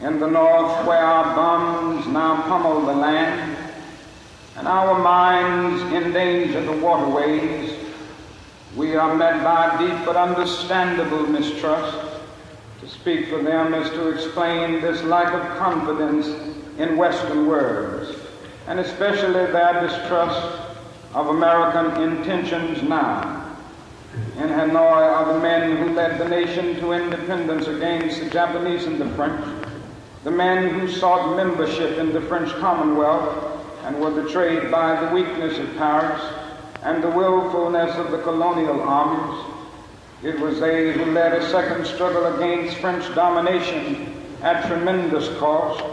in 0.00 0.20
the 0.20 0.26
north 0.26 0.86
where 0.86 0.98
our 0.98 1.34
bombs 1.34 2.06
now 2.08 2.42
pummel 2.42 2.84
the 2.84 2.92
land 2.92 3.56
and 4.56 4.68
our 4.68 4.98
mines 4.98 5.80
endanger 5.92 6.60
the 6.60 6.72
waterways, 6.72 7.74
we 8.76 8.94
are 8.96 9.14
met 9.14 9.42
by 9.42 9.78
deep 9.78 10.04
but 10.04 10.16
understandable 10.16 11.26
mistrust. 11.26 12.11
To 12.82 12.88
speak 12.88 13.28
for 13.28 13.40
them 13.40 13.74
is 13.74 13.88
to 13.90 14.08
explain 14.08 14.80
this 14.80 15.04
lack 15.04 15.32
of 15.32 15.56
confidence 15.56 16.26
in 16.78 16.96
Western 16.96 17.46
words, 17.46 18.18
and 18.66 18.80
especially 18.80 19.46
their 19.52 19.86
distrust 19.86 20.58
of 21.14 21.28
American 21.28 22.02
intentions 22.02 22.82
now. 22.82 23.54
In 24.36 24.48
Hanoi 24.48 25.14
are 25.14 25.32
the 25.32 25.38
men 25.38 25.76
who 25.76 25.94
led 25.94 26.18
the 26.18 26.28
nation 26.28 26.74
to 26.80 26.90
independence 26.90 27.68
against 27.68 28.18
the 28.18 28.30
Japanese 28.30 28.84
and 28.86 29.00
the 29.00 29.08
French, 29.10 29.44
the 30.24 30.32
men 30.32 30.74
who 30.74 30.88
sought 30.88 31.36
membership 31.36 31.98
in 31.98 32.12
the 32.12 32.22
French 32.22 32.50
Commonwealth 32.54 33.62
and 33.84 34.00
were 34.00 34.10
betrayed 34.10 34.72
by 34.72 35.00
the 35.00 35.14
weakness 35.14 35.56
of 35.56 35.76
Paris 35.76 36.20
and 36.82 37.00
the 37.00 37.10
willfulness 37.10 37.94
of 37.94 38.10
the 38.10 38.18
colonial 38.22 38.82
armies. 38.82 39.61
It 40.22 40.38
was 40.38 40.60
they 40.60 40.92
who 40.92 41.06
led 41.06 41.32
a 41.32 41.50
second 41.50 41.84
struggle 41.84 42.26
against 42.36 42.76
French 42.76 43.12
domination 43.12 44.14
at 44.40 44.64
tremendous 44.66 45.28
cost, 45.38 45.84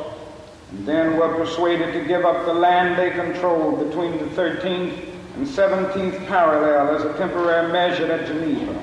and 0.72 0.86
then 0.88 1.18
were 1.18 1.34
persuaded 1.34 1.94
to 1.94 2.08
give 2.08 2.26
up 2.26 2.46
the 2.46 2.54
land 2.54 3.00
they 3.00 3.10
controlled 3.10 3.88
between 3.88 4.12
the 4.20 4.26
13th 4.26 5.10
and 5.36 5.48
17th 5.48 6.28
parallel 6.28 6.96
as 6.96 7.06
a 7.06 7.18
temporary 7.18 7.72
measure 7.72 8.12
at 8.12 8.28
Geneva. 8.28 8.80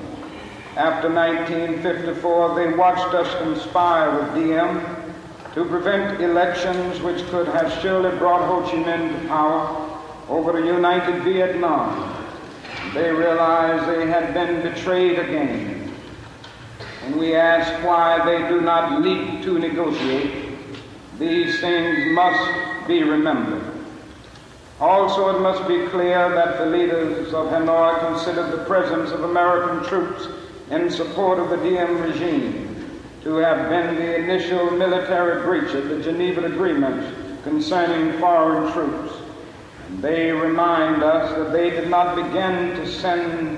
After 0.75 1.09
1954, 1.09 2.55
they 2.55 2.73
watched 2.73 3.13
us 3.15 3.33
conspire 3.41 4.19
with 4.19 4.33
Diem 4.35 4.81
to 5.53 5.63
prevent 5.63 6.21
elections 6.21 6.99
which 7.01 7.25
could 7.27 7.47
have 7.47 7.71
surely 7.81 8.15
brought 8.17 8.45
Ho 8.47 8.69
Chi 8.69 8.83
Minh 8.83 9.21
to 9.21 9.27
power 9.29 10.01
over 10.27 10.57
a 10.57 10.65
united 10.65 11.23
Vietnam. 11.23 12.16
They 12.93 13.11
realized 13.11 13.87
they 13.87 14.07
had 14.07 14.33
been 14.33 14.61
betrayed 14.61 15.19
again. 15.19 15.91
And 17.03 17.15
we 17.15 17.35
ask 17.35 17.71
why 17.85 18.23
they 18.25 18.47
do 18.49 18.61
not 18.61 19.01
leap 19.01 19.43
to 19.43 19.59
negotiate. 19.59 20.57
These 21.19 21.59
things 21.59 22.13
must 22.13 22.87
be 22.87 23.03
remembered. 23.03 23.63
Also, 24.79 25.35
it 25.35 25.41
must 25.41 25.67
be 25.67 25.87
clear 25.87 26.29
that 26.29 26.59
the 26.59 26.65
leaders 26.67 27.33
of 27.33 27.47
Hanoi 27.47 27.99
considered 28.07 28.51
the 28.51 28.63
presence 28.65 29.11
of 29.11 29.23
American 29.23 29.83
troops 29.87 30.27
in 30.69 30.89
support 30.91 31.39
of 31.39 31.49
the 31.49 31.57
Diem 31.57 32.01
regime 32.01 32.67
to 33.23 33.35
have 33.37 33.69
been 33.69 33.95
the 33.95 34.17
initial 34.17 34.69
military 34.71 35.41
breach 35.43 35.73
of 35.73 35.89
the 35.89 36.01
Geneva 36.01 36.45
Agreement 36.45 37.43
concerning 37.43 38.19
foreign 38.19 38.71
troops. 38.73 39.13
They 39.97 40.31
remind 40.31 41.01
us 41.01 41.35
that 41.35 41.51
they 41.51 41.71
did 41.71 41.89
not 41.89 42.15
begin 42.15 42.75
to 42.75 42.87
send 42.87 43.57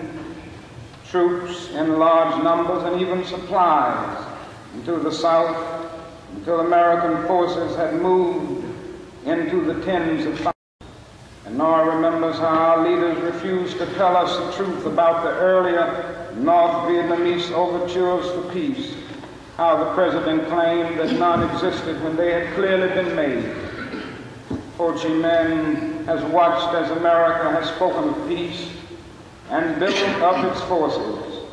troops 1.09 1.69
in 1.71 1.99
large 1.99 2.41
numbers 2.41 2.83
and 2.83 3.01
even 3.01 3.25
supplies 3.25 4.25
into 4.73 4.97
the 4.99 5.11
South 5.11 5.91
until 6.35 6.61
American 6.61 7.27
forces 7.27 7.75
had 7.75 7.93
moved 7.95 8.65
into 9.25 9.65
the 9.65 9.83
tens 9.83 10.25
of 10.25 10.35
thousands. 10.35 10.53
And 11.45 11.59
Hanoi 11.59 11.93
remembers 11.95 12.37
how 12.37 12.47
our 12.47 12.89
leaders 12.89 13.17
refused 13.21 13.77
to 13.79 13.85
tell 13.95 14.15
us 14.15 14.37
the 14.37 14.63
truth 14.63 14.85
about 14.85 15.23
the 15.23 15.31
earlier 15.31 16.33
North 16.37 16.87
Vietnamese 16.87 17.51
overtures 17.51 18.25
for 18.31 18.53
peace, 18.53 18.93
how 19.57 19.83
the 19.83 19.93
president 19.93 20.47
claimed 20.47 20.97
that 20.99 21.11
none 21.19 21.43
existed 21.49 22.01
when 22.01 22.15
they 22.15 22.31
had 22.31 22.53
clearly 22.55 22.87
been 22.89 23.13
made. 23.13 23.43
Ho 24.77 24.93
Chi 24.93 25.09
Minh 25.09 25.98
has 26.09 26.23
watched 26.31 26.73
as 26.73 26.89
America 26.97 27.51
has 27.51 27.69
spoken 27.69 28.09
of 28.09 28.27
peace 28.27 28.67
and 29.51 29.79
built 29.79 29.95
up 30.23 30.43
its 30.43 30.59
forces. 30.63 31.43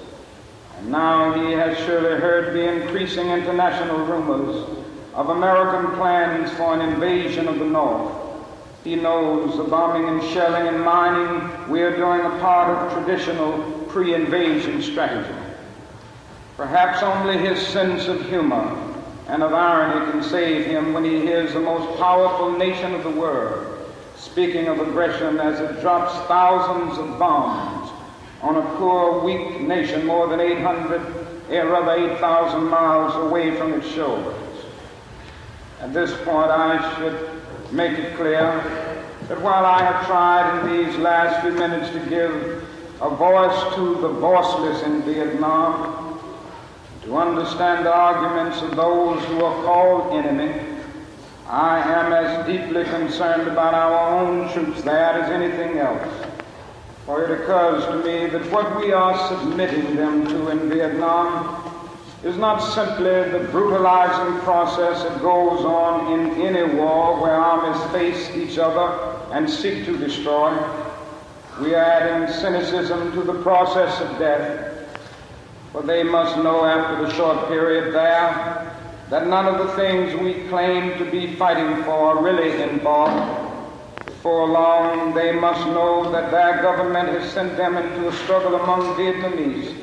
And 0.79 0.91
now 0.91 1.35
he 1.35 1.53
has 1.53 1.77
surely 1.77 2.19
heard 2.19 2.55
the 2.55 2.67
increasing 2.67 3.29
international 3.29 3.99
rumors 4.07 4.67
of 5.13 5.29
American 5.29 5.95
plans 5.97 6.51
for 6.53 6.73
an 6.73 6.81
invasion 6.81 7.49
of 7.49 7.59
the 7.59 7.67
North. 7.67 8.17
He 8.83 8.95
knows 8.97 9.59
the 9.59 9.65
bombing 9.65 10.09
and 10.09 10.23
shelling 10.33 10.69
and 10.69 10.83
mining 10.83 11.69
we 11.69 11.83
are 11.83 11.95
doing 11.95 12.23
a 12.23 12.39
part 12.41 12.71
of 12.71 12.93
traditional 12.95 13.61
pre-invasion 13.89 14.81
strategy. 14.81 15.39
Perhaps 16.57 17.03
only 17.03 17.37
his 17.37 17.61
sense 17.61 18.09
of 18.09 18.27
humor 18.27 18.75
and 19.29 19.43
of 19.43 19.53
irony 19.53 20.11
can 20.11 20.23
save 20.23 20.65
him 20.65 20.95
when 20.95 21.05
he 21.05 21.21
hears 21.21 21.53
the 21.53 21.61
most 21.61 21.99
powerful 21.99 22.53
nation 22.53 22.95
of 22.95 23.03
the 23.03 23.11
world 23.11 23.76
speaking 24.37 24.69
of 24.69 24.79
aggression 24.81 25.41
as 25.41 25.59
it 25.61 25.81
drops 25.81 26.13
thousands 26.29 26.99
of 26.99 27.19
bombs 27.19 27.91
on 28.43 28.57
a 28.57 28.77
poor, 28.77 29.25
weak 29.25 29.63
nation 29.63 30.05
more 30.05 30.29
than 30.29 30.41
800, 30.41 31.01
eh, 31.49 31.63
rather 31.63 31.93
8,000 31.93 32.65
miles 32.65 33.15
away 33.27 33.57
from 33.57 33.73
its 33.73 33.89
shores. 33.89 34.37
At 35.81 35.95
this 35.95 36.13
point, 36.17 36.51
I 36.51 36.99
should 36.99 37.73
make 37.73 37.99
it 37.99 38.15
clear 38.17 38.63
that 39.29 39.41
while 39.41 39.65
I 39.65 39.83
have 39.83 40.07
tried 40.07 40.67
in 40.67 40.85
these 40.85 40.99
last 40.99 41.41
few 41.41 41.53
minutes 41.53 41.91
to 41.93 42.01
give 42.11 42.63
a 43.01 43.09
voice 43.09 43.75
to 43.77 43.95
the 44.03 44.09
voiceless 44.09 44.83
in 44.83 45.01
Vietnam, 45.05 46.21
to 47.05 47.17
understand 47.17 47.87
the 47.87 47.95
arguments 47.95 48.61
of 48.61 48.77
those 48.77 49.25
who 49.25 49.43
are 49.43 49.65
called 49.65 50.13
enemy, 50.13 50.76
I 51.49 51.79
am 51.79 52.13
as 52.13 52.47
deeply 52.47 52.85
concerned 52.85 53.49
about 53.49 53.73
our 53.73 54.19
own 54.19 54.53
troops 54.53 54.83
there 54.83 55.13
as 55.13 55.31
anything 55.31 55.79
else. 55.79 56.27
For 57.05 57.25
it 57.25 57.41
occurs 57.41 57.85
to 57.85 57.97
me 58.05 58.27
that 58.27 58.51
what 58.51 58.81
we 58.81 58.93
are 58.93 59.17
submitting 59.29 59.95
them 59.95 60.27
to 60.27 60.49
in 60.51 60.69
Vietnam 60.69 61.73
is 62.25 62.37
not 62.37 62.59
simply 62.59 63.31
the 63.31 63.49
brutalizing 63.53 64.41
process 64.41 65.05
that 65.05 65.23
goes 65.23 65.65
on 65.65 66.19
in 66.19 66.43
any 66.43 66.75
war 66.75 67.21
where 67.21 67.37
armies 67.37 67.81
face 67.93 68.29
each 68.37 68.59
other 68.59 69.17
and 69.33 69.49
seek 69.49 69.85
to 69.85 69.97
destroy. 69.97 70.53
We 71.61 71.75
are 71.75 71.85
adding 71.85 72.35
cynicism 72.35 73.13
to 73.13 73.23
the 73.23 73.41
process 73.43 74.01
of 74.01 74.19
death 74.19 74.73
for 75.77 75.83
they 75.83 76.03
must 76.03 76.39
know 76.39 76.65
after 76.65 77.05
the 77.05 77.13
short 77.13 77.49
period 77.49 77.93
there 77.95 78.66
that 79.11 79.27
none 79.27 79.47
of 79.47 79.67
the 79.67 79.73
things 79.75 80.15
we 80.21 80.49
claim 80.49 80.99
to 80.99 81.11
be 81.11 81.35
fighting 81.37 81.83
for 81.85 81.91
are 81.93 82.23
really 82.23 82.63
involved. 82.63 83.55
Before 84.05 84.49
long, 84.49 85.15
they 85.15 85.33
must 85.33 85.65
know 85.69 86.11
that 86.11 86.33
their 86.33 86.61
government 86.61 87.09
has 87.11 87.31
sent 87.33 87.57
them 87.57 87.77
into 87.77 88.09
a 88.09 88.13
struggle 88.13 88.57
among 88.57 88.97
Vietnamese. 88.97 89.77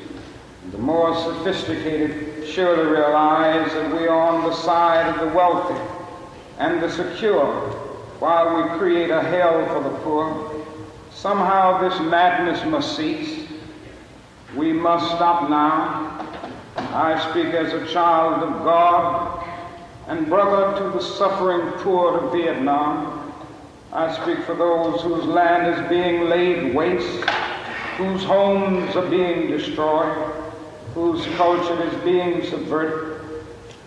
The 0.72 0.78
more 0.78 1.16
sophisticated 1.16 2.48
surely 2.48 2.90
realize 2.90 3.72
that 3.74 3.94
we 3.94 4.08
are 4.08 4.20
on 4.20 4.44
the 4.44 4.54
side 4.54 5.08
of 5.14 5.20
the 5.20 5.34
wealthy 5.34 5.80
and 6.58 6.82
the 6.82 6.90
secure 6.90 7.54
while 8.20 8.56
we 8.56 8.78
create 8.78 9.10
a 9.10 9.22
hell 9.22 9.66
for 9.68 9.84
the 9.90 9.96
poor. 10.00 10.66
Somehow 11.12 11.88
this 11.88 12.00
madness 12.02 12.64
must 12.66 12.96
cease. 12.98 13.48
We 14.56 14.74
must 14.74 15.06
stop 15.16 15.50
now. 15.50 16.33
I 16.76 17.30
speak 17.32 17.54
as 17.54 17.74
a 17.74 17.86
child 17.92 18.44
of 18.44 18.64
God 18.64 19.48
and 20.08 20.28
brother 20.28 20.78
to 20.80 20.90
the 20.98 21.02
suffering 21.04 21.72
poor 21.84 22.18
of 22.18 22.34
Vietnam. 22.34 23.34
I 23.92 24.14
speak 24.22 24.46
for 24.46 24.56
those 24.56 25.02
whose 25.02 25.24
land 25.26 25.74
is 25.74 25.90
being 25.90 26.30
laid 26.30 26.74
waste, 26.74 27.24
whose 27.98 28.24
homes 28.24 28.96
are 28.96 29.10
being 29.10 29.48
destroyed, 29.48 30.18
whose 30.94 31.26
culture 31.36 31.84
is 31.84 32.04
being 32.04 32.44
subverted. 32.44 33.20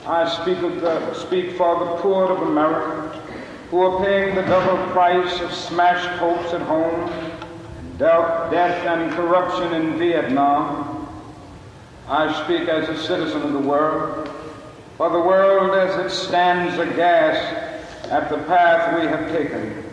I 0.06 0.28
speak, 0.42 0.60
the, 0.60 1.14
speak 1.14 1.56
for 1.56 1.78
the 1.84 1.96
poor 2.02 2.26
of 2.26 2.42
America 2.42 3.06
who 3.70 3.80
are 3.80 4.04
paying 4.04 4.36
the 4.36 4.42
double 4.42 4.92
price 4.92 5.40
of 5.40 5.52
smashed 5.52 6.08
hopes 6.20 6.52
at 6.52 6.62
home 6.62 7.10
death 7.98 8.86
and 8.86 9.10
corruption 9.12 9.72
in 9.72 9.98
Vietnam. 9.98 10.85
I 12.08 12.44
speak 12.44 12.68
as 12.68 12.88
a 12.88 12.96
citizen 12.96 13.42
of 13.42 13.52
the 13.52 13.58
world, 13.58 14.30
for 14.96 15.10
the 15.10 15.18
world 15.18 15.76
as 15.76 16.06
it 16.06 16.10
stands 16.10 16.78
aghast 16.78 17.66
at 18.10 18.30
the 18.30 18.38
path 18.44 19.00
we 19.00 19.06
have 19.06 19.28
taken. 19.32 19.84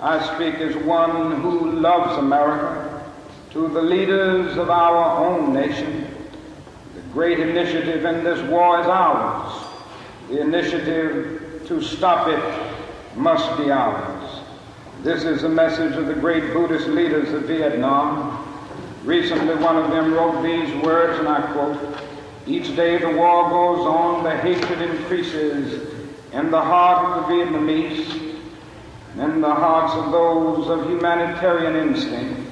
I 0.00 0.34
speak 0.34 0.54
as 0.56 0.74
one 0.84 1.40
who 1.42 1.72
loves 1.72 2.16
America 2.16 3.04
to 3.50 3.68
the 3.68 3.82
leaders 3.82 4.56
of 4.56 4.70
our 4.70 5.24
own 5.26 5.52
nation. 5.52 6.08
The 6.94 7.02
great 7.12 7.38
initiative 7.38 8.04
in 8.04 8.24
this 8.24 8.40
war 8.50 8.80
is 8.80 8.86
ours. 8.86 9.62
The 10.28 10.40
initiative 10.40 11.62
to 11.66 11.82
stop 11.82 12.28
it 12.28 13.16
must 13.16 13.56
be 13.58 13.70
ours. 13.70 14.40
This 15.02 15.24
is 15.24 15.44
a 15.44 15.48
message 15.48 15.96
of 15.96 16.06
the 16.06 16.14
great 16.14 16.52
Buddhist 16.52 16.88
leaders 16.88 17.32
of 17.32 17.42
Vietnam. 17.42 18.35
Recently, 19.06 19.54
one 19.54 19.76
of 19.76 19.92
them 19.92 20.12
wrote 20.12 20.42
these 20.42 20.82
words, 20.82 21.20
and 21.20 21.28
I 21.28 21.40
quote 21.52 21.78
Each 22.44 22.74
day 22.74 22.98
the 22.98 23.10
war 23.10 23.48
goes 23.48 23.86
on, 23.86 24.24
the 24.24 24.36
hatred 24.36 24.82
increases 24.82 25.94
in 26.32 26.50
the 26.50 26.60
heart 26.60 27.06
of 27.06 27.28
the 27.28 27.34
Vietnamese, 27.34 28.34
in 29.16 29.40
the 29.40 29.54
hearts 29.54 29.94
of 29.94 30.10
those 30.10 30.68
of 30.68 30.90
humanitarian 30.90 31.76
instinct. 31.76 32.50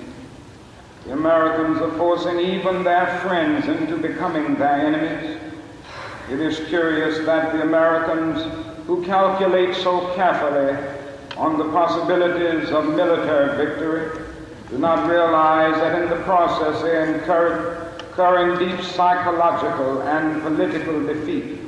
The 1.07 1.15
Americans 1.15 1.81
are 1.81 1.91
forcing 1.99 2.39
even 2.39 2.85
their 2.85 3.19
friends 3.19 3.67
into 3.67 3.97
becoming 3.97 4.55
their 4.55 4.95
enemies. 4.95 5.41
It 6.31 6.39
is 6.39 6.69
curious 6.69 7.19
that 7.27 7.53
the 7.53 7.63
Americans, 7.63 8.41
who 8.87 9.05
calculate 9.05 9.75
so 9.75 10.15
carefully 10.15 10.79
on 11.37 11.59
the 11.59 11.65
possibilities 11.65 12.71
of 12.71 12.95
military 12.95 13.57
victory 13.57 14.24
do 14.71 14.79
not 14.79 15.09
realize 15.09 15.75
that 15.77 16.03
in 16.03 16.09
the 16.09 16.23
process 16.25 16.83
they 16.83 17.13
incur, 17.13 17.93
incur 18.09 18.57
deep 18.59 18.81
psychological 18.85 20.03
and 20.03 20.41
political 20.43 21.07
defeat. 21.07 21.61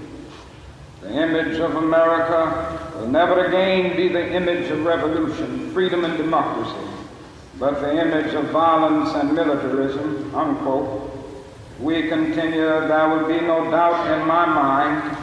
The 1.02 1.10
image 1.10 1.58
of 1.58 1.76
America 1.76 2.92
will 2.96 3.08
never 3.08 3.44
again 3.46 3.96
be 3.96 4.08
the 4.08 4.34
image 4.34 4.70
of 4.70 4.84
revolution, 4.84 5.70
freedom, 5.72 6.04
and 6.04 6.16
democracy, 6.16 6.88
but 7.58 7.80
the 7.80 8.00
image 8.00 8.34
of 8.34 8.46
violence 8.46 9.10
and 9.14 9.34
militarism, 9.34 10.34
unquote. 10.34 11.12
We 11.78 12.08
continue, 12.08 12.64
there 12.64 13.08
will 13.10 13.28
be 13.28 13.40
no 13.40 13.70
doubt 13.70 14.18
in 14.18 14.26
my 14.26 14.46
mind 14.46 15.16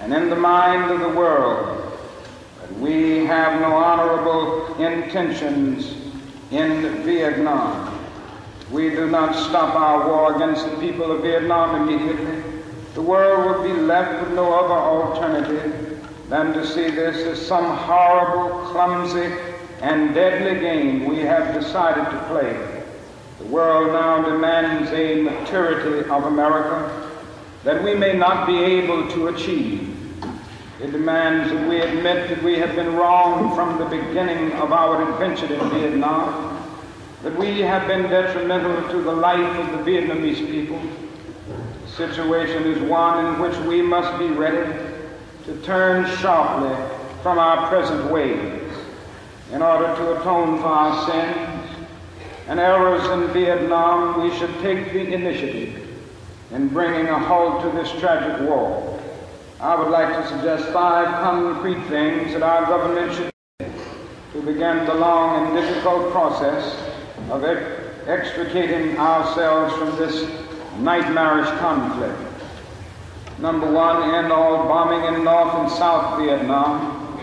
and 0.00 0.12
in 0.12 0.28
the 0.28 0.36
mind 0.36 0.90
of 0.90 1.00
the 1.00 1.18
world 1.18 1.98
that 2.60 2.78
we 2.78 3.24
have 3.24 3.60
no 3.60 3.74
honorable 3.74 4.76
intentions 4.76 6.07
in 6.50 7.02
Vietnam. 7.02 7.94
We 8.70 8.90
do 8.90 9.08
not 9.08 9.34
stop 9.48 9.74
our 9.74 10.08
war 10.08 10.36
against 10.36 10.70
the 10.70 10.76
people 10.76 11.10
of 11.10 11.22
Vietnam 11.22 11.88
immediately. 11.88 12.42
The 12.94 13.02
world 13.02 13.46
will 13.46 13.62
be 13.62 13.80
left 13.80 14.22
with 14.22 14.34
no 14.34 14.52
other 14.52 14.74
alternative 14.74 16.06
than 16.28 16.52
to 16.52 16.66
see 16.66 16.90
this 16.90 17.16
as 17.26 17.46
some 17.46 17.76
horrible, 17.76 18.66
clumsy, 18.70 19.32
and 19.80 20.14
deadly 20.14 20.60
game 20.60 21.06
we 21.06 21.18
have 21.20 21.54
decided 21.54 22.04
to 22.04 22.24
play. 22.28 22.82
The 23.38 23.46
world 23.46 23.92
now 23.92 24.22
demands 24.22 24.90
a 24.90 25.22
maturity 25.22 26.08
of 26.10 26.24
America 26.24 27.10
that 27.64 27.82
we 27.82 27.94
may 27.94 28.14
not 28.14 28.46
be 28.46 28.58
able 28.58 29.08
to 29.12 29.28
achieve. 29.28 29.87
It 30.80 30.92
demands 30.92 31.50
that 31.50 31.68
we 31.68 31.80
admit 31.80 32.28
that 32.28 32.42
we 32.42 32.58
have 32.58 32.76
been 32.76 32.94
wrong 32.94 33.54
from 33.54 33.78
the 33.78 33.84
beginning 33.84 34.52
of 34.52 34.72
our 34.72 35.10
adventure 35.10 35.52
in 35.52 35.70
Vietnam, 35.70 36.64
that 37.22 37.36
we 37.36 37.60
have 37.60 37.88
been 37.88 38.02
detrimental 38.02 38.88
to 38.90 39.02
the 39.02 39.12
life 39.12 39.58
of 39.58 39.84
the 39.84 39.90
Vietnamese 39.90 40.48
people. 40.50 40.80
The 41.84 41.90
situation 41.92 42.64
is 42.64 42.80
one 42.82 43.26
in 43.26 43.40
which 43.40 43.56
we 43.66 43.82
must 43.82 44.18
be 44.18 44.28
ready 44.28 44.72
to 45.46 45.60
turn 45.62 46.06
sharply 46.18 46.76
from 47.22 47.38
our 47.38 47.68
present 47.68 48.10
ways 48.12 48.62
in 49.52 49.62
order 49.62 49.86
to 49.96 50.20
atone 50.20 50.58
for 50.58 50.66
our 50.66 51.10
sins 51.10 51.58
and 52.48 52.58
errors 52.58 53.06
in 53.10 53.32
Vietnam, 53.32 54.22
we 54.22 54.34
should 54.38 54.52
take 54.60 54.92
the 54.92 55.12
initiative 55.12 55.86
in 56.50 56.68
bringing 56.68 57.06
a 57.08 57.18
halt 57.18 57.62
to 57.62 57.70
this 57.76 57.90
tragic 58.00 58.48
war. 58.48 58.97
I 59.60 59.74
would 59.74 59.90
like 59.90 60.14
to 60.14 60.28
suggest 60.28 60.66
five 60.72 61.08
concrete 61.20 61.82
things 61.88 62.32
that 62.32 62.44
our 62.44 62.64
government 62.66 63.12
should 63.12 63.32
do 63.58 63.66
to 64.34 64.42
begin 64.42 64.84
the 64.84 64.94
long 64.94 65.48
and 65.48 65.56
difficult 65.56 66.12
process 66.12 66.80
of 67.28 67.42
extricating 68.06 68.96
ourselves 68.98 69.74
from 69.74 69.96
this 69.96 70.30
nightmarish 70.78 71.48
conflict. 71.58 72.16
Number 73.40 73.68
one, 73.68 74.14
end 74.14 74.32
all 74.32 74.68
bombing 74.68 75.12
in 75.12 75.24
North 75.24 75.52
and 75.54 75.70
South 75.72 76.20
Vietnam. 76.20 77.18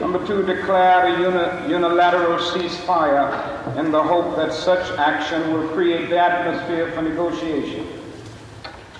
Number 0.00 0.26
two, 0.26 0.44
declare 0.44 1.06
a 1.06 1.20
uni- 1.20 1.72
unilateral 1.72 2.38
ceasefire 2.38 3.76
in 3.76 3.92
the 3.92 4.02
hope 4.02 4.34
that 4.34 4.52
such 4.52 4.98
action 4.98 5.52
will 5.52 5.68
create 5.68 6.10
the 6.10 6.18
atmosphere 6.18 6.90
for 6.90 7.02
negotiation. 7.02 7.86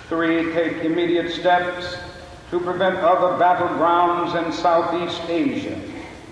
Three, 0.09 0.53
take 0.53 0.85
immediate 0.85 1.33
steps 1.33 1.97
to 2.51 2.61
prevent 2.61 2.97
other 2.97 3.43
battlegrounds 3.43 4.35
in 4.45 4.53
Southeast 4.53 5.21
Asia 5.29 5.79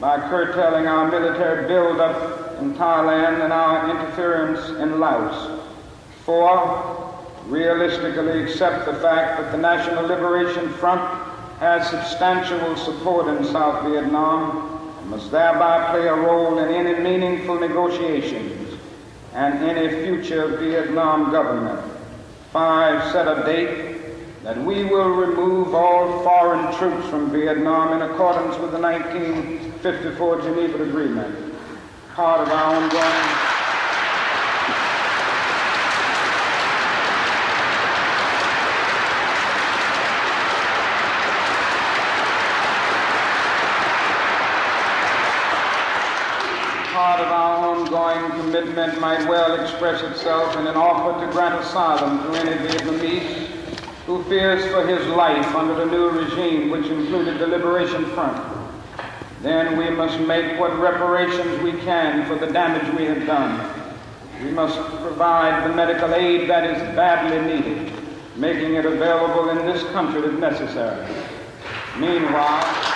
by 0.00 0.16
curtailing 0.28 0.86
our 0.86 1.10
military 1.10 1.66
buildup 1.68 2.60
in 2.60 2.74
Thailand 2.74 3.42
and 3.44 3.52
our 3.52 3.90
interference 3.90 4.68
in 4.80 4.98
Laos. 4.98 5.60
Four, 6.24 7.14
realistically 7.46 8.42
accept 8.42 8.86
the 8.86 8.94
fact 8.94 9.40
that 9.40 9.52
the 9.52 9.58
National 9.58 10.04
Liberation 10.06 10.68
Front 10.74 11.00
has 11.60 11.88
substantial 11.88 12.76
support 12.76 13.28
in 13.28 13.44
South 13.44 13.88
Vietnam 13.88 14.92
and 14.98 15.10
must 15.10 15.30
thereby 15.30 15.90
play 15.90 16.08
a 16.08 16.14
role 16.14 16.58
in 16.58 16.74
any 16.74 17.00
meaningful 17.00 17.58
negotiations 17.58 18.78
and 19.32 19.62
any 19.62 19.88
future 20.02 20.56
Vietnam 20.56 21.30
government. 21.30 21.80
Five, 22.52 23.12
set 23.12 23.26
a 23.28 23.42
date 23.44 23.95
that 24.46 24.64
we 24.64 24.84
will 24.84 25.08
remove 25.08 25.74
all 25.74 26.22
foreign 26.22 26.72
troops 26.76 27.08
from 27.08 27.32
Vietnam 27.32 28.00
in 28.00 28.08
accordance 28.08 28.56
with 28.58 28.70
the 28.70 28.78
1954 28.78 30.40
Geneva 30.42 30.84
Agreement, 30.84 31.34
part 32.14 32.42
of 32.42 32.48
our 32.50 32.76
ongoing 32.76 33.02
part 46.92 47.20
of 47.20 47.32
our 47.32 47.66
ongoing 47.66 48.30
commitment 48.42 49.00
might 49.00 49.28
well 49.28 49.60
express 49.60 50.04
itself 50.04 50.56
in 50.56 50.68
an 50.68 50.76
offer 50.76 51.26
to 51.26 51.32
grant 51.32 51.60
asylum 51.60 52.22
to 52.22 52.38
any 52.38 52.52
Vietnamese 52.68 53.55
who 54.06 54.22
fears 54.24 54.64
for 54.72 54.86
his 54.86 55.04
life 55.08 55.54
under 55.56 55.74
the 55.74 55.84
new 55.84 56.08
regime, 56.10 56.70
which 56.70 56.86
included 56.86 57.40
the 57.40 57.46
Liberation 57.46 58.04
Front. 58.06 58.40
Then 59.42 59.76
we 59.76 59.90
must 59.90 60.20
make 60.20 60.58
what 60.60 60.78
reparations 60.78 61.60
we 61.60 61.72
can 61.80 62.24
for 62.26 62.36
the 62.36 62.52
damage 62.52 62.96
we 62.96 63.04
have 63.06 63.26
done. 63.26 63.68
We 64.44 64.50
must 64.52 64.78
provide 65.02 65.68
the 65.68 65.74
medical 65.74 66.14
aid 66.14 66.48
that 66.48 66.64
is 66.64 66.80
badly 66.94 67.52
needed, 67.52 67.92
making 68.36 68.74
it 68.74 68.86
available 68.86 69.50
in 69.50 69.58
this 69.66 69.82
country 69.90 70.22
if 70.22 70.38
necessary. 70.38 71.06
Meanwhile, 71.98 72.92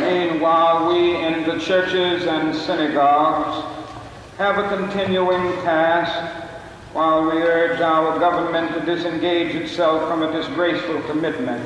Meanwhile, 0.00 0.88
we 0.88 1.16
in 1.16 1.42
the 1.42 1.58
churches 1.58 2.24
and 2.26 2.54
synagogues 2.54 3.67
have 4.38 4.56
a 4.56 4.68
continuing 4.68 5.52
task 5.64 6.46
while 6.92 7.24
we 7.24 7.42
urge 7.42 7.80
our 7.80 8.20
government 8.20 8.72
to 8.72 8.80
disengage 8.86 9.52
itself 9.56 10.08
from 10.08 10.22
a 10.22 10.30
disgraceful 10.30 11.02
commitment. 11.02 11.60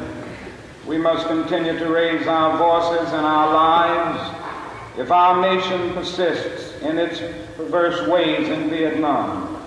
We 0.87 0.97
must 0.97 1.27
continue 1.27 1.79
to 1.79 1.91
raise 1.91 2.27
our 2.27 2.57
voices 2.57 3.13
and 3.13 3.27
our 3.27 3.53
lives 3.53 4.99
if 4.99 5.11
our 5.11 5.43
nation 5.43 5.93
persists 5.93 6.81
in 6.81 6.97
its 6.99 7.21
perverse 7.59 8.09
ways 8.09 8.49
in 8.49 8.71
Vietnam. 8.71 9.63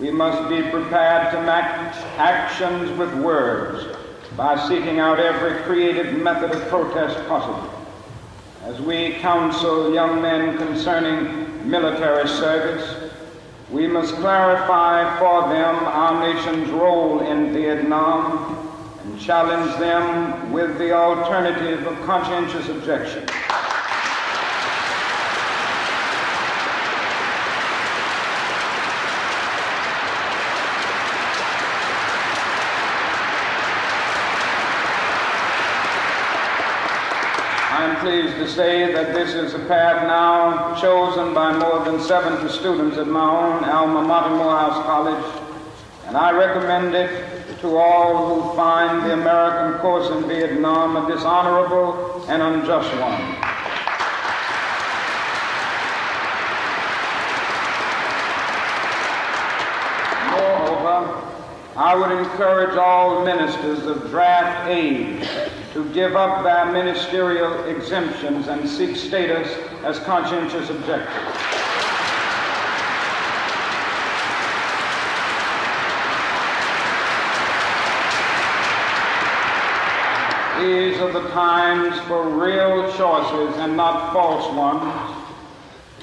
We 0.00 0.10
must 0.10 0.48
be 0.48 0.60
prepared 0.72 1.30
to 1.32 1.42
match 1.42 1.94
actions 2.18 2.90
with 2.98 3.14
words 3.14 3.96
by 4.36 4.58
seeking 4.68 4.98
out 4.98 5.20
every 5.20 5.62
creative 5.62 6.20
method 6.20 6.50
of 6.50 6.68
protest 6.68 7.16
possible 7.28 7.72
as 8.64 8.80
we 8.80 9.12
counsel 9.20 9.94
young 9.94 10.20
men 10.20 10.58
concerning 10.58 11.49
military 11.64 12.28
service, 12.28 13.12
we 13.70 13.86
must 13.86 14.14
clarify 14.16 15.18
for 15.18 15.48
them 15.48 15.76
our 15.76 16.32
nation's 16.32 16.68
role 16.70 17.20
in 17.20 17.52
Vietnam 17.52 18.68
and 19.04 19.20
challenge 19.20 19.78
them 19.78 20.52
with 20.52 20.76
the 20.78 20.92
alternative 20.92 21.86
of 21.86 22.00
conscientious 22.02 22.68
objection. 22.68 23.28
I'm 37.72 37.89
pleased 38.00 38.36
to 38.36 38.48
say 38.48 38.90
that 38.94 39.12
this 39.12 39.34
is 39.34 39.52
a 39.52 39.58
path 39.66 40.06
now 40.06 40.74
chosen 40.80 41.34
by 41.34 41.52
more 41.58 41.84
than 41.84 42.00
70 42.00 42.48
students 42.48 42.96
at 42.96 43.06
my 43.06 43.20
own 43.20 43.62
alma 43.64 44.00
mater, 44.02 44.34
Morehouse 44.36 44.82
College, 44.86 45.42
and 46.06 46.16
I 46.16 46.30
recommend 46.30 46.94
it 46.94 47.58
to 47.60 47.76
all 47.76 48.40
who 48.40 48.56
find 48.56 49.04
the 49.04 49.12
American 49.12 49.78
course 49.80 50.08
in 50.10 50.26
Vietnam 50.26 50.96
a 50.96 51.14
dishonorable 51.14 52.24
and 52.28 52.42
unjust 52.42 52.88
one. 52.98 53.20
Moreover, 60.30 61.20
I 61.76 61.94
would 61.94 62.10
encourage 62.10 62.76
all 62.76 63.24
ministers 63.24 63.86
of 63.86 64.10
draft 64.10 64.68
age 64.68 65.26
to 65.72 65.88
give 65.94 66.16
up 66.16 66.42
their 66.42 66.66
ministerial 66.72 67.64
exemptions 67.64 68.48
and 68.48 68.68
seek 68.68 68.96
status 68.96 69.48
as 69.84 70.00
conscientious 70.00 70.68
objectors. 70.68 71.60
These 80.60 80.98
are 80.98 81.12
the 81.12 81.26
times 81.30 81.98
for 82.00 82.28
real 82.28 82.92
choices 82.94 83.56
and 83.58 83.76
not 83.76 84.12
false 84.12 84.52
ones. 84.54 85.16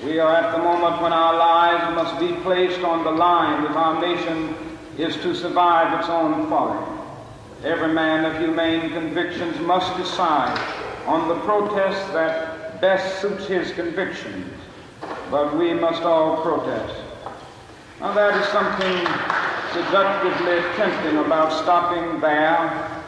We 0.04 0.18
are 0.20 0.34
at 0.34 0.56
the 0.56 0.64
moment 0.64 1.02
when 1.02 1.12
our 1.12 1.38
lives 1.38 1.96
must 1.96 2.20
be 2.20 2.42
placed 2.42 2.80
on 2.80 3.04
the 3.04 3.12
line 3.12 3.66
if 3.66 3.72
our 3.72 4.02
nation 4.02 4.67
is 4.98 5.16
to 5.18 5.36
survive 5.36 6.00
its 6.00 6.10
own 6.10 6.50
folly. 6.50 6.86
Every 7.64 7.94
man 7.94 8.26
of 8.26 8.40
humane 8.40 8.90
convictions 8.92 9.60
must 9.60 9.96
decide 9.98 10.58
on 11.06 11.28
the 11.28 11.36
protest 11.42 12.14
that 12.14 12.82
best 12.82 13.22
suits 13.22 13.48
his 13.48 13.72
convictions, 13.72 14.52
but 15.32 15.58
we 15.58 15.74
must 15.74 16.04
all 16.04 16.42
protest. 16.42 17.02
Now, 18.00 18.14
that 18.14 18.40
is 18.40 18.48
something 18.50 18.98
seductively 19.74 20.62
tempting 20.76 21.18
about 21.18 21.52
stopping 21.64 22.20
there 22.20 23.02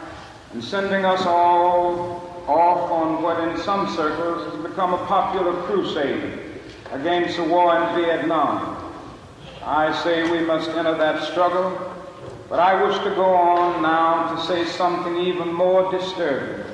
and 0.52 0.62
sending 0.62 1.04
us 1.04 1.24
all 1.26 2.44
off 2.48 2.90
on 2.90 3.22
what 3.22 3.38
in 3.48 3.56
some 3.58 3.88
circles 3.94 4.52
has 4.52 4.62
become 4.62 4.94
a 4.94 5.06
popular 5.06 5.52
crusade 5.62 6.40
against 6.92 7.36
the 7.36 7.44
war 7.44 7.76
in 7.76 8.02
Vietnam. 8.02 8.79
I 9.64 9.92
say 10.02 10.30
we 10.30 10.40
must 10.46 10.70
enter 10.70 10.96
that 10.96 11.22
struggle, 11.30 11.94
but 12.48 12.58
I 12.58 12.82
wish 12.82 12.96
to 13.04 13.10
go 13.10 13.26
on 13.26 13.82
now 13.82 14.34
to 14.34 14.42
say 14.46 14.64
something 14.64 15.16
even 15.18 15.52
more 15.52 15.90
disturbing. 15.92 16.64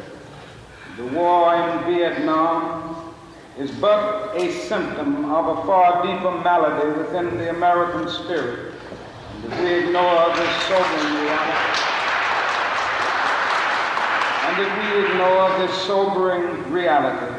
The 0.97 1.07
war 1.07 1.53
in 1.55 1.85
Vietnam 1.93 3.13
is 3.59 3.73
but 3.73 4.37
a 4.37 4.53
symptom 4.53 5.33
of 5.33 5.59
a 5.59 5.67
far 5.67 6.03
deeper 6.07 6.31
malady 6.43 6.97
within 6.99 7.37
the 7.39 7.51
American 7.51 8.09
spirit. 8.09 8.75
And 9.35 9.53
if 9.53 9.61
we 9.61 9.75
ignore 9.75 10.35
this 10.37 10.63
sobering 10.63 11.15
reality, 11.23 11.87
and 14.47 14.63
if 14.63 14.71
we 14.79 15.05
ignore 15.07 15.59
this 15.59 15.83
sobering 15.83 16.73
reality, 16.73 17.36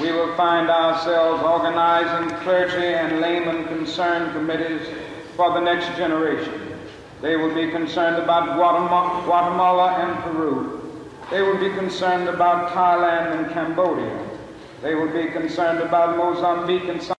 we 0.00 0.12
will 0.12 0.32
find 0.36 0.70
ourselves 0.70 1.42
organizing 1.42 2.30
clergy 2.38 2.94
and 2.94 3.20
layman 3.20 3.64
concerned 3.64 4.32
committees 4.32 4.86
for 5.34 5.52
the 5.52 5.60
next 5.60 5.86
generation. 5.96 6.78
They 7.20 7.36
will 7.36 7.52
be 7.52 7.70
concerned 7.72 8.16
about 8.22 8.56
Guatemala, 8.56 9.24
Guatemala 9.24 9.92
and 9.94 10.22
Peru. 10.22 11.02
They 11.30 11.42
will 11.42 11.58
be 11.58 11.70
concerned 11.70 12.28
about 12.28 12.70
Thailand 12.70 13.38
and 13.38 13.52
Cambodia. 13.52 14.24
They 14.82 14.94
will 14.94 15.12
be 15.12 15.32
concerned 15.32 15.80
about 15.80 16.16
Mozambique 16.16 16.88
and 16.88 17.02
South. 17.02 17.16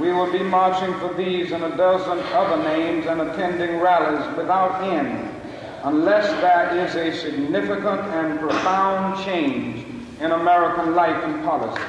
We 0.00 0.12
will 0.12 0.32
be 0.32 0.42
marching 0.42 0.94
for 1.00 1.12
these 1.12 1.52
and 1.52 1.62
a 1.62 1.76
dozen 1.76 2.18
other 2.32 2.62
names 2.62 3.06
and 3.06 3.20
attending 3.20 3.80
rallies 3.80 4.36
without 4.36 4.82
end 4.82 5.34
unless 5.84 6.26
there 6.40 6.86
is 6.86 6.94
a 6.94 7.20
significant 7.20 8.00
and 8.00 8.40
profound 8.40 9.24
change 9.24 9.87
in 10.20 10.32
American 10.32 10.96
life 10.96 11.22
and 11.22 11.44
policy. 11.44 11.80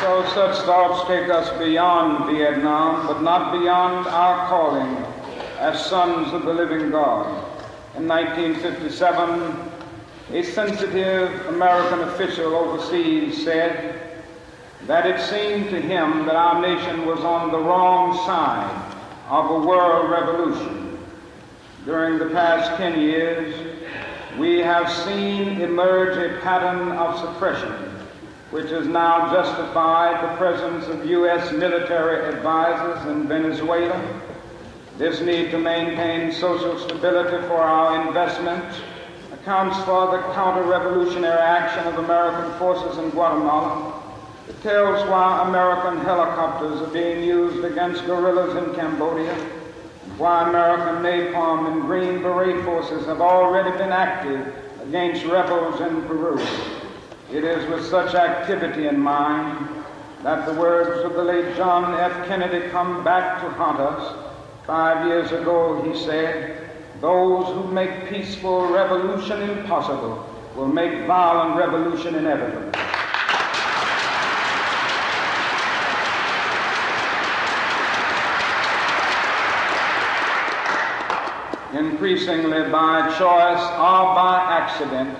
So 0.00 0.29
such 0.40 0.64
thoughts 0.64 1.06
take 1.06 1.28
us 1.28 1.50
beyond 1.58 2.24
Vietnam, 2.34 3.06
but 3.06 3.20
not 3.20 3.52
beyond 3.52 4.06
our 4.06 4.48
calling 4.48 4.96
as 5.58 5.84
sons 5.84 6.32
of 6.32 6.46
the 6.46 6.54
living 6.54 6.90
God. 6.90 7.26
In 7.94 8.08
1957, 8.08 9.70
a 10.32 10.42
sensitive 10.42 11.46
American 11.48 12.08
official 12.08 12.54
overseas 12.54 13.44
said 13.44 14.14
that 14.86 15.04
it 15.04 15.20
seemed 15.20 15.68
to 15.68 15.78
him 15.78 16.24
that 16.24 16.36
our 16.36 16.62
nation 16.62 17.04
was 17.04 17.20
on 17.20 17.52
the 17.52 17.58
wrong 17.58 18.16
side 18.24 18.96
of 19.28 19.50
a 19.50 19.66
world 19.66 20.10
revolution. 20.10 20.98
During 21.84 22.18
the 22.18 22.30
past 22.30 22.78
10 22.78 22.98
years, 22.98 23.76
we 24.38 24.60
have 24.60 24.90
seen 25.04 25.60
emerge 25.60 26.16
a 26.16 26.40
pattern 26.40 26.92
of 26.92 27.18
suppression 27.18 27.89
which 28.50 28.70
has 28.70 28.86
now 28.86 29.32
justified 29.32 30.22
the 30.24 30.36
presence 30.36 30.86
of 30.88 31.06
U.S. 31.06 31.52
military 31.52 32.34
advisors 32.34 33.06
in 33.08 33.28
Venezuela. 33.28 34.20
This 34.98 35.20
need 35.20 35.50
to 35.52 35.58
maintain 35.58 36.32
social 36.32 36.78
stability 36.78 37.46
for 37.46 37.58
our 37.58 38.06
investment 38.08 38.64
accounts 39.32 39.78
for 39.84 40.10
the 40.10 40.22
counter-revolutionary 40.34 41.40
action 41.40 41.86
of 41.86 42.04
American 42.04 42.52
forces 42.58 42.98
in 42.98 43.10
Guatemala. 43.10 44.02
It 44.48 44.60
tells 44.62 45.08
why 45.08 45.46
American 45.48 46.04
helicopters 46.04 46.82
are 46.82 46.92
being 46.92 47.22
used 47.22 47.64
against 47.64 48.04
guerrillas 48.04 48.56
in 48.56 48.74
Cambodia, 48.74 49.32
why 50.18 50.48
American 50.48 51.02
napalm 51.02 51.72
and 51.72 51.82
Green 51.82 52.20
Beret 52.20 52.64
forces 52.64 53.06
have 53.06 53.20
already 53.20 53.70
been 53.78 53.92
active 53.92 54.52
against 54.82 55.24
rebels 55.24 55.80
in 55.80 56.02
Peru. 56.02 56.36
It 57.32 57.44
is 57.44 57.64
with 57.70 57.86
such 57.86 58.16
activity 58.16 58.88
in 58.88 58.98
mind 58.98 59.68
that 60.24 60.46
the 60.46 60.60
words 60.60 61.04
of 61.04 61.12
the 61.12 61.22
late 61.22 61.56
John 61.56 61.94
F. 61.94 62.26
Kennedy 62.26 62.68
come 62.70 63.04
back 63.04 63.40
to 63.40 63.48
haunt 63.50 63.78
us. 63.78 64.26
Five 64.66 65.06
years 65.06 65.30
ago, 65.30 65.80
he 65.82 65.96
said, 65.96 66.68
Those 67.00 67.46
who 67.54 67.70
make 67.70 68.08
peaceful 68.08 68.66
revolution 68.66 69.42
impossible 69.42 70.26
will 70.56 70.66
make 70.66 71.06
violent 71.06 71.56
revolution 71.56 72.16
inevitable. 72.16 72.72
Increasingly 81.78 82.68
by 82.72 83.02
choice 83.16 83.62
or 83.78 84.14
by 84.16 84.46
accident, 84.50 85.16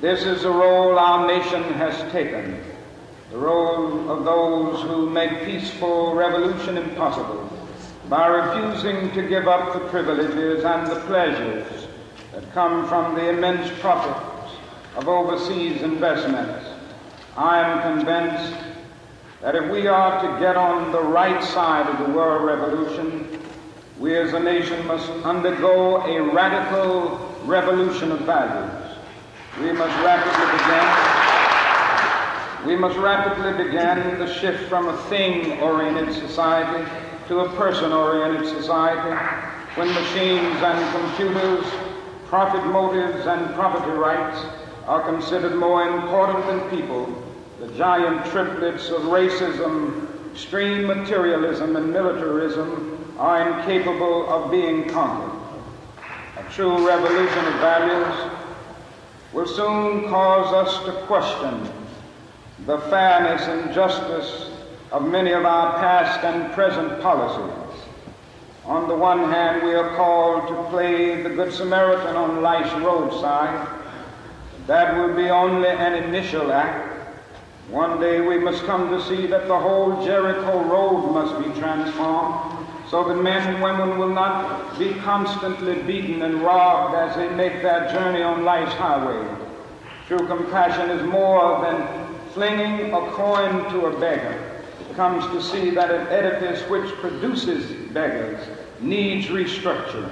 this 0.00 0.24
is 0.24 0.42
the 0.42 0.50
role 0.50 0.98
our 0.98 1.26
nation 1.26 1.62
has 1.74 1.94
taken, 2.10 2.58
the 3.30 3.36
role 3.36 4.10
of 4.10 4.24
those 4.24 4.82
who 4.82 5.10
make 5.10 5.44
peaceful 5.44 6.14
revolution 6.14 6.78
impossible 6.78 7.48
by 8.08 8.26
refusing 8.26 9.12
to 9.12 9.28
give 9.28 9.46
up 9.46 9.74
the 9.74 9.88
privileges 9.90 10.64
and 10.64 10.86
the 10.86 11.00
pleasures 11.00 11.86
that 12.32 12.50
come 12.54 12.88
from 12.88 13.14
the 13.14 13.28
immense 13.28 13.70
profits 13.80 14.56
of 14.96 15.06
overseas 15.06 15.82
investments. 15.82 16.66
I 17.36 17.60
am 17.60 17.96
convinced 17.96 18.56
that 19.42 19.54
if 19.54 19.70
we 19.70 19.86
are 19.86 20.22
to 20.22 20.40
get 20.40 20.56
on 20.56 20.92
the 20.92 21.02
right 21.02 21.42
side 21.44 21.86
of 21.86 22.06
the 22.06 22.12
world 22.12 22.44
revolution, 22.44 23.38
we 23.98 24.16
as 24.16 24.32
a 24.32 24.40
nation 24.40 24.86
must 24.86 25.10
undergo 25.24 26.02
a 26.02 26.22
radical 26.32 27.18
revolution 27.44 28.12
of 28.12 28.20
values. 28.20 28.79
We 29.60 29.72
must 29.72 29.94
rapidly 30.02 30.46
begin. 30.56 30.88
We 32.66 32.76
must 32.76 32.98
rapidly 32.98 33.52
begin 33.62 34.18
the 34.18 34.26
shift 34.32 34.70
from 34.70 34.88
a 34.88 34.96
thing-oriented 35.08 36.14
society 36.14 36.90
to 37.28 37.40
a 37.40 37.48
person-oriented 37.56 38.48
society 38.48 39.14
when 39.74 39.92
machines 39.92 40.62
and 40.62 40.96
computers, 40.96 41.66
profit 42.28 42.64
motives 42.72 43.26
and 43.26 43.54
property 43.54 43.92
rights 43.92 44.42
are 44.86 45.02
considered 45.02 45.54
more 45.56 45.86
important 45.86 46.46
than 46.46 46.60
people. 46.70 47.06
The 47.60 47.68
giant 47.74 48.24
triplets 48.30 48.88
of 48.88 49.02
racism, 49.02 50.08
extreme 50.32 50.86
materialism, 50.86 51.76
and 51.76 51.92
militarism 51.92 53.14
are 53.18 53.46
incapable 53.46 54.26
of 54.30 54.50
being 54.50 54.88
conquered. 54.88 55.38
A 56.38 56.44
true 56.50 56.88
revolution 56.88 57.44
of 57.44 57.54
values 57.60 58.39
will 59.32 59.46
soon 59.46 60.08
cause 60.08 60.52
us 60.52 60.84
to 60.84 60.92
question 61.06 61.68
the 62.66 62.78
fairness 62.90 63.42
and 63.42 63.72
justice 63.72 64.50
of 64.90 65.06
many 65.06 65.32
of 65.32 65.44
our 65.44 65.78
past 65.78 66.24
and 66.24 66.52
present 66.52 67.00
policies. 67.00 67.84
On 68.64 68.88
the 68.88 68.94
one 68.94 69.30
hand, 69.30 69.62
we 69.62 69.74
are 69.74 69.96
called 69.96 70.48
to 70.48 70.70
play 70.70 71.22
the 71.22 71.30
Good 71.30 71.52
Samaritan 71.52 72.16
on 72.16 72.42
life's 72.42 72.72
roadside. 72.82 73.68
That 74.66 74.96
will 74.96 75.14
be 75.14 75.30
only 75.30 75.68
an 75.68 75.94
initial 76.04 76.52
act. 76.52 76.88
One 77.70 78.00
day 78.00 78.20
we 78.20 78.36
must 78.38 78.64
come 78.64 78.90
to 78.90 79.02
see 79.04 79.26
that 79.28 79.46
the 79.46 79.58
whole 79.58 80.04
Jericho 80.04 80.62
road 80.64 81.12
must 81.12 81.38
be 81.38 81.60
transformed 81.60 82.49
so 82.90 83.04
that 83.04 83.22
men 83.22 83.54
and 83.54 83.62
women 83.62 83.98
will 83.98 84.08
not 84.08 84.76
be 84.76 84.92
constantly 84.94 85.80
beaten 85.82 86.22
and 86.22 86.42
robbed 86.42 86.96
as 86.96 87.14
they 87.14 87.28
make 87.36 87.62
their 87.62 87.88
journey 87.92 88.20
on 88.20 88.44
life's 88.44 88.74
highway. 88.74 89.24
True 90.08 90.26
compassion 90.26 90.90
is 90.90 91.02
more 91.06 91.60
than 91.62 92.10
flinging 92.32 92.92
a 92.92 93.10
coin 93.12 93.70
to 93.70 93.86
a 93.86 94.00
beggar. 94.00 94.46
comes 94.96 95.24
to 95.26 95.40
see 95.40 95.70
that 95.70 95.90
an 95.90 96.06
edifice 96.08 96.68
which 96.68 96.90
produces 96.96 97.64
beggars 97.92 98.44
needs 98.80 99.28
restructuring. 99.28 100.10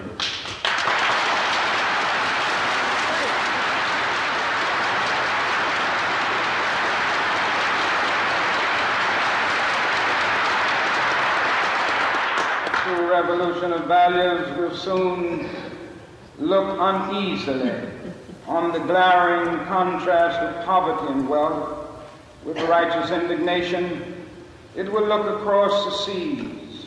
True 12.84 13.07
revolution 13.20 13.72
of 13.72 13.86
values 13.86 14.56
will 14.56 14.76
soon 14.76 15.48
look 16.38 16.76
uneasily 16.78 17.72
on 18.46 18.72
the 18.72 18.78
glaring 18.78 19.64
contrast 19.66 20.38
of 20.38 20.64
poverty 20.64 21.12
and 21.12 21.28
wealth 21.28 21.88
with 22.44 22.56
righteous 22.68 23.10
indignation. 23.10 24.24
It 24.76 24.90
will 24.90 25.06
look 25.06 25.40
across 25.40 25.84
the 25.84 26.04
seas 26.04 26.86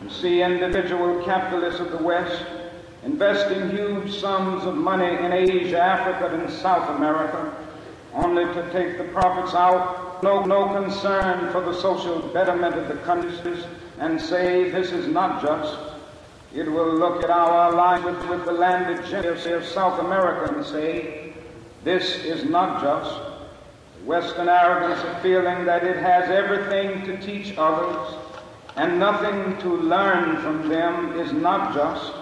and 0.00 0.12
see 0.12 0.42
individual 0.42 1.24
capitalists 1.24 1.80
of 1.80 1.90
the 1.90 2.02
West 2.02 2.44
investing 3.04 3.70
huge 3.70 4.20
sums 4.20 4.64
of 4.64 4.76
money 4.76 5.16
in 5.24 5.32
Asia, 5.32 5.80
Africa, 5.80 6.34
and 6.36 6.52
South 6.52 6.96
America, 6.96 7.52
only 8.14 8.44
to 8.44 8.70
take 8.72 8.98
the 8.98 9.04
profits 9.04 9.54
out, 9.54 10.22
no, 10.22 10.44
no 10.44 10.68
concern 10.68 11.50
for 11.50 11.62
the 11.62 11.74
social 11.80 12.20
betterment 12.28 12.76
of 12.76 12.86
the 12.88 12.94
countries, 13.04 13.64
and 14.02 14.20
say 14.20 14.68
this 14.68 14.90
is 14.90 15.06
not 15.06 15.40
just. 15.40 15.78
It 16.52 16.68
will 16.68 16.92
look 16.92 17.22
at 17.22 17.30
our 17.30 17.72
alliance 17.72 18.28
with 18.28 18.44
the 18.44 18.50
landed 18.50 19.06
gentry 19.06 19.52
of 19.52 19.64
South 19.64 20.00
America 20.00 20.52
and 20.52 20.66
say, 20.66 21.32
this 21.84 22.16
is 22.24 22.44
not 22.44 22.82
just. 22.82 23.20
Western 24.04 24.48
arrogance 24.48 25.00
of 25.04 25.22
feeling 25.22 25.64
that 25.66 25.84
it 25.84 25.96
has 25.98 26.28
everything 26.30 27.06
to 27.06 27.16
teach 27.24 27.56
others 27.56 28.16
and 28.74 28.98
nothing 28.98 29.56
to 29.58 29.68
learn 29.68 30.36
from 30.38 30.68
them 30.68 31.20
is 31.20 31.32
not 31.32 31.72
just. 31.72 32.12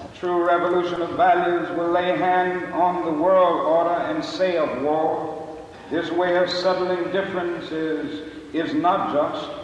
A 0.00 0.18
true 0.18 0.46
revolution 0.46 1.00
of 1.00 1.16
values 1.16 1.66
will 1.70 1.90
lay 1.90 2.18
hand 2.18 2.66
on 2.74 3.02
the 3.02 3.22
world 3.22 3.60
order 3.66 3.98
and 4.12 4.22
say 4.22 4.58
of 4.58 4.82
war, 4.82 5.58
this 5.90 6.10
way 6.10 6.36
of 6.36 6.50
settling 6.50 7.10
differences 7.12 8.30
is 8.52 8.74
not 8.74 9.10
just. 9.14 9.63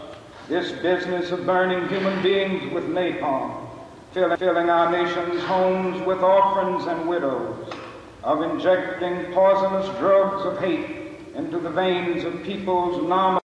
This 0.50 0.72
business 0.82 1.30
of 1.30 1.46
burning 1.46 1.88
human 1.88 2.20
beings 2.24 2.72
with 2.72 2.82
napalm, 2.88 3.68
filling, 4.10 4.36
filling 4.36 4.68
our 4.68 4.90
nation's 4.90 5.40
homes 5.44 6.04
with 6.04 6.18
orphans 6.18 6.88
and 6.88 7.08
widows, 7.08 7.72
of 8.24 8.42
injecting 8.42 9.32
poisonous 9.32 9.86
drugs 10.00 10.44
of 10.44 10.58
hate 10.58 11.20
into 11.36 11.60
the 11.60 11.70
veins 11.70 12.24
of 12.24 12.42
people's 12.42 13.00
normal, 13.08 13.40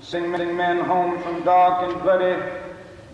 sending 0.00 0.56
men 0.56 0.80
home 0.80 1.22
from 1.22 1.44
dark 1.44 1.88
and 1.88 2.02
bloody 2.02 2.42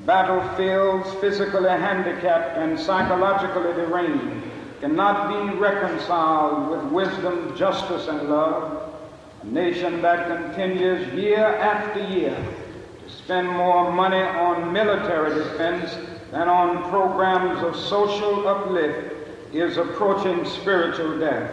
battlefields, 0.06 1.12
physically 1.20 1.68
handicapped 1.68 2.56
and 2.56 2.80
psychologically 2.80 3.74
deranged, 3.74 4.46
cannot 4.80 5.28
be 5.28 5.58
reconciled 5.58 6.70
with 6.70 6.90
wisdom, 6.90 7.54
justice, 7.54 8.08
and 8.08 8.30
love. 8.30 8.94
A 9.42 9.46
nation 9.46 10.00
that 10.00 10.26
continues 10.26 11.12
year 11.12 11.44
after 11.44 12.02
year 12.08 12.34
spend 13.24 13.48
more 13.48 13.90
money 13.90 14.20
on 14.20 14.70
military 14.70 15.34
defense 15.34 15.96
than 16.30 16.46
on 16.46 16.90
programs 16.90 17.62
of 17.62 17.74
social 17.74 18.46
uplift 18.46 19.14
is 19.54 19.78
approaching 19.78 20.44
spiritual 20.44 21.18
death. 21.18 21.50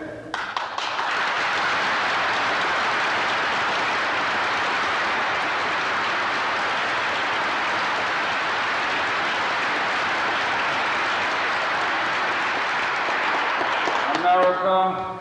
America, 14.17 15.19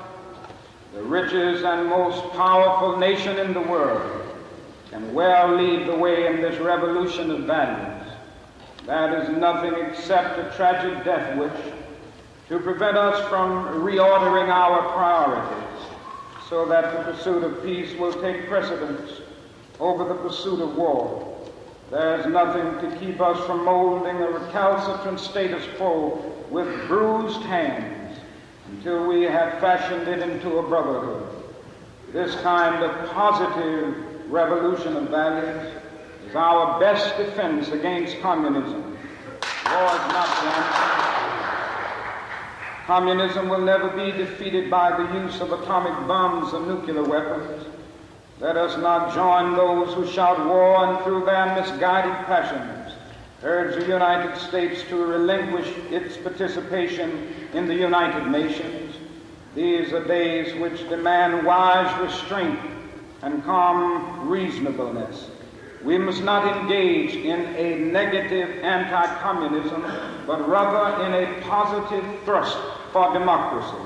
the 0.95 1.03
richest 1.03 1.65
and 1.65 1.89
most 1.89 2.29
powerful 2.33 2.99
nation 2.99 3.39
in 3.39 3.55
the 3.55 3.61
world, 3.61 4.30
can 4.91 5.15
well 5.15 5.55
lead 5.55 5.87
the 5.87 5.95
way 5.95 6.27
in 6.27 6.41
this 6.41 6.59
revolution 6.61 7.31
of 7.31 7.41
values. 7.45 8.09
That 8.87 9.23
is 9.23 9.29
nothing 9.37 9.75
except 9.75 10.39
a 10.39 10.57
tragic 10.57 11.05
death 11.05 11.39
wish 11.39 11.73
to 12.49 12.59
prevent 12.59 12.97
us 12.97 13.29
from 13.29 13.83
reordering 13.83 14.49
our 14.49 14.93
priorities 14.93 15.87
so 16.49 16.67
that 16.67 16.93
the 16.93 17.13
pursuit 17.13 17.45
of 17.45 17.63
peace 17.63 17.97
will 17.97 18.13
take 18.21 18.49
precedence 18.49 19.21
over 19.79 20.05
the 20.05 20.15
pursuit 20.15 20.61
of 20.61 20.77
war. 20.77 21.39
There's 21.93 22.27
nothing 22.27 22.91
to 22.91 22.97
keep 22.99 23.21
us 23.21 23.39
from 23.47 23.65
molding 23.65 24.17
a 24.17 24.29
recalcitrant 24.29 25.21
status 25.21 25.65
quo 25.77 26.35
with 26.51 26.89
bruised 26.89 27.43
hands 27.43 28.19
until 28.73 29.07
we 29.07 29.23
have 29.23 29.61
fashioned 29.61 30.09
it 30.09 30.29
into 30.29 30.59
a 30.59 30.69
brotherhood. 30.69 31.29
This 32.13 32.35
kind 32.43 32.83
of 32.83 33.11
positive 33.11 34.10
revolution 34.31 34.97
of 34.97 35.09
values 35.09 35.75
is 36.27 36.37
our 36.37 36.79
best 36.79 37.17
defense 37.17 37.69
against 37.69 38.21
communism. 38.21 38.97
Is 39.43 40.13
not 40.13 40.29
the. 40.43 40.91
Communism 42.87 43.49
will 43.49 43.61
never 43.61 43.89
be 43.89 44.11
defeated 44.11 44.71
by 44.71 44.97
the 44.97 45.21
use 45.21 45.41
of 45.41 45.53
atomic 45.53 45.95
bombs 46.09 46.53
and 46.53 46.67
nuclear 46.67 47.05
weapons. 47.05 47.67
Let 48.41 48.57
us 48.57 48.77
not 48.79 49.15
join 49.15 49.55
those 49.55 49.95
who 49.95 50.07
shout 50.07 50.45
war 50.47 50.85
and 50.87 51.05
through 51.05 51.25
their 51.25 51.55
misguided 51.55 52.27
passions 52.27 52.95
urge 53.43 53.75
the 53.75 53.87
United 53.87 54.37
States 54.39 54.83
to 54.85 54.97
relinquish 54.97 55.69
its 55.91 56.17
participation 56.17 57.35
in 57.55 57.67
the 57.67 57.75
United 57.75 58.31
Nations. 58.31 58.95
These 59.55 59.93
are 59.93 60.05
days 60.07 60.55
which 60.61 60.89
demand 60.89 61.47
wise 61.47 62.01
restraint 62.01 62.80
and 63.23 63.45
calm 63.45 64.29
reasonableness. 64.29 65.29
We 65.85 65.97
must 65.97 66.23
not 66.23 66.59
engage 66.59 67.15
in 67.15 67.41
a 67.57 67.79
negative 67.91 68.63
anti 68.63 69.07
communism, 69.21 69.83
but 70.27 70.47
rather 70.49 71.03
in 71.05 71.15
a 71.15 71.41
positive 71.43 72.05
thrust 72.25 72.59
for 72.93 73.13
democracy. 73.13 73.77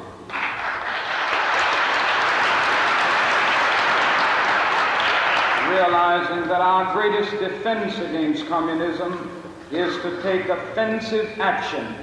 Realizing 5.70 6.48
that 6.48 6.60
our 6.60 6.92
greatest 6.92 7.30
defense 7.38 7.96
against 7.98 8.46
communism 8.46 9.30
is 9.70 9.94
to 10.02 10.20
take 10.22 10.48
offensive 10.48 11.38
action 11.40 11.94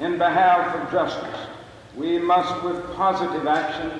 in 0.00 0.16
behalf 0.16 0.74
of 0.76 0.90
justice. 0.90 1.46
We 1.96 2.18
must, 2.18 2.62
with 2.64 2.82
positive 2.94 3.46
action, 3.46 3.90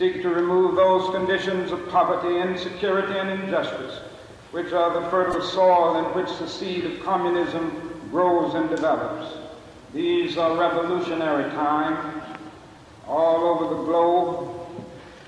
seek 0.00 0.22
to 0.22 0.30
remove 0.30 0.76
those 0.76 1.14
conditions 1.14 1.70
of 1.72 1.88
poverty, 1.90 2.38
insecurity, 2.38 3.18
and 3.18 3.28
injustice 3.28 4.00
which 4.50 4.72
are 4.72 4.98
the 4.98 5.10
fertile 5.10 5.42
soil 5.42 5.98
in 5.98 6.04
which 6.14 6.38
the 6.38 6.48
seed 6.48 6.86
of 6.86 7.04
communism 7.04 8.00
grows 8.10 8.54
and 8.54 8.70
develops. 8.70 9.36
These 9.92 10.38
are 10.38 10.56
revolutionary 10.56 11.50
times 11.50 12.24
all 13.06 13.44
over 13.44 13.74
the 13.74 13.82
globe. 13.82 14.66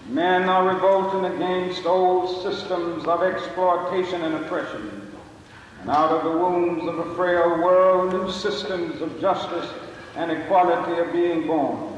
Men 0.08 0.48
are 0.48 0.74
revolting 0.74 1.26
against 1.26 1.84
old 1.84 2.42
systems 2.42 3.04
of 3.04 3.22
exploitation 3.22 4.22
and 4.22 4.36
oppression. 4.36 5.12
And 5.82 5.90
out 5.90 6.12
of 6.12 6.24
the 6.24 6.38
wombs 6.38 6.88
of 6.88 6.98
a 6.98 7.14
frail 7.14 7.62
world, 7.62 8.14
new 8.14 8.32
systems 8.32 9.02
of 9.02 9.20
justice 9.20 9.70
and 10.16 10.30
equality 10.30 10.92
are 10.92 11.12
being 11.12 11.46
born. 11.46 11.91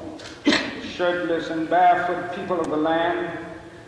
Shirtless 0.96 1.50
and 1.50 1.68
barefoot 1.68 2.36
people 2.36 2.60
of 2.60 2.70
the 2.70 2.76
land 2.76 3.36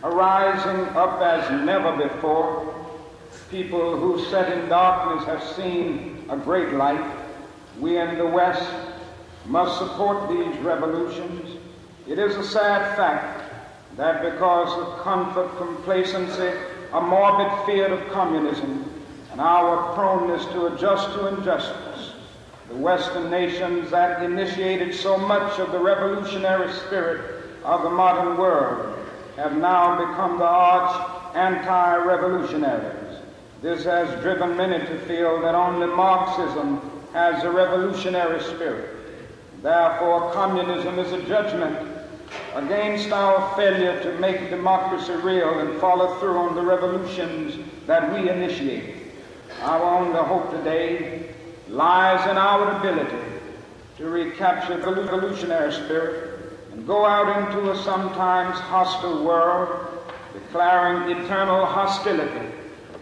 are 0.03 0.13
rising 0.13 0.81
up 0.95 1.21
as 1.21 1.49
never 1.65 1.95
before 1.95 2.75
people 3.49 3.97
who 3.97 4.25
sat 4.25 4.51
in 4.51 4.67
darkness 4.67 5.25
have 5.25 5.41
seen 5.55 6.25
a 6.29 6.35
great 6.35 6.73
light. 6.73 7.15
We 7.79 7.97
in 7.97 8.17
the 8.17 8.25
West 8.25 8.69
must 9.45 9.77
support 9.77 10.29
these 10.29 10.57
revolutions. 10.57 11.57
It 12.09 12.19
is 12.19 12.35
a 12.35 12.43
sad 12.43 12.97
fact 12.97 13.53
that 13.95 14.21
because 14.21 14.69
of 14.77 14.99
comfort, 14.99 15.55
complacency, 15.55 16.51
a 16.91 16.99
morbid 16.99 17.65
fear 17.65 17.87
of 17.87 18.05
communism, 18.11 18.91
and 19.31 19.39
our 19.39 19.93
proneness 19.95 20.43
to 20.47 20.67
adjust 20.67 21.13
to 21.13 21.27
injustice, 21.27 21.86
the 22.69 22.75
Western 22.75 23.29
nations 23.29 23.89
that 23.91 24.23
initiated 24.23 24.93
so 24.93 25.17
much 25.17 25.59
of 25.59 25.71
the 25.71 25.79
revolutionary 25.79 26.71
spirit 26.73 27.45
of 27.63 27.83
the 27.83 27.89
modern 27.89 28.37
world 28.37 28.97
have 29.37 29.55
now 29.55 29.97
become 29.97 30.37
the 30.37 30.45
arch 30.45 31.35
anti-revolutionaries. 31.35 33.19
This 33.61 33.85
has 33.85 34.21
driven 34.21 34.57
many 34.57 34.85
to 34.85 34.99
feel 35.01 35.41
that 35.41 35.55
only 35.55 35.87
Marxism 35.87 36.81
has 37.13 37.43
a 37.43 37.49
revolutionary 37.49 38.41
spirit. 38.43 38.95
Therefore, 39.61 40.31
communism 40.33 40.99
is 40.99 41.11
a 41.11 41.21
judgment 41.23 41.91
against 42.53 43.11
our 43.11 43.55
failure 43.55 43.99
to 44.03 44.19
make 44.19 44.49
democracy 44.49 45.13
real 45.13 45.59
and 45.59 45.79
follow 45.79 46.19
through 46.19 46.37
on 46.37 46.55
the 46.55 46.61
revolutions 46.61 47.57
that 47.85 48.13
we 48.13 48.29
initiate. 48.29 48.95
Our 49.61 49.83
only 49.83 50.19
hope 50.19 50.51
today 50.51 51.33
lies 51.69 52.29
in 52.29 52.37
our 52.37 52.79
ability 52.79 53.39
to 53.97 54.05
recapture 54.05 54.77
the 54.77 54.93
revolutionary 54.93 55.73
spirit 55.73 56.37
and 56.71 56.85
go 56.85 57.05
out 57.05 57.47
into 57.47 57.71
a 57.71 57.83
sometimes 57.83 58.57
hostile 58.59 59.23
world, 59.23 59.87
declaring 60.33 61.09
eternal 61.17 61.65
hostility 61.65 62.47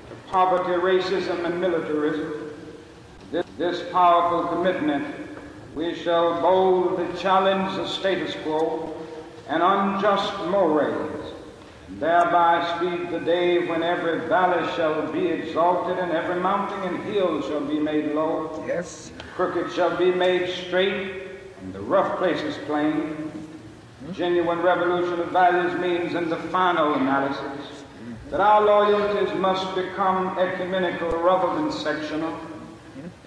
to 0.07 0.15
poverty, 0.29 0.71
racism, 0.71 1.45
and 1.45 1.59
militarism. 1.59 2.51
This, 3.31 3.45
this 3.57 3.91
powerful 3.91 4.47
commitment, 4.55 5.05
we 5.75 5.93
shall 5.93 6.41
boldly 6.41 7.05
challenge 7.19 7.75
the 7.75 7.87
status 7.87 8.33
quo 8.43 8.95
and 9.49 9.61
unjust 9.61 10.33
mores, 10.49 11.24
thereby 11.99 12.75
speed 12.75 13.09
the 13.09 13.19
day 13.19 13.67
when 13.67 13.81
every 13.81 14.27
valley 14.27 14.69
shall 14.75 15.11
be 15.11 15.27
exalted 15.27 15.97
and 15.97 16.11
every 16.11 16.39
mountain 16.39 16.81
and 16.83 17.03
hill 17.05 17.41
shall 17.41 17.61
be 17.61 17.79
made 17.79 18.13
low. 18.13 18.63
Yes. 18.67 19.11
Crooked 19.35 19.71
shall 19.71 19.95
be 19.95 20.11
made 20.11 20.49
straight, 20.49 21.23
and 21.61 21.73
the 21.73 21.79
rough 21.79 22.17
places 22.17 22.57
plain. 22.65 23.31
Genuine 24.13 24.61
revolution 24.61 25.19
of 25.19 25.29
values 25.29 25.79
means, 25.79 26.15
in 26.15 26.29
the 26.29 26.35
final 26.35 26.93
analysis, 26.93 27.83
that 28.29 28.39
our 28.39 28.61
loyalties 28.61 29.33
must 29.39 29.73
become 29.73 30.37
ecumenical 30.37 31.09
rather 31.09 31.55
than 31.55 31.71
sectional. 31.71 32.37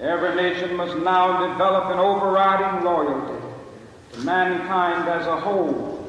Every 0.01 0.35
nation 0.37 0.77
must 0.77 0.97
now 0.99 1.49
develop 1.49 1.87
an 1.87 1.99
overriding 1.99 2.85
loyalty 2.85 3.45
to 4.13 4.21
mankind 4.21 5.09
as 5.09 5.27
a 5.27 5.41
whole 5.41 6.07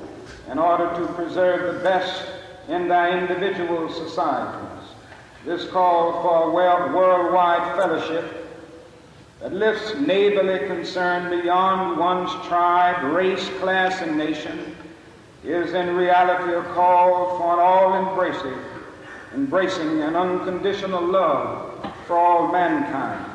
in 0.52 0.60
order 0.60 0.88
to 0.99 1.14
preserve 1.14 1.73
the 1.73 1.80
best 1.81 2.23
in 2.69 2.87
their 2.87 3.17
individual 3.17 3.91
societies. 3.91 4.89
This 5.45 5.67
call 5.67 6.21
for 6.21 6.49
a 6.49 6.53
world, 6.53 6.93
worldwide 6.93 7.75
fellowship 7.75 8.45
that 9.41 9.53
lifts 9.53 9.95
neighborly 9.95 10.67
concern 10.67 11.41
beyond 11.41 11.97
one's 11.97 12.31
tribe, 12.47 13.03
race, 13.13 13.49
class, 13.59 14.01
and 14.01 14.17
nation 14.17 14.75
is 15.43 15.73
in 15.73 15.95
reality 15.95 16.53
a 16.53 16.63
call 16.73 17.37
for 17.37 17.53
an 17.53 17.59
all-embracing, 17.59 18.59
embracing 19.33 20.01
an 20.01 20.15
unconditional 20.15 21.01
love 21.01 21.89
for 22.05 22.17
all 22.17 22.51
mankind. 22.51 23.25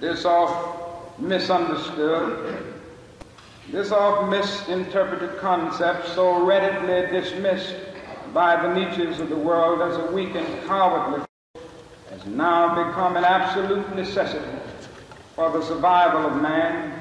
This 0.00 0.24
oft 0.24 1.20
misunderstood, 1.20 2.74
this 3.70 3.92
oft 3.92 4.28
misinterpreted 4.28 5.38
concept 5.38 6.08
so 6.08 6.44
readily 6.44 7.08
dismissed 7.12 7.76
by 8.34 8.60
the 8.60 8.68
Nietzsches 8.68 9.20
of 9.20 9.28
the 9.28 9.36
world 9.36 9.80
as 9.80 9.96
a 9.96 10.12
weak 10.12 10.34
and 10.34 10.66
cowardly 10.66 11.24
has 12.10 12.26
now 12.26 12.88
become 12.88 13.16
an 13.16 13.24
absolute 13.24 13.94
necessity 13.94 14.58
for 15.36 15.52
the 15.52 15.62
survival 15.62 16.26
of 16.26 16.42
man. 16.42 16.92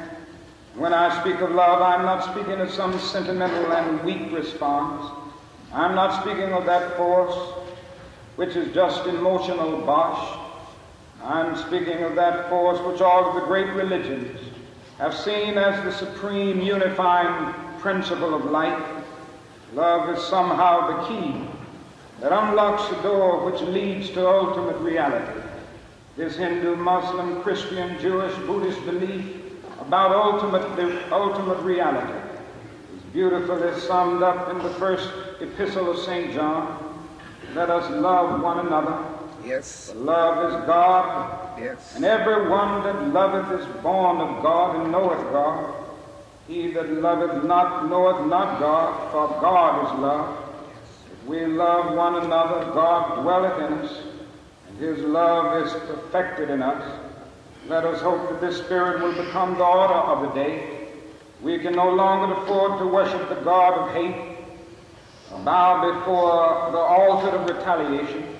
When 0.75 0.93
I 0.93 1.19
speak 1.21 1.41
of 1.41 1.51
love, 1.51 1.81
I'm 1.81 2.05
not 2.05 2.23
speaking 2.23 2.61
of 2.61 2.69
some 2.69 2.99
sentimental 2.99 3.71
and 3.73 4.03
weak 4.03 4.31
response. 4.31 5.11
I'm 5.73 5.95
not 5.95 6.21
speaking 6.21 6.53
of 6.53 6.67
that 6.67 6.95
force 6.97 7.35
which 8.35 8.55
is 8.55 8.73
just 8.75 9.07
emotional 9.07 9.81
bosh. 9.81 10.37
I'm 11.23 11.57
speaking 11.57 12.03
of 12.03 12.15
that 12.15 12.47
force 12.47 12.79
which 12.81 13.01
all 13.01 13.27
of 13.27 13.35
the 13.35 13.41
great 13.41 13.69
religions 13.73 14.39
have 14.99 15.15
seen 15.15 15.57
as 15.57 15.81
the 15.85 15.91
supreme 15.93 16.59
unifying 16.61 17.53
principle 17.79 18.35
of 18.35 18.45
life. 18.45 18.83
Love 19.73 20.15
is 20.15 20.23
somehow 20.25 20.87
the 20.87 21.07
key 21.07 21.47
that 22.19 22.33
unlocks 22.33 22.87
the 22.89 23.01
door 23.01 23.49
which 23.49 23.61
leads 23.61 24.09
to 24.09 24.27
ultimate 24.27 24.77
reality. 24.79 25.41
This 26.17 26.35
Hindu, 26.35 26.75
Muslim, 26.75 27.41
Christian, 27.43 27.97
Jewish, 27.99 28.35
Buddhist 28.39 28.83
belief 28.85 29.37
about 29.79 30.11
ultimate, 30.11 30.75
the 30.75 31.15
ultimate 31.15 31.61
reality 31.61 32.19
is 32.93 33.01
beautifully 33.13 33.79
summed 33.79 34.21
up 34.21 34.49
in 34.49 34.57
the 34.57 34.69
first 34.71 35.09
epistle 35.39 35.91
of 35.91 35.97
St. 35.99 36.33
John. 36.33 37.07
Let 37.55 37.69
us 37.69 37.89
love 37.91 38.41
one 38.41 38.67
another. 38.67 39.18
Yes. 39.45 39.91
For 39.91 39.99
love 39.99 40.51
is 40.51 40.65
God, 40.65 41.59
Yes. 41.59 41.95
and 41.95 42.05
every 42.05 42.49
one 42.49 42.83
that 42.83 43.07
loveth 43.13 43.59
is 43.59 43.65
born 43.81 44.17
of 44.17 44.43
God 44.43 44.75
and 44.77 44.91
knoweth 44.91 45.31
God. 45.31 45.73
He 46.47 46.71
that 46.71 46.89
loveth 46.89 47.43
not 47.43 47.89
knoweth 47.89 48.25
not 48.27 48.59
God, 48.59 49.11
for 49.11 49.27
God 49.39 49.85
is 49.85 49.99
love. 49.99 50.37
If 51.11 51.27
we 51.27 51.45
love 51.45 51.95
one 51.95 52.15
another, 52.15 52.71
God 52.73 53.21
dwelleth 53.21 53.71
in 53.71 53.77
us, 53.79 54.01
and 54.67 54.77
his 54.79 54.99
love 54.99 55.65
is 55.65 55.73
perfected 55.73 56.49
in 56.49 56.63
us. 56.63 56.99
Let 57.67 57.85
us 57.85 58.01
hope 58.01 58.29
that 58.29 58.41
this 58.41 58.57
spirit 58.57 59.01
will 59.01 59.13
become 59.13 59.55
the 59.57 59.63
order 59.63 59.93
of 59.93 60.21
the 60.23 60.43
day. 60.43 60.87
We 61.41 61.59
can 61.59 61.73
no 61.73 61.89
longer 61.91 62.33
afford 62.33 62.79
to 62.79 62.87
worship 62.87 63.29
the 63.29 63.35
God 63.35 63.73
of 63.77 63.93
hate, 63.93 64.37
or 65.31 65.39
bow 65.39 65.99
before 65.99 66.71
the 66.71 66.79
altar 66.79 67.29
of 67.29 67.47
retaliation. 67.47 68.38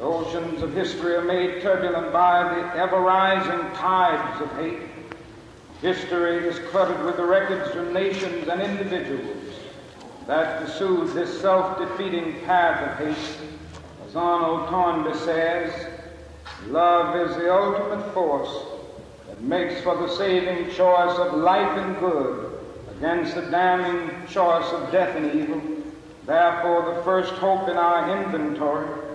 The 0.00 0.06
oceans 0.06 0.62
of 0.62 0.72
history 0.72 1.14
are 1.14 1.20
made 1.20 1.60
turbulent 1.60 2.10
by 2.10 2.42
the 2.42 2.74
ever 2.74 2.96
rising 3.00 3.60
tides 3.76 4.40
of 4.40 4.50
hate. 4.56 4.80
History 5.82 6.48
is 6.48 6.58
cluttered 6.70 7.04
with 7.04 7.18
the 7.18 7.26
records 7.26 7.76
of 7.76 7.92
nations 7.92 8.48
and 8.48 8.62
individuals 8.62 9.60
that 10.26 10.64
pursued 10.64 11.12
this 11.12 11.38
self 11.42 11.78
defeating 11.78 12.40
path 12.46 12.80
of 12.98 13.06
hate. 13.06 13.36
As 14.06 14.16
Arnold 14.16 14.70
Toynbee 14.70 15.18
says, 15.18 15.70
love 16.68 17.14
is 17.16 17.36
the 17.36 17.54
ultimate 17.54 18.14
force 18.14 18.54
that 19.26 19.42
makes 19.42 19.82
for 19.82 19.98
the 19.98 20.16
saving 20.16 20.74
choice 20.74 21.18
of 21.18 21.34
life 21.34 21.76
and 21.76 22.00
good 22.00 22.58
against 22.96 23.34
the 23.34 23.42
damning 23.42 24.26
choice 24.28 24.72
of 24.72 24.90
death 24.90 25.14
and 25.14 25.38
evil. 25.38 25.60
Therefore, 26.24 26.94
the 26.94 27.02
first 27.02 27.34
hope 27.34 27.68
in 27.68 27.76
our 27.76 28.18
inventory 28.18 29.09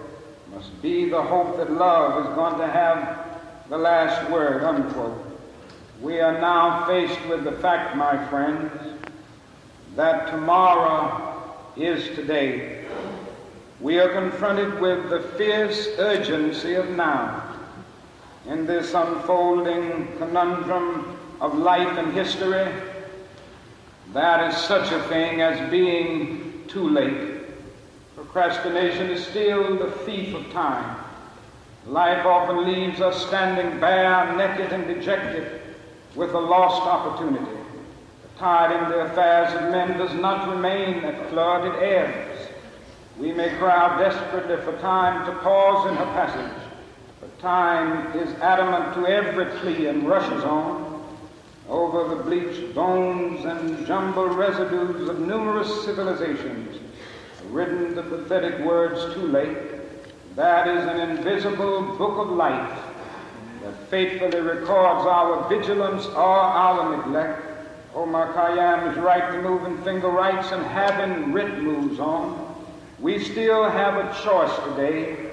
must 0.55 0.81
be 0.81 1.09
the 1.09 1.21
hope 1.21 1.57
that 1.57 1.69
love 1.69 2.25
is 2.25 2.33
going 2.33 2.57
to 2.57 2.67
have 2.67 3.41
the 3.69 3.77
last 3.77 4.31
word, 4.31 4.63
unquote. 4.63 5.21
We 6.01 6.21
are 6.21 6.39
now 6.39 6.87
faced 6.87 7.19
with 7.27 7.43
the 7.43 7.51
fact, 7.51 7.97
my 7.97 8.25
friends, 8.29 8.71
that 9.97 10.31
tomorrow 10.31 11.53
is 11.75 12.05
today. 12.15 12.85
We 13.81 13.99
are 13.99 14.07
confronted 14.07 14.79
with 14.79 15.09
the 15.09 15.19
fierce 15.37 15.89
urgency 15.97 16.75
of 16.75 16.89
now. 16.91 17.43
In 18.47 18.65
this 18.65 18.93
unfolding 18.93 20.17
conundrum 20.17 21.17
of 21.41 21.57
life 21.57 21.97
and 21.97 22.13
history, 22.13 22.71
there 24.13 24.47
is 24.47 24.55
such 24.55 24.93
a 24.93 25.01
thing 25.09 25.41
as 25.41 25.69
being 25.69 26.63
too 26.69 26.87
late. 26.87 27.34
Procrastination 28.35 29.11
is 29.11 29.25
still 29.25 29.77
the 29.77 29.91
thief 30.03 30.35
of 30.35 30.51
time. 30.51 30.99
Life 31.87 32.25
often 32.25 32.65
leaves 32.65 32.99
us 32.99 33.25
standing 33.27 33.79
bare, 33.79 34.35
naked, 34.35 34.73
and 34.73 34.85
dejected 34.93 35.61
with 36.15 36.33
a 36.33 36.37
lost 36.37 36.81
opportunity. 36.81 37.45
The 37.45 38.37
tide 38.37 38.75
in 38.75 38.89
the 38.89 39.05
affairs 39.05 39.53
of 39.53 39.71
men 39.71 39.97
does 39.97 40.13
not 40.15 40.49
remain 40.49 41.05
at 41.05 41.29
flood, 41.29 41.65
it 41.65 41.81
ebbs. 41.81 42.49
We 43.17 43.31
may 43.31 43.55
cry 43.57 43.97
desperately 43.99 44.57
for 44.65 44.77
time 44.81 45.25
to 45.27 45.39
pause 45.39 45.89
in 45.89 45.95
her 45.95 46.05
passage, 46.07 46.61
but 47.21 47.39
time 47.39 48.17
is 48.17 48.33
adamant 48.41 48.95
to 48.95 49.07
every 49.07 49.45
plea 49.61 49.87
and 49.87 50.09
rushes 50.09 50.43
on 50.43 51.05
over 51.69 52.13
the 52.13 52.21
bleached 52.21 52.75
bones 52.75 53.45
and 53.45 53.87
jumbled 53.87 54.35
residues 54.35 55.07
of 55.07 55.21
numerous 55.21 55.85
civilizations, 55.85 56.81
written 57.51 57.95
the 57.95 58.03
pathetic 58.03 58.59
words 58.65 59.13
too 59.13 59.27
late. 59.27 59.57
That 60.35 60.67
is 60.67 60.85
an 60.85 61.09
invisible 61.09 61.95
book 61.97 62.17
of 62.17 62.29
life 62.29 62.79
that 63.63 63.89
faithfully 63.89 64.41
records 64.41 65.05
our 65.05 65.47
vigilance 65.49 66.05
or 66.07 66.15
our 66.17 66.97
neglect. 66.97 67.41
Oh, 67.95 68.01
Omar 68.03 68.33
Khayyam 68.33 68.91
is 68.91 68.97
right 68.97 69.31
to 69.31 69.41
move 69.41 69.63
in 69.65 69.81
finger 69.83 70.09
writes 70.09 70.51
and 70.51 70.65
having 70.65 71.31
writ 71.31 71.59
moves 71.59 71.99
on. 71.99 72.53
We 72.99 73.23
still 73.23 73.69
have 73.69 73.95
a 73.95 74.23
choice 74.23 74.53
today 74.69 75.31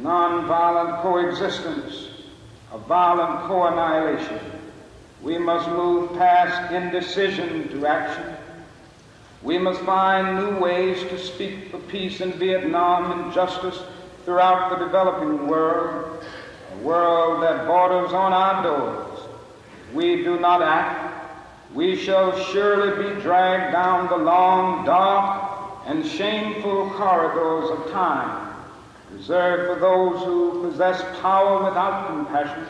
nonviolent 0.00 1.02
coexistence, 1.02 2.08
a 2.72 2.78
violent 2.78 3.46
co 3.46 3.66
annihilation. 3.66 4.40
We 5.22 5.36
must 5.36 5.68
move 5.68 6.16
past 6.16 6.72
indecision 6.72 7.68
to 7.68 7.86
action. 7.86 8.36
We 9.42 9.56
must 9.56 9.80
find 9.80 10.36
new 10.36 10.58
ways 10.58 11.02
to 11.08 11.18
speak 11.18 11.70
for 11.70 11.78
peace 11.78 12.20
in 12.20 12.32
Vietnam 12.32 13.12
and 13.12 13.32
justice 13.32 13.80
throughout 14.24 14.68
the 14.70 14.84
developing 14.84 15.46
world, 15.48 16.22
a 16.74 16.78
world 16.78 17.42
that 17.42 17.66
borders 17.66 18.12
on 18.12 18.34
our 18.34 18.62
doors. 18.62 19.20
We 19.94 20.22
do 20.22 20.38
not 20.38 20.62
act. 20.62 21.06
we 21.74 21.96
shall 21.96 22.36
surely 22.46 23.14
be 23.14 23.20
dragged 23.20 23.72
down 23.72 24.08
the 24.08 24.16
long, 24.16 24.84
dark, 24.84 25.86
and 25.86 26.04
shameful 26.04 26.90
corridors 26.90 27.70
of 27.70 27.92
time, 27.92 28.54
reserved 29.12 29.72
for 29.72 29.80
those 29.80 30.24
who 30.24 30.68
possess 30.68 31.00
power 31.22 31.64
without 31.64 32.08
compassion, 32.08 32.66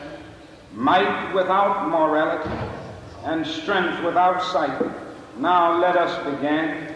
might 0.73 1.33
without 1.33 1.89
morality, 1.89 2.49
and 3.23 3.45
strength 3.45 4.03
without 4.03 4.41
sight. 4.43 5.00
Now 5.37 5.79
let 5.79 5.97
us 5.97 6.23
begin. 6.25 6.95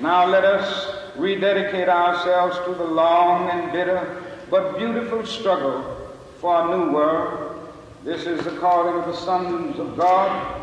Now 0.00 0.26
let 0.26 0.44
us 0.44 1.16
rededicate 1.16 1.88
ourselves 1.88 2.56
to 2.64 2.74
the 2.74 2.84
long 2.84 3.50
and 3.50 3.72
bitter 3.72 4.22
but 4.50 4.78
beautiful 4.78 5.24
struggle 5.24 6.08
for 6.40 6.62
a 6.62 6.76
new 6.76 6.92
world. 6.92 7.72
This 8.02 8.26
is 8.26 8.42
the 8.44 8.58
calling 8.58 8.98
of 8.98 9.06
the 9.06 9.16
sons 9.16 9.78
of 9.78 9.96
God, 9.96 10.62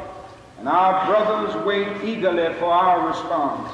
and 0.60 0.68
our 0.68 1.06
brothers 1.06 1.66
wait 1.66 2.04
eagerly 2.04 2.54
for 2.56 2.66
our 2.66 3.08
response. 3.08 3.72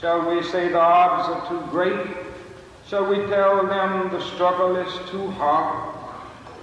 Shall 0.00 0.30
we 0.30 0.42
say 0.42 0.68
the 0.68 0.80
odds 0.80 1.28
are 1.28 1.48
too 1.48 1.70
great? 1.70 2.16
Shall 2.88 3.06
we 3.06 3.16
tell 3.26 3.66
them 3.66 4.10
the 4.10 4.22
struggle 4.34 4.76
is 4.76 5.10
too 5.10 5.30
hard? 5.32 5.94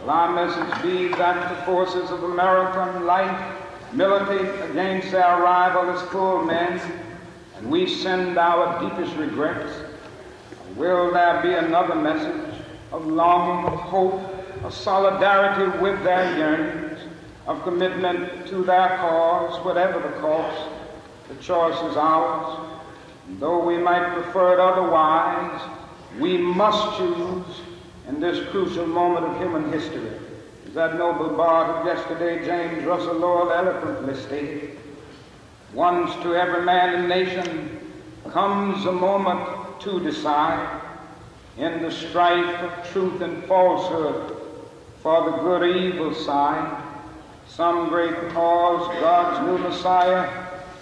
Will 0.01 0.09
our 0.09 0.33
message 0.33 0.81
be 0.81 1.09
that 1.15 1.49
the 1.49 1.65
forces 1.65 2.09
of 2.09 2.23
American 2.23 3.05
life 3.05 3.62
militate 3.93 4.69
against 4.69 5.11
their 5.11 5.41
rival 5.41 5.89
as 5.91 6.01
poor 6.09 6.43
men, 6.43 6.81
and 7.57 7.69
we 7.69 7.87
send 7.87 8.37
our 8.37 8.81
deepest 8.81 9.15
regrets? 9.17 9.71
Will 10.75 11.11
there 11.11 11.41
be 11.41 11.53
another 11.53 11.95
message 11.95 12.55
of 12.91 13.05
longing, 13.05 13.65
of 13.71 13.79
hope, 13.79 14.21
of 14.63 14.73
solidarity 14.73 15.77
with 15.79 16.03
their 16.03 16.37
yearnings, 16.37 16.99
of 17.45 17.61
commitment 17.63 18.47
to 18.47 18.63
their 18.63 18.97
cause, 18.97 19.63
whatever 19.63 19.99
the 19.99 20.19
cost? 20.19 20.69
The 21.29 21.35
choice 21.35 21.79
is 21.91 21.97
ours. 21.97 22.69
And 23.27 23.39
though 23.39 23.63
we 23.63 23.77
might 23.77 24.13
prefer 24.13 24.53
it 24.53 24.59
otherwise, 24.59 25.61
we 26.19 26.37
must 26.37 26.97
choose 26.97 27.61
in 28.07 28.19
this 28.19 28.47
crucial 28.49 28.85
moment 28.85 29.25
of 29.25 29.37
human 29.37 29.71
history. 29.71 30.11
That 30.73 30.97
noble 30.97 31.37
bard 31.37 31.69
of 31.69 31.85
yesterday, 31.85 32.43
James 32.43 32.83
Russell 32.83 33.13
Lowell, 33.13 33.51
eloquently 33.51 34.15
stated, 34.15 34.75
once 35.71 36.11
to 36.23 36.33
every 36.33 36.63
man 36.63 36.95
and 36.95 37.07
nation 37.07 37.79
comes 38.31 38.83
a 38.87 38.91
moment 38.91 39.79
to 39.81 39.99
decide 39.99 40.81
in 41.59 41.83
the 41.83 41.91
strife 41.91 42.59
of 42.61 42.91
truth 42.91 43.21
and 43.21 43.43
falsehood 43.43 44.35
for 45.03 45.29
the 45.29 45.37
good 45.37 45.61
or 45.61 45.67
evil 45.67 46.15
side. 46.15 46.83
Some 47.47 47.89
great 47.89 48.29
cause, 48.29 48.87
God's 48.99 49.45
new 49.45 49.69
Messiah, 49.69 50.27